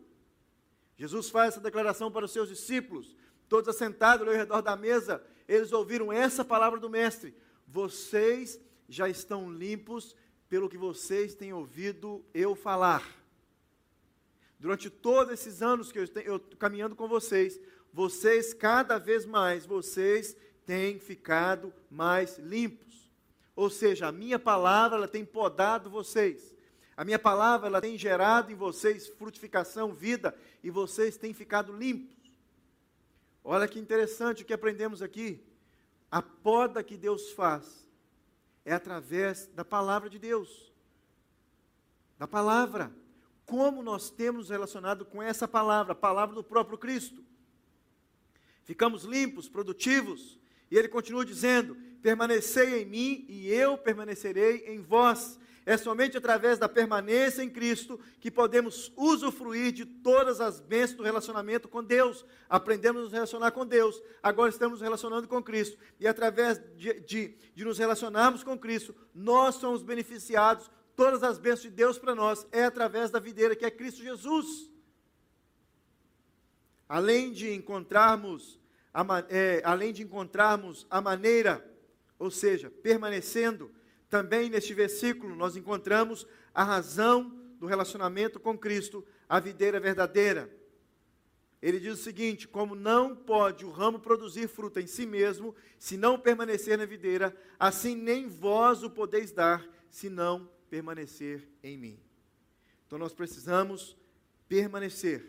Jesus 0.96 1.30
faz 1.30 1.54
essa 1.54 1.62
declaração 1.62 2.12
para 2.12 2.26
os 2.26 2.32
seus 2.32 2.48
discípulos, 2.48 3.16
todos 3.50 3.74
assentados 3.74 4.28
ao 4.28 4.34
redor 4.34 4.62
da 4.62 4.76
mesa, 4.76 5.24
eles 5.48 5.72
ouviram 5.72 6.14
essa 6.14 6.46
palavra 6.46 6.80
do 6.80 6.90
Mestre 6.90 7.36
vocês 7.72 8.60
já 8.90 9.08
estão 9.08 9.50
limpos 9.50 10.14
pelo 10.50 10.70
que 10.70 10.78
vocês 10.78 11.34
têm 11.34 11.54
ouvido 11.54 12.24
eu 12.34 12.54
falar. 12.54 13.10
Durante 14.60 14.90
todos 14.90 15.34
esses 15.34 15.62
anos 15.62 15.92
que 15.92 15.98
eu 15.98 16.04
estou 16.04 16.40
caminhando 16.60 16.96
com 16.96 17.08
vocês, 17.08 17.60
vocês 17.94 18.54
cada 18.54 18.98
vez 19.00 19.26
mais, 19.26 19.66
vocês 19.66 20.36
têm 20.66 21.00
ficado 21.00 21.74
mais 21.90 22.38
limpos. 22.38 23.10
Ou 23.56 23.70
seja, 23.70 24.08
a 24.08 24.12
minha 24.12 24.38
palavra 24.38 24.98
ela 24.98 25.08
tem 25.08 25.24
podado 25.24 25.90
vocês. 25.90 26.54
A 26.98 27.06
minha 27.06 27.18
palavra 27.18 27.68
ela 27.68 27.82
tem 27.82 27.98
gerado 27.98 28.52
em 28.52 28.56
vocês 28.56 29.08
frutificação, 29.08 29.94
vida, 29.94 30.36
e 30.62 30.70
vocês 30.70 31.18
têm 31.18 31.34
ficado 31.34 31.76
limpos. 31.76 32.18
Olha 33.44 33.68
que 33.68 33.80
interessante 33.80 34.44
o 34.44 34.46
que 34.46 34.54
aprendemos 34.54 35.02
aqui. 35.02 35.42
A 36.12 36.22
poda 36.22 36.84
que 36.84 36.98
Deus 36.98 37.32
faz 37.32 37.90
é 38.66 38.74
através 38.74 39.48
da 39.48 39.64
palavra 39.64 40.10
de 40.10 40.20
Deus. 40.20 40.74
Da 42.20 42.28
palavra. 42.28 42.94
Como 43.46 43.82
nós 43.82 44.10
temos 44.10 44.50
relacionado 44.50 45.06
com 45.06 45.24
essa 45.24 45.48
palavra, 45.48 45.94
a 45.94 45.96
palavra 45.96 46.36
do 46.36 46.44
próprio 46.44 46.78
Cristo. 46.78 47.24
Ficamos 48.64 49.04
limpos, 49.04 49.48
produtivos. 49.48 50.38
E 50.70 50.78
ele 50.78 50.90
continua 50.90 51.26
dizendo: 51.26 51.76
permanecei 52.02 52.82
em 52.82 52.86
mim 52.86 53.26
e 53.30 53.50
eu 53.50 53.78
permanecerei 53.78 54.66
em 54.68 54.82
vós. 54.82 55.40
É 55.66 55.78
somente 55.78 56.18
através 56.18 56.58
da 56.58 56.68
permanência 56.68 57.44
em 57.44 57.50
Cristo 57.50 58.00
que 58.20 58.32
podemos 58.32 58.92
usufruir 58.98 59.72
de 59.72 59.86
todas 59.86 60.42
as 60.42 60.60
bênçãos 60.60 60.98
do 60.98 61.04
relacionamento 61.04 61.68
com 61.68 61.84
Deus. 61.84 62.26
Aprendemos 62.50 63.02
a 63.02 63.04
nos 63.04 63.14
relacionar 63.14 63.52
com 63.52 63.66
Deus, 63.66 64.02
agora 64.24 64.50
estamos 64.50 64.80
nos 64.80 64.82
relacionando 64.82 65.28
com 65.28 65.42
Cristo. 65.42 65.78
E 66.00 66.08
através 66.08 66.60
de, 66.76 67.00
de, 67.02 67.36
de 67.54 67.66
nos 67.66 67.78
relacionarmos 67.78 68.44
com 68.44 68.58
Cristo, 68.58 68.96
nós 69.14 69.56
somos 69.56 69.84
beneficiados. 69.84 70.70
Todas 70.96 71.24
as 71.24 71.38
bênçãos 71.38 71.62
de 71.64 71.70
Deus 71.70 71.98
para 71.98 72.16
nós 72.16 72.46
é 72.52 72.66
através 72.66 73.12
da 73.12 73.20
videira 73.20 73.56
que 73.56 73.66
é 73.66 73.72
Cristo 73.72 74.02
Jesus. 74.02 74.70
além 76.90 77.32
de 77.32 77.54
encontrarmos 77.54 78.60
a, 78.94 79.06
é, 79.30 79.62
além 79.64 79.94
de 79.94 80.04
encontrarmos 80.04 80.86
a 80.90 81.00
maneira, 81.00 81.66
ou 82.20 82.30
seja, 82.30 82.70
permanecendo, 82.70 83.72
também 84.12 84.50
neste 84.50 84.74
versículo 84.74 85.34
nós 85.36 85.56
encontramos 85.56 86.28
a 86.54 86.66
razão 86.66 87.30
do 87.58 87.66
relacionamento 87.66 88.42
com 88.42 88.58
Cristo, 88.58 89.04
a 89.28 89.40
videira 89.40 89.80
verdadeira. 89.80 90.54
Ele 91.62 91.80
diz 91.80 91.94
o 91.94 92.04
seguinte: 92.04 92.46
como 92.46 92.76
não 92.76 93.16
pode 93.16 93.64
o 93.64 93.72
ramo 93.72 94.00
produzir 94.00 94.50
fruta 94.50 94.82
em 94.82 94.88
si 94.88 95.06
mesmo, 95.06 95.56
se 95.80 95.96
não 95.96 96.20
permanecer 96.20 96.78
na 96.78 96.86
videira, 96.86 97.36
assim 97.58 97.96
nem 97.96 98.28
vós 98.28 98.84
o 98.84 98.90
podeis 98.90 99.32
dar, 99.32 99.66
se 99.90 100.10
não 100.10 100.50
permanecer 100.70 101.48
em 101.64 101.78
mim. 101.78 102.00
Então 102.86 103.00
nós 103.00 103.14
precisamos 103.14 103.96
permanecer. 104.50 105.24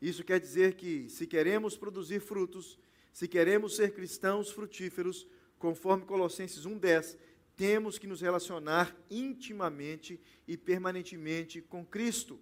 Isso 0.00 0.24
quer 0.24 0.40
dizer 0.40 0.74
que, 0.74 1.08
se 1.08 1.28
queremos 1.28 1.76
produzir 1.76 2.18
frutos, 2.18 2.76
se 3.12 3.28
queremos 3.28 3.76
ser 3.76 3.92
cristãos 3.92 4.50
frutíferos, 4.50 5.28
conforme 5.60 6.04
Colossenses 6.04 6.66
1,10, 6.66 7.16
temos 7.56 7.98
que 7.98 8.06
nos 8.06 8.20
relacionar 8.20 8.96
intimamente 9.10 10.20
e 10.46 10.56
permanentemente 10.56 11.60
com 11.60 11.84
Cristo. 11.84 12.40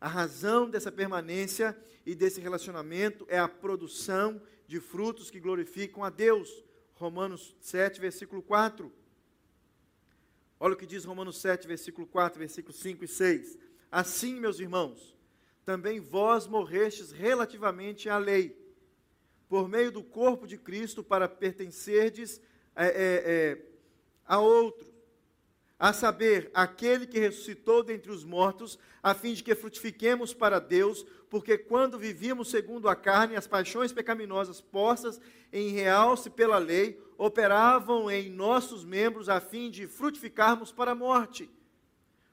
A 0.00 0.08
razão 0.08 0.68
dessa 0.68 0.90
permanência 0.90 1.76
e 2.06 2.14
desse 2.14 2.40
relacionamento 2.40 3.26
é 3.28 3.38
a 3.38 3.48
produção 3.48 4.40
de 4.66 4.80
frutos 4.80 5.30
que 5.30 5.40
glorificam 5.40 6.02
a 6.04 6.10
Deus. 6.10 6.64
Romanos 6.94 7.56
7, 7.60 8.00
versículo 8.00 8.42
4. 8.42 8.92
Olha 10.58 10.74
o 10.74 10.76
que 10.76 10.86
diz 10.86 11.04
Romanos 11.04 11.40
7, 11.40 11.66
versículo 11.66 12.06
4, 12.06 12.38
versículo 12.38 12.74
5 12.74 13.04
e 13.04 13.08
6. 13.08 13.58
Assim, 13.90 14.38
meus 14.38 14.60
irmãos, 14.60 15.16
também 15.64 16.00
vós 16.00 16.46
morrestes 16.46 17.10
relativamente 17.10 18.08
à 18.08 18.18
lei, 18.18 18.56
por 19.48 19.68
meio 19.68 19.90
do 19.90 20.02
corpo 20.02 20.46
de 20.46 20.56
Cristo, 20.56 21.02
para 21.02 21.28
pertencerdes 21.28 22.40
é, 22.76 22.86
é, 22.86 22.92
é, 22.92 23.69
a 24.30 24.38
outro 24.38 24.88
a 25.76 25.94
saber, 25.94 26.50
aquele 26.52 27.06
que 27.06 27.18
ressuscitou 27.18 27.82
dentre 27.82 28.12
os 28.12 28.22
mortos, 28.22 28.78
a 29.02 29.14
fim 29.14 29.32
de 29.32 29.42
que 29.42 29.54
frutifiquemos 29.54 30.34
para 30.34 30.60
Deus, 30.60 31.06
porque 31.30 31.56
quando 31.56 31.98
vivíamos 31.98 32.50
segundo 32.50 32.86
a 32.86 32.94
carne, 32.94 33.34
as 33.34 33.46
paixões 33.46 33.90
pecaminosas 33.90 34.60
postas 34.60 35.18
em 35.50 35.70
realce 35.70 36.28
pela 36.28 36.58
lei, 36.58 37.02
operavam 37.16 38.10
em 38.10 38.28
nossos 38.28 38.84
membros 38.84 39.30
a 39.30 39.40
fim 39.40 39.70
de 39.70 39.88
frutificarmos 39.88 40.70
para 40.70 40.92
a 40.92 40.94
morte. 40.94 41.50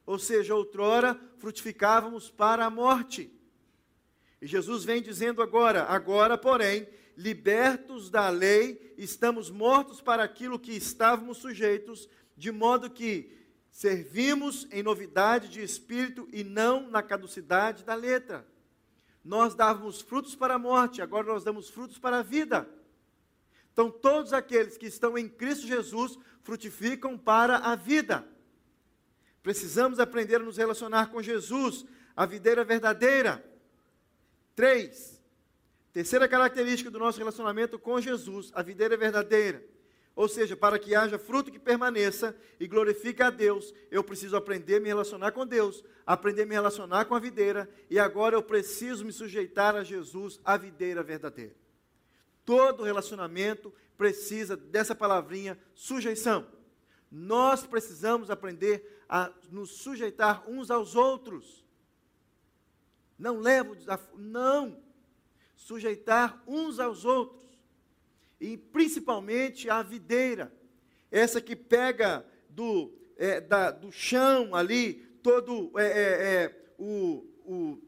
Ou 0.05 0.19
seja, 0.19 0.53
outrora 0.53 1.17
frutificávamos 1.37 2.29
para 2.29 2.65
a 2.65 2.69
morte. 2.69 3.31
E 4.41 4.45
Jesus 4.45 4.83
vem 4.83 5.01
dizendo 5.01 5.41
agora: 5.41 5.83
agora, 5.83 6.37
porém, 6.37 6.85
libertos 7.17 8.11
da 8.11 8.29
lei, 8.29 8.93
estamos 8.95 9.49
mortos 9.49 9.99
para 9.99 10.23
aquilo 10.23 10.59
que 10.59 10.71
estávamos 10.71 11.39
sujeitos, 11.39 12.07
de 12.37 12.51
modo 12.51 12.91
que 12.91 13.35
servimos 13.71 14.67
em 14.71 14.83
novidade 14.83 15.49
de 15.49 15.63
espírito 15.63 16.29
e 16.31 16.43
não 16.43 16.87
na 16.91 17.01
caducidade 17.01 17.83
da 17.83 17.95
letra. 17.95 18.47
Nós 19.25 19.55
dávamos 19.55 19.99
frutos 19.99 20.35
para 20.35 20.53
a 20.53 20.59
morte, 20.59 21.01
agora 21.01 21.25
nós 21.25 21.43
damos 21.43 21.69
frutos 21.69 21.97
para 21.97 22.19
a 22.19 22.23
vida. 22.23 22.69
Então, 23.73 23.89
todos 23.89 24.31
aqueles 24.31 24.77
que 24.77 24.85
estão 24.85 25.17
em 25.17 25.27
Cristo 25.27 25.65
Jesus 25.65 26.17
frutificam 26.43 27.17
para 27.17 27.57
a 27.57 27.75
vida. 27.75 28.27
Precisamos 29.41 29.99
aprender 29.99 30.35
a 30.35 30.43
nos 30.43 30.57
relacionar 30.57 31.11
com 31.11 31.21
Jesus, 31.21 31.83
a 32.15 32.25
videira 32.25 32.63
verdadeira. 32.63 33.43
Três. 34.55 35.16
Terceira 35.97 36.27
característica 36.27 36.91
do 36.91 36.99
nosso 36.99 37.17
relacionamento 37.17 37.79
com 37.79 37.99
Jesus, 37.99 38.51
a 38.53 38.61
videira 38.61 38.95
verdadeira 38.95 39.65
ou 40.15 40.27
seja, 40.27 40.55
para 40.55 40.77
que 40.77 40.93
haja 40.93 41.17
fruto 41.17 41.51
que 41.51 41.57
permaneça 41.57 42.35
e 42.59 42.67
glorifique 42.67 43.23
a 43.23 43.31
Deus, 43.31 43.73
eu 43.89 44.03
preciso 44.03 44.37
aprender 44.37 44.75
a 44.75 44.79
me 44.79 44.87
relacionar 44.87 45.31
com 45.31 45.45
Deus, 45.45 45.83
aprender 46.05 46.43
a 46.43 46.45
me 46.45 46.53
relacionar 46.53 47.05
com 47.05 47.15
a 47.15 47.19
videira, 47.19 47.67
e 47.89 47.97
agora 47.97 48.35
eu 48.35 48.43
preciso 48.43 49.03
me 49.05 49.11
sujeitar 49.11 49.75
a 49.75 49.83
Jesus, 49.83 50.39
a 50.45 50.55
videira 50.55 51.01
verdadeira. 51.01 51.55
Todo 52.45 52.83
relacionamento 52.83 53.73
precisa 53.97 54.55
dessa 54.55 54.93
palavrinha 54.93 55.57
sujeição. 55.73 56.47
Nós 57.11 57.65
precisamos 57.65 58.29
aprender 58.29 59.03
a 59.09 59.31
nos 59.51 59.71
sujeitar 59.71 60.47
uns 60.47 60.69
aos 60.69 60.95
outros. 60.95 61.65
Não 63.17 63.39
levo 63.39 63.75
desafio, 63.75 64.17
não. 64.17 64.86
Sujeitar 65.57 66.41
uns 66.47 66.79
aos 66.79 67.03
outros 67.03 67.45
e 68.39 68.55
principalmente 68.55 69.69
a 69.69 69.81
videira, 69.81 70.53
essa 71.11 71.41
que 71.41 71.55
pega 71.55 72.25
do, 72.49 72.93
é, 73.17 73.41
da, 73.41 73.71
do 73.71 73.91
chão 73.91 74.55
ali 74.55 74.93
todo 75.23 75.71
é, 75.77 75.85
é, 75.85 76.33
é, 76.43 76.71
o, 76.77 77.25
o, 77.45 77.81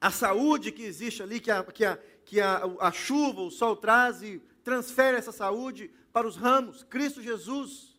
a 0.00 0.10
saúde 0.10 0.72
que 0.72 0.82
existe 0.82 1.22
ali, 1.22 1.40
que, 1.40 1.50
a, 1.50 1.62
que, 1.64 1.84
a, 1.84 1.98
que 2.24 2.40
a, 2.40 2.62
a 2.80 2.92
chuva, 2.92 3.40
o 3.40 3.50
sol 3.50 3.76
traz 3.76 4.22
e 4.22 4.42
transfere 4.62 5.16
essa 5.16 5.32
saúde 5.32 5.90
para 6.12 6.26
os 6.26 6.36
ramos, 6.36 6.82
Cristo 6.82 7.22
Jesus. 7.22 7.98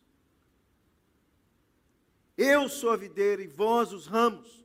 Eu 2.36 2.68
sou 2.68 2.90
a 2.90 2.96
videira 2.96 3.42
e 3.42 3.46
vós 3.46 3.92
os 3.92 4.06
ramos. 4.06 4.61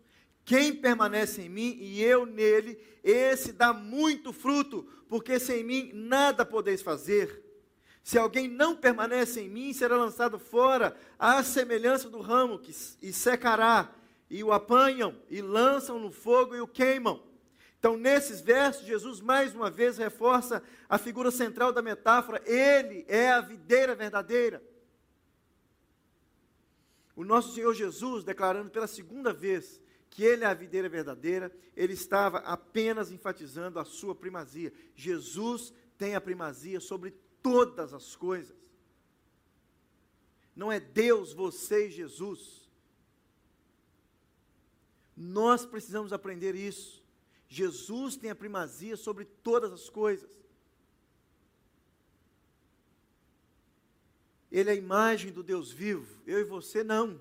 Quem 0.47 0.73
permanece 0.73 1.41
em 1.41 1.49
mim 1.49 1.75
e 1.77 2.01
eu 2.01 2.25
nele, 2.25 2.81
esse 3.03 3.51
dá 3.51 3.73
muito 3.73 4.31
fruto, 4.31 4.87
porque 5.09 5.41
sem 5.41 5.61
mim 5.61 5.91
nada 5.93 6.45
podeis 6.45 6.81
fazer. 6.81 7.43
Se 8.01 8.17
alguém 8.17 8.47
não 8.47 8.73
permanece 8.73 9.41
em 9.41 9.49
mim, 9.49 9.73
será 9.73 9.97
lançado 9.97 10.39
fora, 10.39 10.95
à 11.19 11.43
semelhança 11.43 12.09
do 12.09 12.21
ramo, 12.21 12.59
que, 12.59 12.73
e 13.01 13.11
secará, 13.11 13.93
e 14.29 14.41
o 14.41 14.53
apanham, 14.53 15.13
e 15.29 15.41
lançam 15.41 15.99
no 15.99 16.13
fogo 16.13 16.55
e 16.55 16.61
o 16.61 16.67
queimam. 16.67 17.21
Então, 17.77 17.97
nesses 17.97 18.39
versos, 18.39 18.87
Jesus 18.87 19.19
mais 19.19 19.53
uma 19.53 19.69
vez 19.69 19.97
reforça 19.97 20.63
a 20.87 20.97
figura 20.97 21.29
central 21.29 21.73
da 21.73 21.81
metáfora: 21.81 22.41
Ele 22.45 23.03
é 23.09 23.33
a 23.33 23.41
videira 23.41 23.93
verdadeira. 23.93 24.63
O 27.17 27.25
nosso 27.25 27.53
Senhor 27.53 27.73
Jesus, 27.73 28.23
declarando 28.23 28.69
pela 28.69 28.87
segunda 28.87 29.33
vez 29.33 29.85
que 30.09 30.23
ele 30.23 30.43
é 30.43 30.47
a 30.47 30.53
videira 30.53 30.89
verdadeira, 30.89 31.51
ele 31.75 31.93
estava 31.93 32.39
apenas 32.39 33.11
enfatizando 33.11 33.79
a 33.79 33.85
sua 33.85 34.15
primazia. 34.15 34.73
Jesus 34.95 35.73
tem 35.97 36.15
a 36.15 36.21
primazia 36.21 36.79
sobre 36.79 37.11
todas 37.41 37.93
as 37.93 38.15
coisas. 38.15 38.57
Não 40.55 40.71
é 40.71 40.79
Deus, 40.79 41.33
você 41.33 41.87
e 41.87 41.91
Jesus. 41.91 42.67
Nós 45.15 45.65
precisamos 45.65 46.11
aprender 46.11 46.55
isso. 46.55 47.03
Jesus 47.47 48.15
tem 48.15 48.29
a 48.29 48.35
primazia 48.35 48.97
sobre 48.97 49.25
todas 49.25 49.71
as 49.71 49.89
coisas. 49.89 50.29
Ele 54.51 54.69
é 54.69 54.73
a 54.73 54.75
imagem 54.75 55.31
do 55.31 55.43
Deus 55.43 55.71
vivo, 55.71 56.21
eu 56.25 56.39
e 56.39 56.43
você 56.43 56.83
não. 56.83 57.19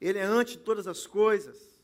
Ele 0.00 0.18
é 0.18 0.22
antes 0.22 0.54
de 0.54 0.60
todas 0.60 0.86
as 0.86 1.06
coisas, 1.06 1.80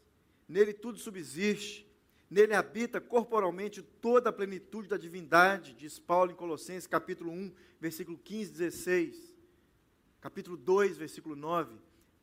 nele 0.48 0.72
tudo 0.72 0.98
subsiste, 0.98 1.86
nele 2.30 2.54
habita 2.54 3.00
corporalmente 3.00 3.82
toda 3.82 4.30
a 4.30 4.32
plenitude 4.32 4.88
da 4.88 4.96
divindade, 4.96 5.74
diz 5.74 5.98
Paulo 5.98 6.30
em 6.30 6.36
Colossenses 6.36 6.86
capítulo 6.86 7.30
1, 7.30 7.52
versículo 7.80 8.16
15 8.18 8.50
e 8.50 8.52
16, 8.52 9.34
capítulo 10.20 10.56
2, 10.56 10.96
versículo 10.96 11.34
9. 11.34 11.76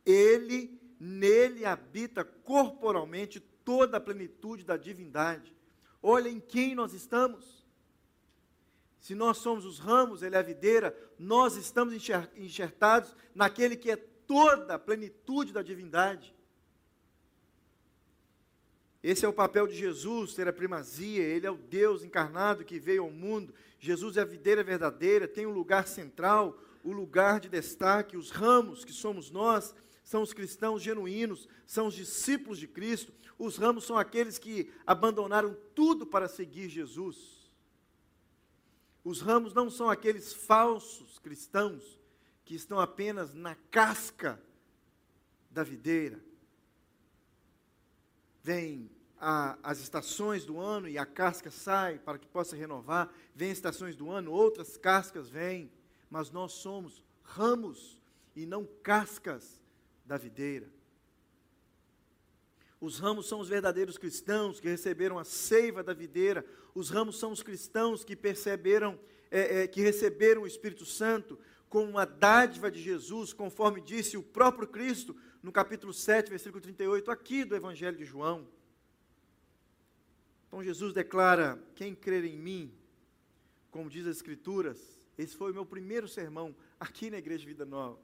Ele, 0.06 0.80
nele 1.00 1.66
habita 1.66 2.24
corporalmente 2.24 3.40
toda 3.40 3.98
a 3.98 4.02
plenitude 4.02 4.64
da 4.64 4.78
divindade. 4.78 5.56
Olha 6.02 6.30
em 6.30 6.40
quem 6.40 6.74
nós 6.74 6.94
estamos. 6.94 7.62
Se 9.00 9.16
nós 9.16 9.38
somos 9.38 9.66
os 9.66 9.80
ramos, 9.80 10.22
ele 10.22 10.36
é 10.36 10.40
a 10.40 10.44
videira, 10.44 10.96
nós 11.18 11.56
estamos 11.56 11.94
enxertados 12.36 13.16
naquele 13.34 13.76
que 13.76 13.92
é 13.92 13.98
toda 14.32 14.76
a 14.76 14.80
plenitude 14.80 15.52
da 15.52 15.62
divindade. 15.62 16.34
Esse 19.04 19.26
é 19.26 19.28
o 19.28 19.34
papel 19.34 19.68
de 19.68 19.76
Jesus, 19.76 20.34
ter 20.34 20.48
a 20.48 20.54
primazia, 20.54 21.22
ele 21.22 21.46
é 21.46 21.52
o 21.52 21.58
Deus 21.58 22.02
encarnado 22.02 22.64
que 22.64 22.80
veio 22.80 23.04
ao 23.04 23.12
mundo. 23.12 23.54
Jesus 23.78 24.16
é 24.16 24.22
a 24.22 24.26
videira 24.26 24.64
verdadeira, 24.64 25.28
tem 25.28 25.46
um 25.46 25.52
lugar 25.52 25.86
central, 25.86 26.58
o 26.82 26.94
lugar 26.94 27.42
de 27.42 27.50
destaque, 27.50 28.16
os 28.16 28.30
ramos 28.32 28.86
que 28.86 28.94
somos 28.94 29.30
nós, 29.30 29.76
são 30.02 30.22
os 30.22 30.32
cristãos 30.32 30.82
genuínos, 30.82 31.50
são 31.68 31.88
os 31.88 31.94
discípulos 31.94 32.58
de 32.58 32.70
Cristo. 32.70 33.12
Os 33.38 33.58
ramos 33.58 33.84
são 33.84 33.98
aqueles 33.98 34.40
que 34.40 34.72
abandonaram 34.88 35.58
tudo 35.76 36.06
para 36.06 36.30
seguir 36.30 36.70
Jesus. 36.70 37.52
Os 39.04 39.20
ramos 39.20 39.54
não 39.54 39.70
são 39.70 39.90
aqueles 39.90 40.32
falsos 40.32 41.20
cristãos 41.20 42.00
que 42.44 42.56
estão 42.56 42.80
apenas 42.80 43.34
na 43.34 43.56
casca 43.56 44.42
da 45.50 45.64
videira. 45.64 46.20
Vem 48.44 48.90
a, 49.20 49.58
as 49.62 49.80
estações 49.80 50.46
do 50.46 50.60
ano 50.60 50.88
e 50.88 50.98
a 50.98 51.06
casca 51.06 51.52
sai 51.52 52.00
para 52.00 52.18
que 52.18 52.28
possa 52.28 52.56
renovar, 52.56 53.14
vem 53.36 53.52
estações 53.52 53.96
do 53.96 54.10
ano, 54.10 54.32
outras 54.32 54.78
cascas 54.78 55.30
vêm, 55.30 55.72
mas 56.10 56.32
nós 56.32 56.54
somos 56.54 57.04
ramos 57.24 58.00
e 58.36 58.46
não 58.46 58.66
cascas 58.82 59.62
da 60.06 60.18
videira. 60.18 60.68
Os 62.80 62.98
ramos 62.98 63.30
são 63.30 63.40
os 63.40 63.48
verdadeiros 63.48 63.96
cristãos 63.96 64.60
que 64.60 64.68
receberam 64.68 65.20
a 65.20 65.24
seiva 65.24 65.84
da 65.84 65.94
videira. 65.94 66.44
Os 66.74 66.90
ramos 66.90 67.20
são 67.20 67.32
os 67.32 67.44
cristãos 67.44 68.04
que 68.04 68.16
perceberam, 68.16 69.00
é, 69.30 69.62
é, 69.62 69.68
que 69.68 69.82
receberam 69.82 70.42
o 70.42 70.48
Espírito 70.48 70.84
Santo 70.84 71.38
como 71.72 71.90
uma 71.90 72.06
dádiva 72.06 72.70
de 72.70 72.82
Jesus, 72.84 73.32
conforme 73.32 73.80
disse 73.80 74.18
o 74.18 74.22
próprio 74.22 74.68
Cristo 74.68 75.16
no 75.42 75.54
capítulo 75.54 75.94
7, 75.94 76.30
versículo 76.30 76.60
38, 76.60 77.10
aqui 77.10 77.46
do 77.46 77.56
Evangelho 77.56 77.98
de 77.98 78.04
João. 78.04 78.46
Então 80.48 80.62
Jesus 80.62 80.92
declara: 80.94 81.58
Quem 81.74 81.96
crer 81.96 82.26
em 82.26 82.38
mim, 82.38 82.74
como 83.72 83.90
diz 83.90 84.06
as 84.06 84.18
Escrituras, 84.18 84.78
esse 85.18 85.34
foi 85.34 85.52
o 85.52 85.54
meu 85.54 85.66
primeiro 85.66 86.10
sermão 86.10 86.54
aqui 86.78 87.10
na 87.10 87.18
Igreja 87.18 87.46
Vida 87.46 87.66
Nova. 87.66 87.98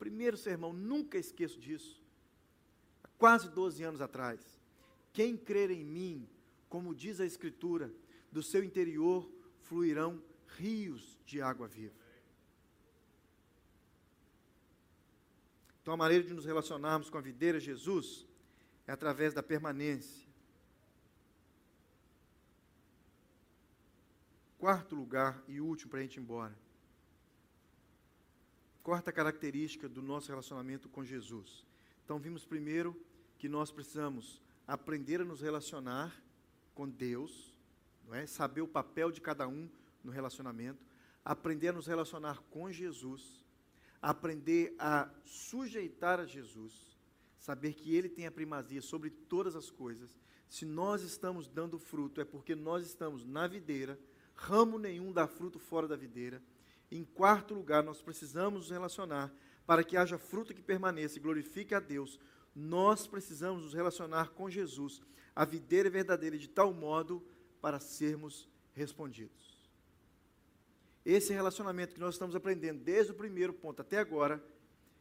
Primeiro 0.00 0.36
sermão, 0.36 0.72
nunca 0.72 1.16
esqueço 1.16 1.60
disso 1.60 2.04
quase 3.16 3.48
12 3.48 3.84
anos 3.84 4.00
atrás. 4.00 4.40
Quem 5.12 5.36
crer 5.36 5.70
em 5.70 5.84
mim, 5.84 6.28
como 6.68 6.92
diz 6.92 7.20
a 7.20 7.24
Escritura, 7.24 7.94
do 8.32 8.42
seu 8.42 8.64
interior 8.64 9.30
fluirão 9.60 10.20
rios 10.58 11.16
de 11.24 11.40
água 11.40 11.68
viva. 11.68 11.94
Então, 15.86 15.94
a 15.94 15.96
maneira 15.96 16.24
de 16.24 16.34
nos 16.34 16.44
relacionarmos 16.44 17.08
com 17.08 17.16
a 17.16 17.20
videira 17.20 17.60
Jesus 17.60 18.26
é 18.88 18.90
através 18.90 19.32
da 19.32 19.40
permanência. 19.40 20.26
Quarto 24.58 24.96
lugar 24.96 25.40
e 25.46 25.60
último 25.60 25.92
para 25.92 26.00
a 26.00 26.02
gente 26.02 26.16
ir 26.16 26.22
embora. 26.22 26.58
Quarta 28.82 29.12
característica 29.12 29.88
do 29.88 30.02
nosso 30.02 30.28
relacionamento 30.28 30.88
com 30.88 31.04
Jesus 31.04 31.64
então, 32.04 32.18
vimos 32.18 32.44
primeiro 32.44 33.00
que 33.38 33.48
nós 33.48 33.72
precisamos 33.72 34.40
aprender 34.66 35.20
a 35.20 35.24
nos 35.24 35.40
relacionar 35.40 36.12
com 36.74 36.88
Deus, 36.88 37.56
não 38.06 38.14
é? 38.14 38.26
saber 38.26 38.60
o 38.60 38.68
papel 38.68 39.12
de 39.12 39.20
cada 39.20 39.46
um 39.46 39.68
no 40.02 40.10
relacionamento, 40.12 40.84
aprender 41.24 41.68
a 41.68 41.72
nos 41.72 41.88
relacionar 41.88 42.40
com 42.48 42.72
Jesus, 42.72 43.45
aprender 44.00 44.74
a 44.78 45.08
sujeitar 45.24 46.20
a 46.20 46.26
Jesus, 46.26 46.98
saber 47.38 47.74
que 47.74 47.94
Ele 47.94 48.08
tem 48.08 48.26
a 48.26 48.30
primazia 48.30 48.82
sobre 48.82 49.10
todas 49.10 49.54
as 49.56 49.70
coisas. 49.70 50.18
Se 50.48 50.64
nós 50.64 51.02
estamos 51.02 51.48
dando 51.48 51.78
fruto, 51.78 52.20
é 52.20 52.24
porque 52.24 52.54
nós 52.54 52.86
estamos 52.86 53.24
na 53.24 53.46
videira, 53.46 53.98
ramo 54.34 54.78
nenhum 54.78 55.12
dá 55.12 55.26
fruto 55.26 55.58
fora 55.58 55.88
da 55.88 55.96
videira. 55.96 56.42
Em 56.90 57.04
quarto 57.04 57.54
lugar, 57.54 57.82
nós 57.82 58.00
precisamos 58.00 58.60
nos 58.60 58.70
relacionar 58.70 59.32
para 59.66 59.82
que 59.82 59.96
haja 59.96 60.16
fruto 60.16 60.54
que 60.54 60.62
permaneça 60.62 61.18
e 61.18 61.20
glorifique 61.20 61.74
a 61.74 61.80
Deus, 61.80 62.20
nós 62.54 63.06
precisamos 63.06 63.62
nos 63.62 63.74
relacionar 63.74 64.30
com 64.30 64.48
Jesus, 64.48 65.02
a 65.34 65.44
videira 65.44 65.90
verdadeira, 65.90 66.38
de 66.38 66.48
tal 66.48 66.72
modo 66.72 67.22
para 67.60 67.80
sermos 67.80 68.48
respondidos. 68.72 69.55
Esse 71.06 71.32
relacionamento 71.32 71.94
que 71.94 72.00
nós 72.00 72.16
estamos 72.16 72.34
aprendendo 72.34 72.82
desde 72.82 73.12
o 73.12 73.14
primeiro 73.14 73.52
ponto 73.52 73.80
até 73.80 73.96
agora, 73.96 74.44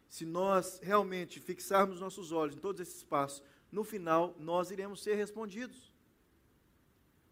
se 0.07 0.23
nós 0.23 0.79
realmente 0.83 1.39
fixarmos 1.39 1.99
nossos 1.99 2.31
olhos 2.31 2.55
em 2.55 2.59
todos 2.59 2.79
esses 2.79 3.03
passos, 3.03 3.41
no 3.71 3.83
final 3.83 4.35
nós 4.39 4.69
iremos 4.69 5.01
ser 5.01 5.15
respondidos. 5.15 5.91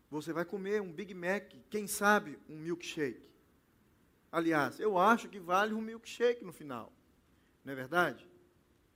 Você 0.10 0.34
vai 0.34 0.44
comer 0.44 0.82
um 0.82 0.92
Big 0.92 1.14
Mac, 1.14 1.54
quem 1.70 1.86
sabe 1.86 2.40
um 2.50 2.58
milkshake. 2.58 3.30
Aliás, 4.32 4.80
eu 4.80 4.98
acho 4.98 5.30
que 5.30 5.40
vale 5.40 5.76
um 5.76 5.82
milkshake 5.82 6.44
no 6.44 6.52
final. 6.52 6.92
Não 7.64 7.74
é 7.74 7.76
verdade? 7.76 8.28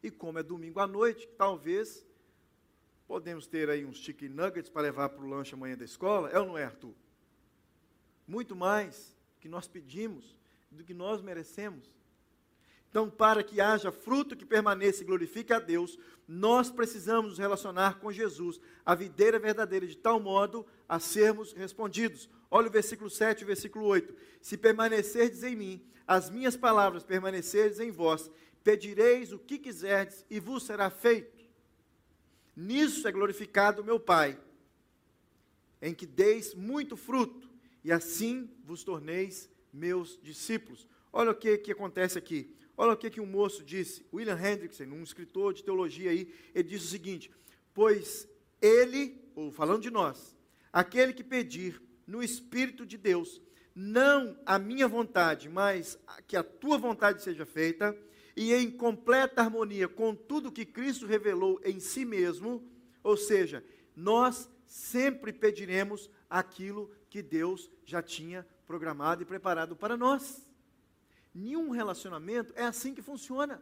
E 0.01 0.09
como 0.09 0.39
é 0.39 0.43
domingo 0.43 0.79
à 0.79 0.87
noite, 0.87 1.29
talvez 1.37 2.03
podemos 3.07 3.45
ter 3.45 3.69
aí 3.69 3.85
uns 3.85 3.97
chicken 3.97 4.29
nuggets 4.29 4.71
para 4.71 4.81
levar 4.81 5.09
para 5.09 5.23
o 5.23 5.29
lanche 5.29 5.53
amanhã 5.53 5.77
da 5.77 5.85
escola. 5.85 6.29
É 6.29 6.39
ou 6.39 6.47
não 6.47 6.57
é, 6.57 6.63
Arthur? 6.63 6.95
Muito 8.27 8.55
mais 8.55 9.16
que 9.39 9.49
nós 9.49 9.67
pedimos 9.67 10.35
do 10.71 10.83
que 10.83 10.93
nós 10.93 11.21
merecemos. 11.21 11.89
Então, 12.89 13.09
para 13.09 13.43
que 13.43 13.59
haja 13.59 13.91
fruto 13.91 14.35
que 14.35 14.45
permaneça 14.45 15.03
e 15.03 15.05
glorifique 15.05 15.53
a 15.53 15.59
Deus, 15.59 15.99
nós 16.27 16.69
precisamos 16.69 17.31
nos 17.31 17.39
relacionar 17.39 17.99
com 17.99 18.11
Jesus, 18.11 18.59
a 18.85 18.95
videira 18.95 19.37
verdadeira, 19.37 19.85
de 19.85 19.97
tal 19.97 20.19
modo 20.19 20.65
a 20.87 20.99
sermos 20.99 21.53
respondidos. 21.53 22.29
Olha 22.49 22.67
o 22.67 22.71
versículo 22.71 23.09
7 23.09 23.41
e 23.41 23.43
o 23.43 23.47
versículo 23.47 23.85
8. 23.85 24.15
Se 24.41 24.57
permanecerdes 24.57 25.43
em 25.43 25.55
mim, 25.55 25.85
as 26.07 26.29
minhas 26.29 26.55
palavras 26.55 27.03
permanecerdes 27.03 27.79
em 27.79 27.91
vós, 27.91 28.31
Pedireis 28.67 29.31
o 29.31 29.39
que 29.39 29.57
quiserdes 29.57 30.25
e 30.29 30.41
vos 30.41 30.63
será 30.63 30.89
feito. 30.89 31.41
Nisso 32.53 33.07
é 33.07 33.11
glorificado 33.13 33.81
meu 33.81 33.97
Pai, 33.97 34.37
em 35.81 35.93
que 35.93 36.05
deis 36.05 36.53
muito 36.53 36.97
fruto, 36.97 37.46
e 37.87 37.91
assim 37.93 38.49
vos 38.65 38.83
torneis 38.83 39.49
meus 39.71 40.19
discípulos. 40.21 40.85
Olha 41.09 41.31
o 41.31 41.33
que, 41.33 41.57
que 41.57 41.71
acontece 41.71 42.17
aqui. 42.17 42.53
Olha 42.75 42.91
o 42.91 42.97
que, 42.97 43.09
que 43.09 43.21
um 43.21 43.25
moço 43.25 43.63
disse, 43.63 44.05
William 44.13 44.37
Hendrickson, 44.37 44.83
um 44.83 45.01
escritor 45.01 45.53
de 45.53 45.63
teologia 45.63 46.11
aí, 46.11 46.29
ele 46.53 46.67
disse 46.67 46.83
o 46.83 46.89
seguinte: 46.89 47.31
Pois 47.73 48.27
ele, 48.61 49.17
ou 49.33 49.53
falando 49.53 49.83
de 49.83 49.89
nós, 49.89 50.35
aquele 50.71 51.13
que 51.13 51.23
pedir 51.23 51.81
no 52.05 52.21
Espírito 52.21 52.85
de 52.85 52.97
Deus, 52.97 53.41
não 53.73 54.37
a 54.45 54.59
minha 54.59 54.85
vontade, 54.85 55.47
mas 55.47 55.97
que 56.27 56.35
a 56.35 56.43
tua 56.43 56.77
vontade 56.77 57.23
seja 57.23 57.45
feita, 57.45 57.97
e 58.35 58.53
em 58.53 58.69
completa 58.69 59.41
harmonia 59.41 59.87
com 59.87 60.13
tudo 60.13 60.51
que 60.51 60.65
Cristo 60.65 61.05
revelou 61.05 61.57
em 61.63 61.79
si 61.79 62.03
mesmo, 62.03 62.69
ou 63.01 63.15
seja, 63.15 63.63
nós 63.95 64.49
sempre 64.65 65.31
pediremos 65.31 66.11
aquilo 66.29 66.91
que 67.09 67.21
Deus 67.21 67.71
já 67.85 68.01
tinha 68.01 68.47
programado 68.65 69.21
e 69.21 69.25
preparado 69.25 69.75
para 69.75 69.95
nós. 69.95 70.45
Nenhum 71.33 71.69
relacionamento 71.69 72.53
é 72.55 72.63
assim 72.63 72.93
que 72.93 73.01
funciona. 73.01 73.61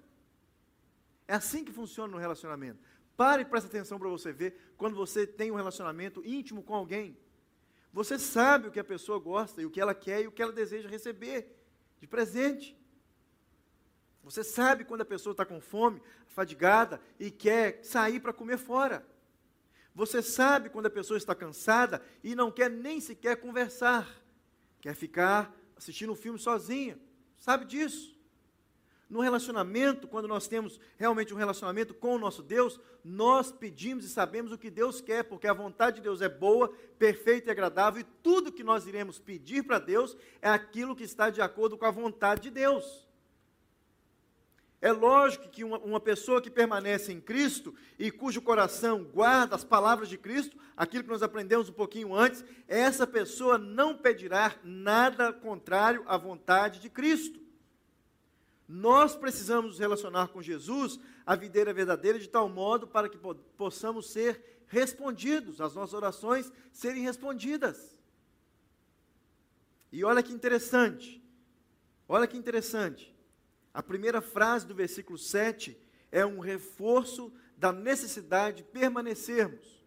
É 1.28 1.34
assim 1.36 1.64
que 1.64 1.72
funciona 1.72 2.12
no 2.12 2.18
relacionamento. 2.18 2.80
Pare 3.18 3.44
e 3.44 3.46
preste 3.46 3.68
atenção 3.68 3.98
para 3.98 4.10
você 4.10 4.32
ver 4.32 4.74
quando 4.78 4.96
você 4.96 5.26
tem 5.26 5.52
um 5.52 5.56
relacionamento 5.56 6.26
íntimo 6.26 6.62
com 6.64 6.76
alguém. 6.76 7.18
Você 7.94 8.20
sabe 8.20 8.68
o 8.68 8.72
que 8.72 8.80
a 8.80 8.84
pessoa 8.84 9.20
gosta 9.20 9.62
e 9.62 9.66
o 9.66 9.72
que 9.72 9.80
ela 9.80 9.96
quer 9.96 10.22
e 10.22 10.28
o 10.28 10.32
que 10.32 10.42
ela 10.42 10.52
deseja 10.52 10.90
receber 10.90 11.56
de 12.00 12.08
presente. 12.08 12.78
Você 14.24 14.44
sabe 14.44 14.84
quando 14.84 15.02
a 15.02 15.06
pessoa 15.06 15.32
está 15.32 15.46
com 15.46 15.62
fome, 15.62 16.02
fadigada 16.28 17.00
e 17.20 17.32
quer 17.32 17.84
sair 17.84 18.20
para 18.20 18.34
comer 18.34 18.58
fora. 18.58 19.06
Você 19.96 20.22
sabe 20.22 20.70
quando 20.70 20.88
a 20.88 20.92
pessoa 20.92 21.18
está 21.18 21.34
cansada 21.34 22.04
e 22.22 22.36
não 22.36 22.52
quer 22.52 22.70
nem 22.70 23.00
sequer 23.00 23.38
conversar, 23.38 24.22
quer 24.82 24.94
ficar 24.94 25.56
assistindo 25.74 26.12
um 26.12 26.18
filme 26.18 26.38
sozinha. 26.38 27.00
Sabe 27.40 27.64
disso? 27.64 28.14
No 29.10 29.22
relacionamento, 29.22 30.08
quando 30.08 30.28
nós 30.28 30.48
temos 30.48 30.80
realmente 30.98 31.34
um 31.34 31.38
relacionamento 31.38 31.94
com 31.94 32.16
o 32.16 32.20
nosso 32.20 32.44
Deus, 32.44 32.78
nós 33.04 33.52
pedimos 33.52 34.04
e 34.04 34.10
sabemos 34.10 34.52
o 34.52 34.58
que 34.58 34.70
Deus 34.70 35.00
quer, 35.00 35.24
porque 35.24 35.48
a 35.48 35.54
vontade 35.54 35.98
de 35.98 36.02
Deus 36.02 36.22
é 36.22 36.28
boa, 36.28 36.70
perfeita 37.00 37.50
e 37.50 37.52
agradável, 37.52 38.02
e 38.02 38.22
tudo 38.22 38.52
que 38.52 38.64
nós 38.64 38.88
iremos 38.88 39.18
pedir 39.18 39.64
para 39.64 39.80
Deus 39.80 40.18
é 40.42 40.50
aquilo 40.50 40.96
que 40.96 41.04
está 41.04 41.30
de 41.30 41.40
acordo 41.40 41.78
com 41.78 41.86
a 41.86 41.92
vontade 41.92 42.42
de 42.42 42.52
Deus. 42.52 43.05
É 44.86 44.92
lógico 44.92 45.50
que 45.50 45.64
uma, 45.64 45.80
uma, 45.80 46.00
pessoa 46.00 46.40
que 46.40 46.52
permanece 46.52 47.12
em 47.12 47.20
Cristo 47.20 47.74
e 47.98 48.12
cujo 48.12 48.40
coração 48.40 49.04
guarda 49.04 49.56
as 49.56 49.64
palavras 49.64 50.08
de 50.08 50.16
Cristo, 50.16 50.56
aquilo 50.78 51.04
que 51.04 51.10
nós 51.10 51.24
aprendemos 51.24 51.70
um 51.70 51.74
pouquinho 51.74 52.14
antes, 52.14 52.46
essa 52.68 53.08
pessoa 53.08 53.58
não 53.58 53.98
pedirá 53.98 54.56
nada 54.64 55.34
contrário 55.34 56.04
à 56.06 56.16
vontade 56.18 56.80
de 56.80 56.88
Cristo. 56.88 57.40
Nós 58.68 59.16
precisamos 59.16 59.72
nos 59.72 59.80
relacionar 59.80 60.28
com 60.28 60.40
Jesus, 60.40 61.00
a 61.26 61.36
videira 61.36 61.74
verdadeira, 61.74 62.20
de 62.20 62.30
tal 62.30 62.48
modo 62.48 62.86
para 62.86 63.10
que 63.10 63.18
possamos 63.58 64.12
ser 64.12 64.64
respondidos, 64.68 65.62
as 65.62 65.74
nossas 65.74 65.96
orações 65.96 66.54
serem 66.72 67.02
respondidas. 67.02 68.00
E 69.92 70.04
olha 70.04 70.22
que 70.22 70.32
interessante, 70.32 71.20
olha 72.08 72.28
que 72.28 72.38
interessante. 72.38 73.15
A 73.76 73.84
primeira 73.84 74.22
frase 74.22 74.66
do 74.66 74.74
versículo 74.74 75.18
7 75.18 75.78
é 76.10 76.26
um 76.26 76.40
reforço 76.40 77.30
da 77.58 77.74
necessidade 77.74 78.58
de 78.58 78.64
permanecermos, 78.64 79.86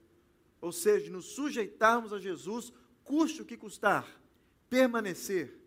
ou 0.61 0.71
seja, 0.71 1.07
de 1.07 1.11
nos 1.11 1.25
sujeitarmos 1.25 2.13
a 2.13 2.19
Jesus, 2.19 2.71
custe 3.03 3.41
o 3.41 3.47
que 3.47 3.57
custar, 3.57 4.07
permanecer. 4.69 5.59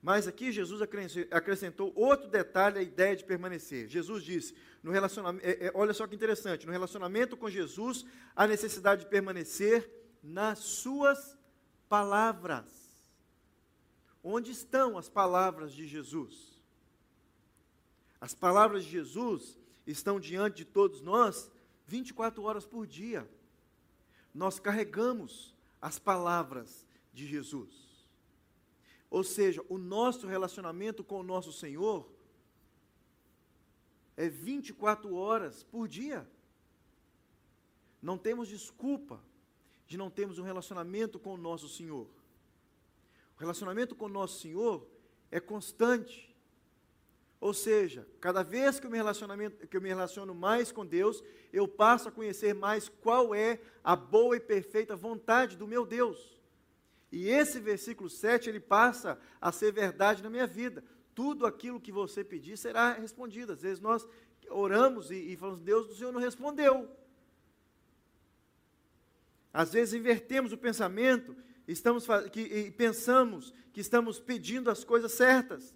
Mas 0.00 0.26
aqui 0.26 0.50
Jesus 0.50 0.80
acrescentou 1.30 1.92
outro 1.94 2.30
detalhe 2.30 2.78
à 2.78 2.82
ideia 2.82 3.14
de 3.14 3.24
permanecer. 3.24 3.86
Jesus 3.86 4.24
disse, 4.24 4.54
no 4.82 4.90
relacionamento, 4.90 5.46
é, 5.46 5.66
é, 5.66 5.72
olha 5.74 5.92
só 5.92 6.06
que 6.06 6.14
interessante, 6.14 6.64
no 6.64 6.72
relacionamento 6.72 7.36
com 7.36 7.50
Jesus, 7.50 8.06
a 8.34 8.46
necessidade 8.46 9.04
de 9.04 9.10
permanecer 9.10 9.86
nas 10.22 10.60
suas 10.60 11.36
palavras. 11.90 12.81
Onde 14.22 14.50
estão 14.50 14.96
as 14.96 15.08
palavras 15.08 15.72
de 15.72 15.86
Jesus? 15.86 16.62
As 18.20 18.34
palavras 18.34 18.84
de 18.84 18.90
Jesus 18.90 19.58
estão 19.86 20.20
diante 20.20 20.58
de 20.58 20.64
todos 20.64 21.00
nós 21.00 21.50
24 21.86 22.42
horas 22.42 22.64
por 22.64 22.86
dia. 22.86 23.28
Nós 24.32 24.60
carregamos 24.60 25.54
as 25.80 25.98
palavras 25.98 26.86
de 27.12 27.26
Jesus. 27.26 27.92
Ou 29.10 29.24
seja, 29.24 29.62
o 29.68 29.76
nosso 29.76 30.26
relacionamento 30.26 31.02
com 31.02 31.18
o 31.20 31.24
nosso 31.24 31.52
Senhor 31.52 32.08
é 34.16 34.28
24 34.28 35.14
horas 35.14 35.64
por 35.64 35.88
dia. 35.88 36.26
Não 38.00 38.16
temos 38.16 38.48
desculpa 38.48 39.20
de 39.86 39.98
não 39.98 40.08
termos 40.08 40.38
um 40.38 40.44
relacionamento 40.44 41.18
com 41.18 41.34
o 41.34 41.36
nosso 41.36 41.68
Senhor. 41.68 42.08
Relacionamento 43.42 43.96
com 43.96 44.04
o 44.04 44.08
nosso 44.08 44.40
Senhor 44.40 44.86
é 45.28 45.40
constante. 45.40 46.32
Ou 47.40 47.52
seja, 47.52 48.06
cada 48.20 48.44
vez 48.44 48.78
que 48.78 48.86
eu, 48.86 48.90
me 48.90 48.96
relacionamento, 48.96 49.66
que 49.66 49.76
eu 49.76 49.82
me 49.82 49.88
relaciono 49.88 50.32
mais 50.32 50.70
com 50.70 50.86
Deus, 50.86 51.24
eu 51.52 51.66
passo 51.66 52.08
a 52.08 52.12
conhecer 52.12 52.54
mais 52.54 52.88
qual 52.88 53.34
é 53.34 53.60
a 53.82 53.96
boa 53.96 54.36
e 54.36 54.40
perfeita 54.40 54.94
vontade 54.94 55.56
do 55.56 55.66
meu 55.66 55.84
Deus. 55.84 56.40
E 57.10 57.28
esse 57.28 57.58
versículo 57.58 58.08
7, 58.08 58.48
ele 58.48 58.60
passa 58.60 59.18
a 59.40 59.50
ser 59.50 59.72
verdade 59.72 60.22
na 60.22 60.30
minha 60.30 60.46
vida. 60.46 60.84
Tudo 61.12 61.44
aquilo 61.44 61.80
que 61.80 61.90
você 61.90 62.22
pedir 62.22 62.56
será 62.56 62.92
respondido. 62.92 63.54
Às 63.54 63.62
vezes 63.62 63.80
nós 63.80 64.06
oramos 64.48 65.10
e, 65.10 65.16
e 65.16 65.36
falamos, 65.36 65.60
Deus, 65.60 65.90
o 65.90 65.96
Senhor 65.96 66.12
não 66.12 66.20
respondeu. 66.20 66.88
Às 69.52 69.72
vezes 69.72 69.94
invertemos 69.94 70.52
o 70.52 70.56
pensamento 70.56 71.36
estamos, 71.66 72.06
que, 72.32 72.70
pensamos 72.72 73.52
que 73.72 73.80
estamos 73.80 74.18
pedindo 74.18 74.70
as 74.70 74.84
coisas 74.84 75.12
certas. 75.12 75.74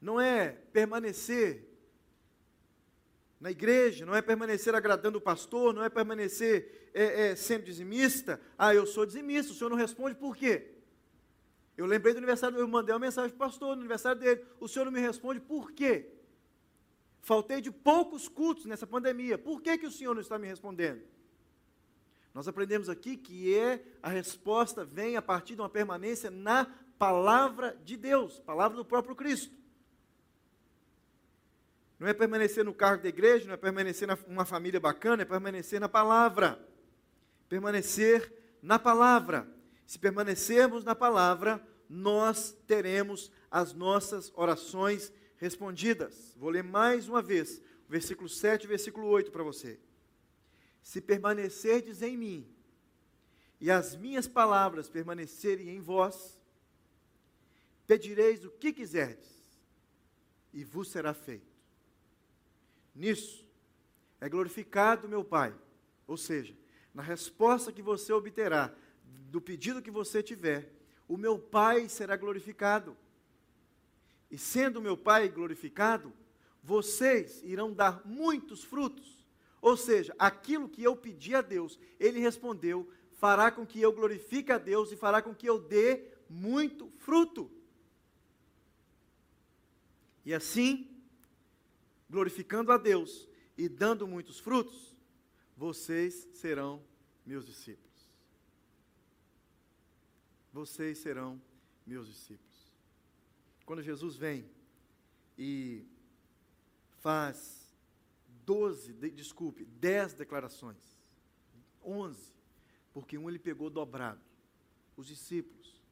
Não 0.00 0.20
é 0.20 0.50
permanecer 0.72 1.68
na 3.40 3.50
igreja, 3.50 4.06
não 4.06 4.14
é 4.14 4.22
permanecer 4.22 4.74
agradando 4.74 5.18
o 5.18 5.20
pastor, 5.20 5.74
não 5.74 5.82
é 5.82 5.90
permanecer 5.90 6.90
é, 6.94 7.28
é, 7.28 7.36
sendo 7.36 7.64
dizimista. 7.64 8.40
Ah, 8.56 8.74
eu 8.74 8.86
sou 8.86 9.04
dizimista, 9.04 9.52
o 9.52 9.54
senhor 9.54 9.70
não 9.70 9.76
responde 9.76 10.14
por 10.14 10.36
quê? 10.36 10.70
Eu 11.76 11.86
lembrei 11.86 12.14
do 12.14 12.18
aniversário, 12.18 12.56
eu 12.56 12.68
mandei 12.68 12.94
uma 12.94 13.00
mensagem 13.00 13.36
para 13.36 13.46
o 13.46 13.50
pastor 13.50 13.74
no 13.74 13.80
aniversário 13.80 14.20
dele, 14.20 14.44
o 14.60 14.68
senhor 14.68 14.84
não 14.84 14.92
me 14.92 15.00
responde 15.00 15.40
por 15.40 15.72
quê? 15.72 16.10
Faltei 17.20 17.60
de 17.60 17.70
poucos 17.70 18.28
cultos 18.28 18.66
nessa 18.66 18.86
pandemia, 18.86 19.36
por 19.36 19.60
que, 19.60 19.78
que 19.78 19.86
o 19.86 19.90
senhor 19.90 20.14
não 20.14 20.20
está 20.20 20.38
me 20.38 20.46
respondendo? 20.46 21.02
Nós 22.34 22.48
aprendemos 22.48 22.88
aqui 22.88 23.16
que 23.16 23.56
é 23.56 23.80
a 24.02 24.08
resposta 24.08 24.84
vem 24.84 25.16
a 25.16 25.22
partir 25.22 25.54
de 25.54 25.60
uma 25.60 25.68
permanência 25.68 26.32
na 26.32 26.66
palavra 26.98 27.78
de 27.84 27.96
Deus, 27.96 28.40
palavra 28.40 28.76
do 28.76 28.84
próprio 28.84 29.14
Cristo. 29.14 29.54
Não 31.98 32.08
é 32.08 32.12
permanecer 32.12 32.64
no 32.64 32.74
cargo 32.74 33.04
da 33.04 33.08
igreja, 33.08 33.46
não 33.46 33.54
é 33.54 33.56
permanecer 33.56 34.08
numa 34.26 34.44
família 34.44 34.80
bacana, 34.80 35.22
é 35.22 35.24
permanecer 35.24 35.80
na 35.80 35.88
palavra. 35.88 36.58
Permanecer 37.48 38.32
na 38.60 38.80
palavra. 38.80 39.48
Se 39.86 39.96
permanecermos 39.96 40.82
na 40.82 40.94
palavra, 40.94 41.64
nós 41.88 42.56
teremos 42.66 43.30
as 43.48 43.72
nossas 43.72 44.32
orações 44.34 45.12
respondidas. 45.36 46.34
Vou 46.36 46.50
ler 46.50 46.64
mais 46.64 47.08
uma 47.08 47.22
vez, 47.22 47.62
versículo 47.88 48.28
7 48.28 48.64
e 48.64 48.66
versículo 48.66 49.06
8 49.06 49.30
para 49.30 49.44
você. 49.44 49.78
Se 50.84 51.00
permanecerdes 51.00 52.02
em 52.02 52.16
mim, 52.16 52.46
e 53.60 53.70
as 53.70 53.96
minhas 53.96 54.28
palavras 54.28 54.88
permanecerem 54.88 55.70
em 55.70 55.80
vós, 55.80 56.38
pedireis 57.86 58.44
o 58.44 58.50
que 58.50 58.72
quiserdes, 58.72 59.42
e 60.52 60.62
vos 60.62 60.88
será 60.88 61.14
feito. 61.14 61.52
Nisso 62.94 63.44
é 64.20 64.28
glorificado 64.28 65.08
meu 65.08 65.24
Pai. 65.24 65.54
Ou 66.06 66.16
seja, 66.16 66.54
na 66.92 67.02
resposta 67.02 67.72
que 67.72 67.82
você 67.82 68.12
obterá 68.12 68.72
do 69.30 69.40
pedido 69.40 69.82
que 69.82 69.90
você 69.90 70.22
tiver, 70.22 70.70
o 71.08 71.16
meu 71.16 71.38
Pai 71.38 71.88
será 71.88 72.16
glorificado. 72.16 72.96
E 74.30 74.36
sendo 74.36 74.82
meu 74.82 74.96
Pai 74.96 75.28
glorificado, 75.28 76.12
vocês 76.62 77.42
irão 77.42 77.72
dar 77.72 78.06
muitos 78.06 78.62
frutos. 78.62 79.13
Ou 79.64 79.78
seja, 79.78 80.14
aquilo 80.18 80.68
que 80.68 80.82
eu 80.82 80.94
pedi 80.94 81.34
a 81.34 81.40
Deus, 81.40 81.80
Ele 81.98 82.20
respondeu, 82.20 82.86
fará 83.12 83.50
com 83.50 83.66
que 83.66 83.80
eu 83.80 83.94
glorifique 83.94 84.52
a 84.52 84.58
Deus 84.58 84.92
e 84.92 84.96
fará 84.96 85.22
com 85.22 85.34
que 85.34 85.48
eu 85.48 85.58
dê 85.58 86.04
muito 86.28 86.90
fruto. 86.98 87.50
E 90.22 90.34
assim, 90.34 90.94
glorificando 92.10 92.72
a 92.72 92.76
Deus 92.76 93.26
e 93.56 93.66
dando 93.66 94.06
muitos 94.06 94.38
frutos, 94.38 94.94
vocês 95.56 96.28
serão 96.34 96.84
meus 97.24 97.46
discípulos. 97.46 98.12
Vocês 100.52 100.98
serão 100.98 101.40
meus 101.86 102.06
discípulos. 102.06 102.70
Quando 103.64 103.82
Jesus 103.82 104.14
vem 104.14 104.44
e 105.38 105.86
faz 106.98 107.63
doze, 108.44 108.92
de, 108.92 109.10
desculpe, 109.10 109.64
dez 109.64 110.12
declarações, 110.12 110.98
onze, 111.82 112.32
porque 112.92 113.18
um 113.18 113.28
ele 113.28 113.38
pegou 113.38 113.70
dobrado, 113.70 114.22
os 114.96 115.06
discípulos. 115.06 115.82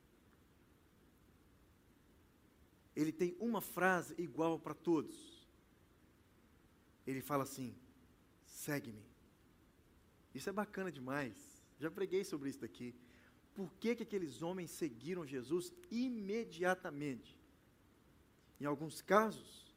Ele 2.95 3.13
tem 3.13 3.35
uma 3.41 3.61
frase 3.61 4.15
igual 4.19 4.59
para 4.59 4.75
todos 4.75 5.33
ele 7.07 7.21
fala 7.21 7.43
assim: 7.43 7.75
segue-me. 8.45 9.05
Isso 10.35 10.49
é 10.49 10.53
bacana 10.53 10.91
demais. 10.91 11.37
Já 11.79 11.91
preguei 11.91 12.25
sobre 12.25 12.49
isso 12.49 12.61
daqui. 12.61 12.95
Por 13.55 13.73
que, 13.75 13.95
que 13.95 14.03
aqueles 14.03 14.41
homens 14.41 14.71
seguiram 14.71 15.27
Jesus 15.27 15.73
imediatamente? 15.91 17.39
Em 18.61 18.65
alguns 18.65 19.03
casos, 19.03 19.75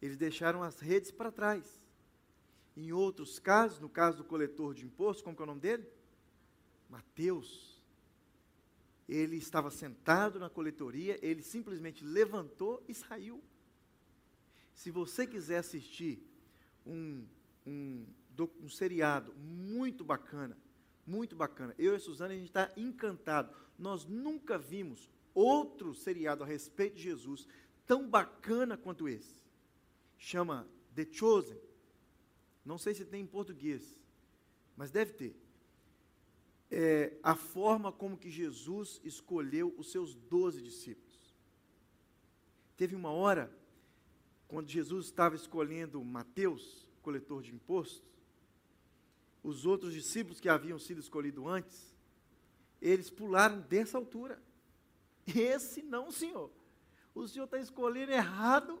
eles 0.00 0.16
deixaram 0.16 0.62
as 0.62 0.80
redes 0.80 1.12
para 1.12 1.30
trás. 1.30 1.80
Em 2.76 2.92
outros 2.92 3.38
casos, 3.38 3.78
no 3.78 3.88
caso 3.88 4.18
do 4.18 4.24
coletor 4.24 4.74
de 4.74 4.84
impostos, 4.84 5.22
como 5.22 5.36
é 5.38 5.42
o 5.42 5.46
nome 5.46 5.60
dele? 5.60 5.86
Mateus. 6.88 7.82
Ele 9.08 9.36
estava 9.36 9.70
sentado 9.70 10.38
na 10.38 10.48
coletoria, 10.48 11.18
ele 11.22 11.42
simplesmente 11.42 12.04
levantou 12.04 12.82
e 12.88 12.94
saiu. 12.94 13.42
Se 14.74 14.90
você 14.90 15.26
quiser 15.26 15.58
assistir 15.58 16.26
um, 16.86 17.26
um, 17.66 18.06
um 18.60 18.68
seriado 18.68 19.34
muito 19.34 20.02
bacana, 20.04 20.56
muito 21.06 21.36
bacana. 21.36 21.74
Eu 21.78 21.92
e 21.92 21.96
a 21.96 22.00
Suzana, 22.00 22.32
a 22.32 22.36
gente 22.36 22.46
está 22.46 22.72
encantado. 22.76 23.54
Nós 23.78 24.06
nunca 24.06 24.56
vimos 24.56 25.10
outro 25.34 25.94
seriado 25.94 26.42
a 26.42 26.46
respeito 26.46 26.96
de 26.96 27.02
Jesus 27.02 27.46
tão 27.86 28.08
bacana 28.08 28.76
quanto 28.76 29.08
esse. 29.08 29.42
Chama 30.16 30.66
The 30.94 31.06
Chosen. 31.10 31.58
Não 32.64 32.78
sei 32.78 32.94
se 32.94 33.04
tem 33.04 33.22
em 33.22 33.26
português, 33.26 33.98
mas 34.76 34.90
deve 34.90 35.12
ter. 35.12 35.36
É, 36.70 37.18
a 37.22 37.34
forma 37.34 37.92
como 37.92 38.16
que 38.16 38.30
Jesus 38.30 39.00
escolheu 39.04 39.74
os 39.76 39.90
seus 39.90 40.14
doze 40.14 40.62
discípulos. 40.62 41.34
Teve 42.76 42.94
uma 42.94 43.10
hora 43.10 43.52
quando 44.48 44.68
Jesus 44.68 45.06
estava 45.06 45.34
escolhendo 45.34 46.02
Mateus, 46.04 46.86
coletor 47.02 47.42
de 47.42 47.54
impostos, 47.54 48.02
os 49.42 49.66
outros 49.66 49.92
discípulos 49.92 50.40
que 50.40 50.48
haviam 50.48 50.78
sido 50.78 51.00
escolhidos 51.00 51.44
antes, 51.46 51.94
eles 52.80 53.10
pularam 53.10 53.60
dessa 53.60 53.98
altura. 53.98 54.42
Esse 55.26 55.82
não, 55.82 56.10
Senhor. 56.10 56.50
O 57.14 57.26
Senhor 57.26 57.44
está 57.44 57.58
escolhendo 57.58 58.12
errado. 58.12 58.80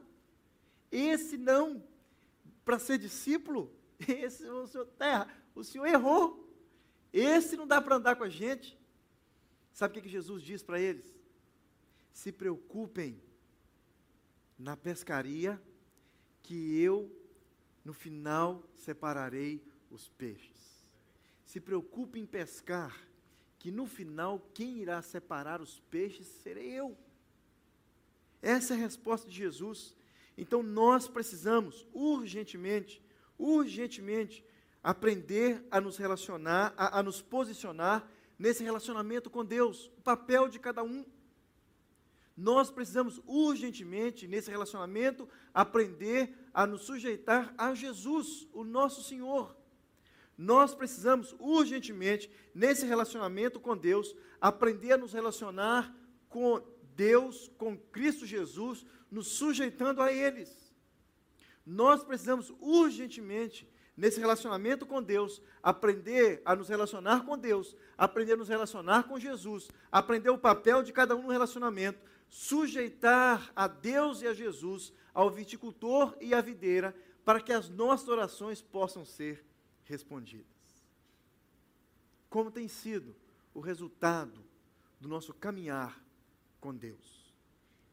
Esse 0.90 1.36
não. 1.36 1.82
Para 2.64 2.78
ser 2.78 2.98
discípulo, 2.98 3.72
esse 4.06 4.48
o 4.48 4.66
Senhor 4.66 4.86
está 4.86 5.08
errado. 5.08 5.30
O 5.54 5.64
Senhor 5.64 5.86
errou. 5.86 6.48
Esse 7.12 7.56
não 7.56 7.66
dá 7.66 7.80
para 7.80 7.96
andar 7.96 8.16
com 8.16 8.24
a 8.24 8.28
gente. 8.28 8.78
Sabe 9.72 9.92
o 9.92 9.94
que, 9.94 10.02
que 10.02 10.12
Jesus 10.12 10.42
diz 10.42 10.62
para 10.62 10.80
eles? 10.80 11.04
Se 12.12 12.30
preocupem 12.30 13.20
na 14.58 14.76
pescaria, 14.76 15.60
que 16.42 16.80
eu, 16.80 17.10
no 17.84 17.92
final, 17.92 18.62
separarei 18.76 19.64
os 19.90 20.08
peixes. 20.08 20.86
Se 21.44 21.60
preocupe 21.60 22.18
em 22.18 22.26
pescar, 22.26 22.96
que 23.58 23.70
no 23.70 23.86
final 23.86 24.40
quem 24.54 24.78
irá 24.78 25.00
separar 25.02 25.60
os 25.60 25.80
peixes 25.80 26.26
serei 26.26 26.72
eu. 26.72 26.96
Essa 28.40 28.74
é 28.74 28.76
a 28.76 28.80
resposta 28.80 29.28
de 29.28 29.36
Jesus. 29.36 29.94
Então 30.36 30.62
nós 30.62 31.08
precisamos 31.08 31.86
urgentemente, 31.92 33.02
urgentemente, 33.38 34.44
aprender 34.82 35.64
a 35.70 35.80
nos 35.80 35.96
relacionar, 35.96 36.74
a, 36.76 36.98
a 36.98 37.02
nos 37.02 37.22
posicionar 37.22 38.08
nesse 38.38 38.64
relacionamento 38.64 39.30
com 39.30 39.44
Deus, 39.44 39.86
o 39.98 40.02
papel 40.02 40.48
de 40.48 40.58
cada 40.58 40.82
um. 40.82 41.04
Nós 42.36 42.70
precisamos 42.70 43.20
urgentemente, 43.26 44.26
nesse 44.26 44.50
relacionamento, 44.50 45.28
aprender 45.52 46.34
a 46.52 46.66
nos 46.66 46.82
sujeitar 46.82 47.54
a 47.56 47.74
Jesus, 47.74 48.48
o 48.52 48.64
nosso 48.64 49.02
Senhor. 49.02 49.54
Nós 50.36 50.74
precisamos 50.74 51.36
urgentemente, 51.38 52.30
nesse 52.54 52.86
relacionamento 52.86 53.60
com 53.60 53.76
Deus, 53.76 54.16
aprender 54.40 54.92
a 54.92 54.98
nos 54.98 55.12
relacionar 55.12 55.94
com 56.28 56.60
Deus, 56.96 57.50
com 57.58 57.76
Cristo 57.76 58.26
Jesus, 58.26 58.84
nos 59.10 59.28
sujeitando 59.28 60.02
a 60.02 60.12
eles. 60.12 60.72
Nós 61.64 62.02
precisamos 62.02 62.52
urgentemente, 62.60 63.68
nesse 63.96 64.18
relacionamento 64.18 64.86
com 64.86 65.02
Deus, 65.02 65.40
aprender 65.62 66.42
a 66.44 66.56
nos 66.56 66.68
relacionar 66.68 67.24
com 67.24 67.38
Deus, 67.38 67.76
aprender 67.96 68.32
a 68.32 68.36
nos 68.36 68.48
relacionar 68.48 69.04
com 69.04 69.18
Jesus, 69.18 69.68
aprender 69.90 70.30
o 70.30 70.38
papel 70.38 70.82
de 70.82 70.92
cada 70.92 71.14
um 71.14 71.22
no 71.22 71.30
relacionamento, 71.30 72.00
sujeitar 72.28 73.52
a 73.54 73.68
Deus 73.68 74.22
e 74.22 74.26
a 74.26 74.34
Jesus, 74.34 74.92
ao 75.12 75.30
viticultor 75.30 76.16
e 76.20 76.34
à 76.34 76.40
videira, 76.40 76.96
para 77.24 77.40
que 77.40 77.52
as 77.52 77.68
nossas 77.68 78.08
orações 78.08 78.62
possam 78.62 79.04
ser 79.04 79.44
respondidas. 79.84 80.46
Como 82.28 82.50
tem 82.50 82.66
sido 82.66 83.14
o 83.54 83.60
resultado 83.60 84.42
do 84.98 85.08
nosso 85.08 85.34
caminhar 85.34 86.02
com 86.62 86.74
Deus? 86.74 87.34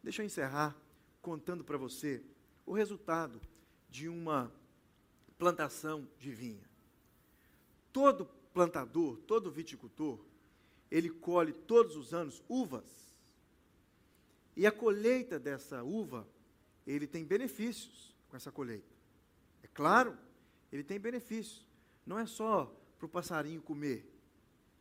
Deixa 0.02 0.22
eu 0.22 0.26
encerrar 0.28 0.78
contando 1.22 1.64
para 1.64 1.78
você 1.78 2.24
o 2.66 2.72
resultado 2.72 3.42
de 3.90 4.08
uma 4.08 4.54
plantação 5.40 6.08
de 6.20 6.32
vinha. 6.32 6.70
Todo 7.92 8.28
plantador, 8.54 9.18
todo 9.26 9.52
viticultor, 9.52 10.24
ele 10.92 11.10
colhe 11.10 11.52
todos 11.52 11.98
os 11.98 12.14
anos 12.14 12.44
uvas. 12.48 12.86
E 14.56 14.68
a 14.68 14.72
colheita 14.72 15.40
dessa 15.40 15.84
uva, 15.84 16.28
ele 16.86 17.08
tem 17.08 17.26
benefícios 17.26 18.16
com 18.30 18.38
essa 18.38 18.52
colheita. 18.52 18.94
É 19.64 19.68
claro, 19.68 20.16
ele 20.72 20.84
tem 20.84 21.00
benefícios. 21.00 21.66
Não 22.06 22.20
é 22.20 22.28
só 22.28 22.72
para 23.00 23.06
o 23.08 23.10
passarinho 23.10 23.62
comer, 23.62 24.08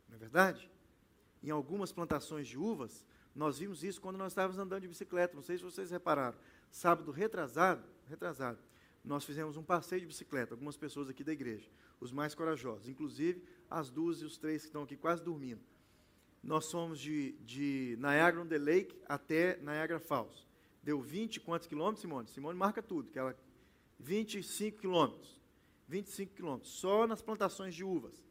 não 0.07 0.15
é 0.15 0.19
verdade? 0.19 0.69
Em 1.41 1.49
algumas 1.49 1.91
plantações 1.91 2.47
de 2.47 2.57
uvas, 2.57 3.03
nós 3.39 3.57
vimos 3.57 3.85
isso 3.85 4.01
quando 4.01 4.17
nós 4.17 4.33
estávamos 4.33 4.59
andando 4.59 4.81
de 4.81 4.89
bicicleta. 4.89 5.33
Não 5.33 5.41
sei 5.41 5.57
se 5.57 5.63
vocês 5.63 5.89
repararam. 5.89 6.37
Sábado 6.69 7.09
retrasado, 7.09 7.81
retrasado, 8.05 8.59
nós 9.01 9.23
fizemos 9.23 9.55
um 9.55 9.63
passeio 9.63 10.01
de 10.01 10.07
bicicleta, 10.07 10.53
algumas 10.53 10.75
pessoas 10.75 11.09
aqui 11.09 11.23
da 11.23 11.31
igreja, 11.31 11.69
os 12.01 12.11
mais 12.11 12.35
corajosos, 12.35 12.89
inclusive 12.89 13.41
as 13.69 13.89
duas 13.89 14.21
e 14.21 14.25
os 14.25 14.37
três 14.37 14.63
que 14.63 14.67
estão 14.67 14.83
aqui 14.83 14.97
quase 14.97 15.23
dormindo. 15.23 15.61
Nós 16.43 16.69
fomos 16.69 16.99
de, 16.99 17.31
de 17.39 17.97
Niagara 17.97 18.41
on 18.41 18.45
the 18.45 18.57
Lake 18.57 18.99
até 19.07 19.55
Niagara 19.61 20.01
Falls. 20.01 20.45
Deu 20.83 21.01
20 21.01 21.39
quantos 21.39 21.65
quilômetros, 21.65 22.01
Simone? 22.01 22.27
Simone 22.27 22.59
marca 22.59 22.83
tudo, 22.83 23.09
que 23.09 23.17
ela 23.17 23.33
25 23.99 24.79
quilômetros. 24.79 25.39
25 25.87 26.33
quilômetros, 26.35 26.73
só 26.73 27.07
nas 27.07 27.21
plantações 27.21 27.73
de 27.73 27.85
uvas. 27.85 28.21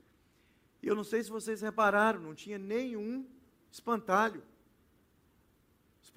E 0.82 0.86
eu 0.86 0.94
não 0.94 1.02
sei 1.02 1.24
se 1.24 1.30
vocês 1.30 1.62
repararam, 1.62 2.20
não 2.20 2.34
tinha 2.34 2.58
nenhum 2.58 3.26
espantalho. 3.72 4.42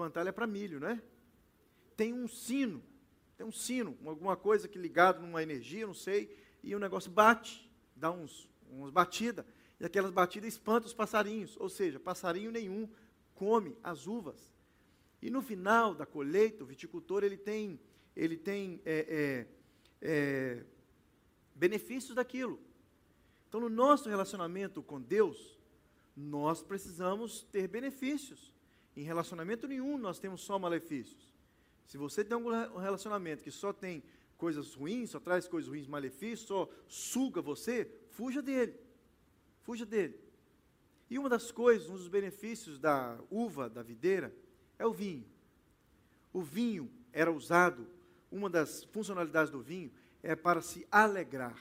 Espantalho 0.04 0.30
é 0.30 0.32
para 0.32 0.48
milho, 0.48 0.80
né? 0.80 1.02
Tem 1.96 2.14
um 2.14 2.28
sino 2.28 2.84
tem 3.42 3.48
um 3.48 3.52
sino, 3.52 3.98
alguma 4.06 4.38
coisa 4.38 4.68
que 4.68 4.78
ligado 4.78 5.20
numa 5.20 5.42
energia, 5.42 5.88
não 5.88 5.96
sei, 5.96 6.38
e 6.62 6.76
o 6.76 6.80
negócio 6.80 7.10
bate, 7.10 7.68
dá 7.96 8.12
uns, 8.12 8.48
umas 8.70 8.92
batidas, 8.92 9.44
e 9.80 9.86
aquelas 9.86 10.12
batidas 10.12 10.54
espantam 10.54 10.86
os 10.86 10.94
passarinhos, 10.94 11.58
ou 11.60 11.68
seja, 11.68 12.00
passarinho 12.00 12.52
nenhum 12.52 12.88
come 13.34 13.76
as 13.84 14.06
uvas. 14.06 14.54
E 15.20 15.32
no 15.32 15.42
final 15.42 15.96
da 15.96 16.06
colheita, 16.06 16.64
o 16.64 16.68
viticultor 16.68 17.24
ele 17.24 17.36
tem, 17.36 17.80
ele 18.16 18.38
tem 18.38 18.80
é, 18.86 19.08
é, 19.10 19.48
é, 20.08 20.64
benefícios 21.56 22.14
daquilo. 22.14 22.60
Então, 23.50 23.60
no 23.60 23.70
nosso 23.70 24.08
relacionamento 24.08 24.84
com 24.84 25.02
Deus, 25.02 25.58
nós 26.16 26.62
precisamos 26.62 27.42
ter 27.52 27.68
benefícios. 27.68 28.54
Em 29.02 29.04
relacionamento 29.04 29.68
nenhum 29.68 29.98
nós 29.98 30.20
temos 30.20 30.42
só 30.42 30.60
malefícios. 30.60 31.34
Se 31.88 31.98
você 31.98 32.24
tem 32.24 32.38
um 32.38 32.78
relacionamento 32.78 33.44
que 33.44 33.50
só 33.50 33.74
tem 33.74 34.04
coisas 34.38 34.76
ruins, 34.76 35.10
só 35.10 35.20
traz 35.20 35.48
coisas 35.48 35.68
ruins, 35.68 35.88
malefícios, 35.88 36.48
só 36.48 36.70
suga 36.88 37.42
você, 37.42 37.92
fuja 38.12 38.44
dele. 38.44 38.80
Fuja 39.64 39.88
dele. 39.88 40.20
E 41.10 41.18
uma 41.18 41.28
das 41.28 41.52
coisas, 41.52 41.90
um 41.90 41.96
dos 41.96 42.08
benefícios 42.08 42.78
da 42.78 43.20
uva, 43.32 43.68
da 43.68 43.82
videira, 43.82 44.32
é 44.78 44.86
o 44.86 44.94
vinho. 44.94 45.26
O 46.32 46.44
vinho 46.44 46.88
era 47.12 47.32
usado, 47.32 47.88
uma 48.32 48.52
das 48.52 48.84
funcionalidades 48.84 49.52
do 49.52 49.64
vinho 49.64 49.92
é 50.22 50.36
para 50.36 50.62
se 50.62 50.86
alegrar. 50.92 51.60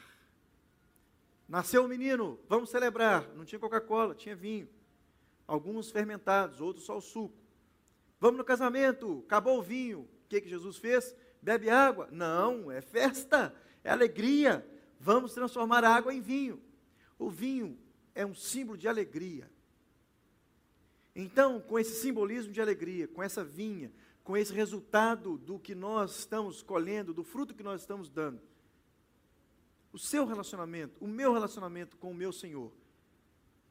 Nasceu 1.49 1.81
o 1.81 1.85
um 1.87 1.89
menino, 1.89 2.39
vamos 2.47 2.69
celebrar. 2.69 3.27
Não 3.35 3.47
tinha 3.47 3.59
Coca-Cola, 3.59 4.15
tinha 4.15 4.37
vinho. 4.37 4.69
Alguns 5.51 5.91
fermentados, 5.91 6.61
outros 6.61 6.85
só 6.85 6.97
o 6.97 7.01
suco. 7.01 7.37
Vamos 8.21 8.39
no 8.39 8.45
casamento, 8.45 9.25
acabou 9.27 9.59
o 9.59 9.63
vinho 9.63 10.09
que, 10.31 10.41
que 10.41 10.49
Jesus 10.49 10.79
fez? 10.79 11.15
Bebe 11.43 11.69
água? 11.69 12.09
Não, 12.13 12.71
é 12.71 12.81
festa, 12.81 13.53
é 13.83 13.91
alegria. 13.91 14.65
Vamos 14.99 15.35
transformar 15.35 15.85
a 15.85 15.93
água 15.93 16.15
em 16.15 16.21
vinho. 16.21 16.63
O 17.19 17.29
vinho 17.29 17.77
é 18.15 18.25
um 18.25 18.35
símbolo 18.35 18.79
de 18.79 18.87
alegria. 18.87 19.51
Então, 21.15 21.61
com 21.61 21.79
esse 21.79 22.01
simbolismo 22.01 22.53
de 22.53 22.61
alegria, 22.61 23.09
com 23.09 23.23
essa 23.23 23.43
vinha, 23.43 23.93
com 24.23 24.37
esse 24.37 24.53
resultado 24.53 25.37
do 25.37 25.59
que 25.59 25.75
nós 25.75 26.21
estamos 26.21 26.63
colhendo, 26.63 27.13
do 27.13 27.25
fruto 27.25 27.55
que 27.55 27.65
nós 27.65 27.81
estamos 27.81 28.09
dando, 28.09 28.41
o 29.93 29.99
seu 29.99 30.25
relacionamento, 30.25 30.97
o 31.05 31.09
meu 31.09 31.33
relacionamento 31.33 31.97
com 31.97 32.13
o 32.13 32.15
meu 32.15 32.33
Senhor, 32.33 32.73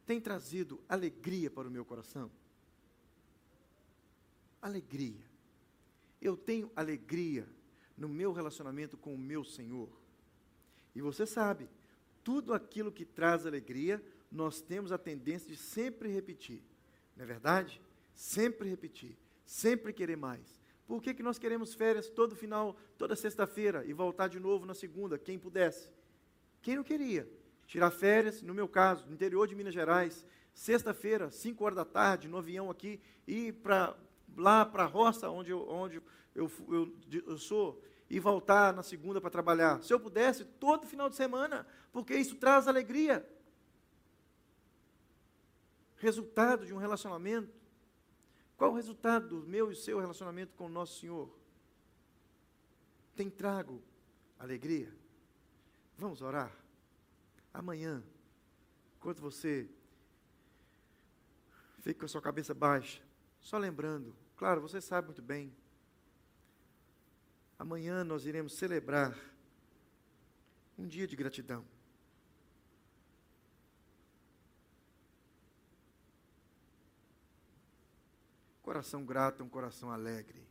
tem 0.09 0.19
trazido 0.19 0.79
alegria 0.89 1.49
para 1.51 1.67
o 1.67 1.71
meu 1.71 1.85
coração? 1.85 2.31
Alegria 4.59 5.29
eu 6.21 6.35
tenho 6.35 6.71
alegria 6.75 7.47
no 7.97 8.09
meu 8.09 8.31
relacionamento 8.31 8.97
com 8.97 9.13
o 9.13 9.17
meu 9.17 9.43
Senhor. 9.43 9.89
E 10.95 11.01
você 11.01 11.25
sabe, 11.25 11.69
tudo 12.23 12.53
aquilo 12.53 12.91
que 12.91 13.05
traz 13.05 13.45
alegria, 13.45 14.03
nós 14.31 14.61
temos 14.61 14.91
a 14.91 14.97
tendência 14.97 15.47
de 15.47 15.55
sempre 15.55 16.09
repetir. 16.09 16.61
Não 17.15 17.23
é 17.23 17.27
verdade? 17.27 17.81
Sempre 18.13 18.69
repetir, 18.69 19.17
sempre 19.45 19.93
querer 19.93 20.17
mais. 20.17 20.59
Por 20.87 21.01
que, 21.01 21.13
que 21.13 21.23
nós 21.23 21.37
queremos 21.37 21.73
férias 21.73 22.09
todo 22.09 22.35
final, 22.35 22.75
toda 22.97 23.15
sexta-feira 23.15 23.85
e 23.85 23.93
voltar 23.93 24.27
de 24.27 24.39
novo 24.39 24.65
na 24.65 24.73
segunda, 24.73 25.17
quem 25.17 25.37
pudesse? 25.37 25.91
Quem 26.61 26.75
não 26.75 26.83
queria? 26.83 27.29
Tirar 27.69 27.91
férias, 27.91 28.41
no 28.41 28.51
meu 28.51 28.67
caso, 28.67 29.05
no 29.05 29.13
interior 29.13 29.47
de 29.47 29.53
Minas 29.53 29.75
Gerais, 29.75 30.25
sexta-feira, 30.55 31.29
5 31.29 31.63
horas 31.63 31.75
da 31.75 31.85
tarde, 31.85 32.27
no 32.27 32.37
avião 32.37 32.67
aqui, 32.71 32.99
ir 33.27 33.53
para 33.53 33.95
lá 34.35 34.65
para 34.65 34.85
a 34.85 34.87
roça 34.87 35.29
onde, 35.29 35.51
eu, 35.51 35.69
onde 35.69 36.01
eu, 36.33 36.51
eu, 36.67 36.97
eu 37.27 37.37
sou 37.37 37.79
e 38.09 38.19
voltar 38.19 38.73
na 38.73 38.81
segunda 38.81 39.21
para 39.21 39.29
trabalhar. 39.29 39.83
Se 39.83 39.93
eu 39.93 39.99
pudesse, 39.99 40.43
todo 40.45 40.87
final 40.87 41.11
de 41.11 41.15
semana, 41.15 41.63
porque 41.91 42.15
isso 42.15 42.37
traz 42.37 42.67
alegria. 42.67 43.23
Resultado 45.97 46.65
de 46.65 46.73
um 46.73 46.77
relacionamento. 46.77 47.53
Qual 48.57 48.71
o 48.71 48.75
resultado 48.75 49.27
do 49.27 49.47
meu 49.47 49.71
e 49.71 49.75
seu 49.75 49.99
relacionamento 49.99 50.55
com 50.55 50.65
o 50.65 50.69
nosso 50.69 51.01
Senhor? 51.01 51.29
Tem 53.15 53.29
trago 53.29 53.79
alegria? 54.39 54.91
Vamos 55.99 56.23
orar? 56.23 56.51
Amanhã, 57.53 58.03
enquanto 58.97 59.21
você 59.21 59.69
fica 61.81 61.99
com 61.99 62.05
a 62.05 62.09
sua 62.09 62.21
cabeça 62.21 62.53
baixa, 62.53 63.01
só 63.41 63.57
lembrando, 63.57 64.15
claro, 64.35 64.61
você 64.61 64.79
sabe 64.81 65.07
muito 65.07 65.21
bem. 65.21 65.55
Amanhã 67.57 68.03
nós 68.03 68.25
iremos 68.25 68.53
celebrar 68.53 69.17
um 70.77 70.87
dia 70.87 71.05
de 71.05 71.15
gratidão. 71.15 71.65
Coração 78.61 79.03
grato 79.03 79.43
um 79.43 79.49
coração 79.49 79.91
alegre. 79.91 80.48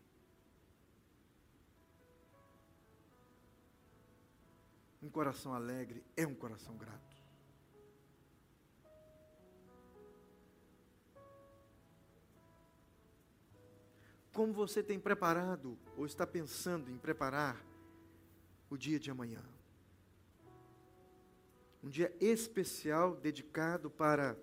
Um 5.03 5.09
coração 5.09 5.55
alegre 5.55 6.05
é 6.16 6.26
um 6.26 6.34
coração 6.34 6.76
grato. 6.76 7.16
Como 14.32 14.53
você 14.53 14.82
tem 14.82 15.01
preparado 15.01 15.76
ou 15.96 16.07
está 16.07 16.26
pensando 16.26 16.90
em 16.90 16.96
preparar 16.96 17.64
o 18.70 18.76
dia 18.76 18.99
de 18.99 19.11
amanhã? 19.11 19.42
Um 21.82 21.88
dia 21.88 22.14
especial 22.20 23.16
dedicado 23.16 23.90
para 23.90 24.36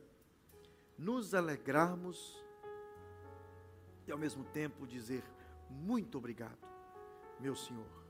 nos 0.97 1.33
alegrarmos 1.33 2.43
e 4.07 4.11
ao 4.11 4.17
mesmo 4.17 4.43
tempo 4.45 4.87
dizer 4.87 5.23
muito 5.69 6.17
obrigado, 6.17 6.59
meu 7.39 7.55
Senhor. 7.55 8.04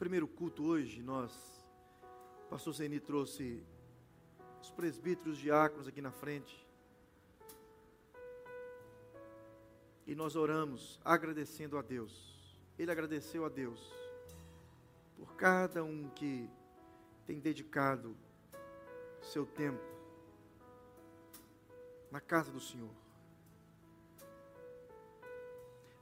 Primeiro 0.00 0.26
culto 0.26 0.64
hoje, 0.64 1.02
nós, 1.02 1.30
pastor 2.48 2.72
Zeni 2.72 2.98
trouxe 2.98 3.62
os 4.58 4.70
presbíteros 4.70 5.36
diáconos 5.36 5.86
aqui 5.86 6.00
na 6.00 6.10
frente. 6.10 6.66
E 10.06 10.14
nós 10.14 10.36
oramos 10.36 10.98
agradecendo 11.04 11.76
a 11.76 11.82
Deus. 11.82 12.50
Ele 12.78 12.90
agradeceu 12.90 13.44
a 13.44 13.50
Deus 13.50 13.92
por 15.18 15.36
cada 15.36 15.84
um 15.84 16.08
que 16.08 16.48
tem 17.26 17.38
dedicado 17.38 18.16
seu 19.20 19.44
tempo 19.44 19.84
na 22.10 22.22
casa 22.22 22.50
do 22.50 22.58
Senhor. 22.58 22.94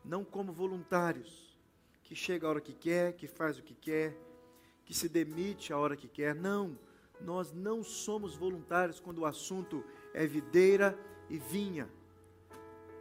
Não 0.05 0.24
como 0.24 0.53
voluntários, 0.53 1.47
que 2.09 2.14
chega 2.14 2.46
a 2.46 2.50
hora 2.50 2.61
que 2.61 2.72
quer, 2.72 3.12
que 3.12 3.26
faz 3.26 3.59
o 3.59 3.62
que 3.62 3.74
quer, 3.74 4.16
que 4.82 4.94
se 4.94 5.11
demite 5.11 5.74
a 5.74 5.78
hora 5.78 5.94
que 5.94 6.09
quer. 6.09 6.34
Não, 6.34 6.78
nós 7.20 7.52
não 7.52 7.84
somos 7.84 8.34
voluntários 8.34 8.98
quando 8.98 9.18
o 9.18 9.26
assunto 9.26 9.84
é 10.14 10.26
videira 10.26 10.98
e 11.28 11.36
vinha. 11.36 11.86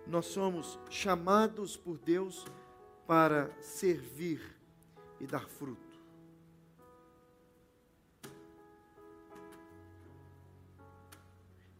Nós 0.05 0.25
somos 0.25 0.77
chamados 0.89 1.77
por 1.77 1.97
Deus 1.97 2.45
para 3.07 3.49
servir 3.61 4.41
e 5.21 5.25
dar 5.25 5.47
fruto. 5.47 5.97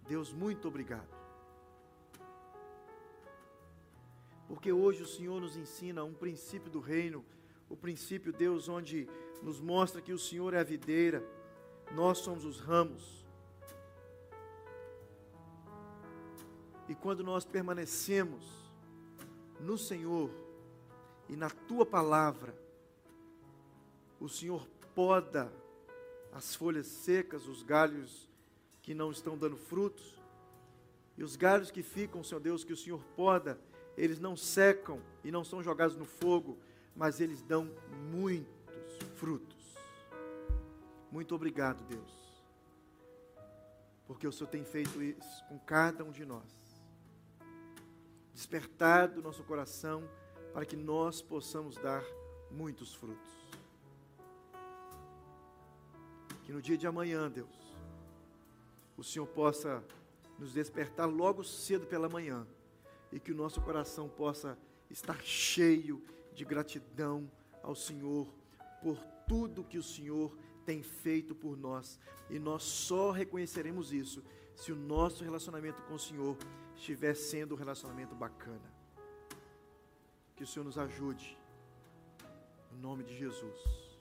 Deus, 0.08 0.32
muito 0.32 0.66
obrigado. 0.70 1.17
Porque 4.48 4.72
hoje 4.72 5.04
o 5.04 5.08
Senhor 5.08 5.42
nos 5.42 5.58
ensina 5.58 6.04
um 6.04 6.14
princípio 6.14 6.72
do 6.72 6.80
reino, 6.80 7.24
o 7.70 7.76
princípio, 7.76 8.32
Deus, 8.32 8.70
onde 8.70 9.08
nos 9.42 9.60
mostra 9.60 10.02
que 10.02 10.14
o 10.14 10.20
Senhor 10.20 10.54
é 10.54 10.60
a 10.60 10.64
videira, 10.64 11.24
nós 11.92 12.20
somos 12.20 12.46
os 12.46 12.60
ramos. 12.60 13.26
E 16.88 16.96
quando 16.96 17.24
nós 17.24 17.44
permanecemos 17.44 18.46
no 19.60 19.78
Senhor 19.78 20.32
e 21.28 21.36
na 21.36 21.50
tua 21.50 21.86
palavra, 21.86 22.56
o 24.20 24.30
Senhor 24.30 24.66
poda 24.96 25.52
as 26.32 26.56
folhas 26.56 26.88
secas, 26.88 27.48
os 27.48 27.64
galhos 27.64 28.30
que 28.82 28.94
não 28.94 29.12
estão 29.12 29.38
dando 29.38 29.58
frutos. 29.58 30.18
E 31.18 31.24
os 31.24 31.36
galhos 31.36 31.72
que 31.72 31.84
ficam, 31.84 32.24
Senhor 32.24 32.40
Deus, 32.40 32.64
que 32.64 32.74
o 32.74 32.78
Senhor 32.78 33.04
poda, 33.16 33.60
eles 33.98 34.20
não 34.20 34.38
secam 34.38 35.02
e 35.24 35.32
não 35.32 35.44
são 35.44 35.64
jogados 35.64 35.96
no 35.96 36.06
fogo, 36.06 36.58
mas 36.96 37.20
eles 37.20 37.42
dão 37.42 37.70
muitos 38.12 38.98
frutos. 39.16 39.76
Muito 41.12 41.34
obrigado, 41.34 41.84
Deus, 41.86 42.44
porque 44.06 44.28
o 44.28 44.32
Senhor 44.32 44.50
tem 44.50 44.64
feito 44.64 45.02
isso 45.02 45.44
com 45.50 45.58
cada 45.58 46.04
um 46.04 46.12
de 46.12 46.26
nós. 46.26 46.46
Despertado 48.34 49.22
nosso 49.22 49.44
coração 49.44 50.08
para 50.54 50.66
que 50.66 50.76
nós 50.76 51.22
possamos 51.22 51.76
dar 51.78 52.04
muitos 52.52 52.94
frutos. 52.94 53.48
Que 56.44 56.52
no 56.52 56.62
dia 56.62 56.78
de 56.78 56.86
amanhã, 56.86 57.32
Deus, 57.32 57.76
o 58.96 59.04
Senhor 59.04 59.26
possa 59.26 59.84
nos 60.38 60.54
despertar 60.54 61.06
logo 61.08 61.44
cedo 61.44 61.88
pela 61.88 62.08
manhã 62.08 62.46
e 63.12 63.20
que 63.20 63.32
o 63.32 63.36
nosso 63.36 63.62
coração 63.62 64.08
possa 64.08 64.58
estar 64.90 65.22
cheio 65.22 66.04
de 66.34 66.46
gratidão 66.46 67.30
ao 67.64 67.76
Senhor 67.76 68.28
por 68.82 68.98
tudo 69.28 69.64
que 69.64 69.78
o 69.78 69.84
Senhor 69.84 70.38
tem 70.66 70.84
feito 70.84 71.34
por 71.34 71.58
nós. 71.58 72.00
E 72.30 72.40
nós 72.40 72.64
só 72.64 73.12
reconheceremos 73.12 73.94
isso 73.94 74.24
se 74.56 74.72
o 74.72 74.76
nosso 74.76 75.24
relacionamento 75.24 75.82
com 75.84 75.96
o 75.96 76.00
Senhor 76.00 76.38
estiver 76.76 77.16
sendo 77.16 77.56
um 77.56 77.58
relacionamento 77.58 78.16
bacana. 78.16 78.74
Que 80.36 80.44
o 80.44 80.48
Senhor 80.48 80.66
nos 80.66 80.78
ajude. 80.78 81.38
Em 82.72 82.78
nome 82.78 83.04
de 83.04 83.18
Jesus. 83.18 83.98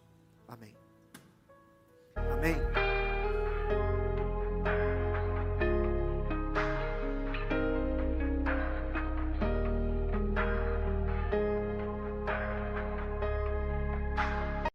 Amém. 0.49 0.77
Amém. 2.15 2.86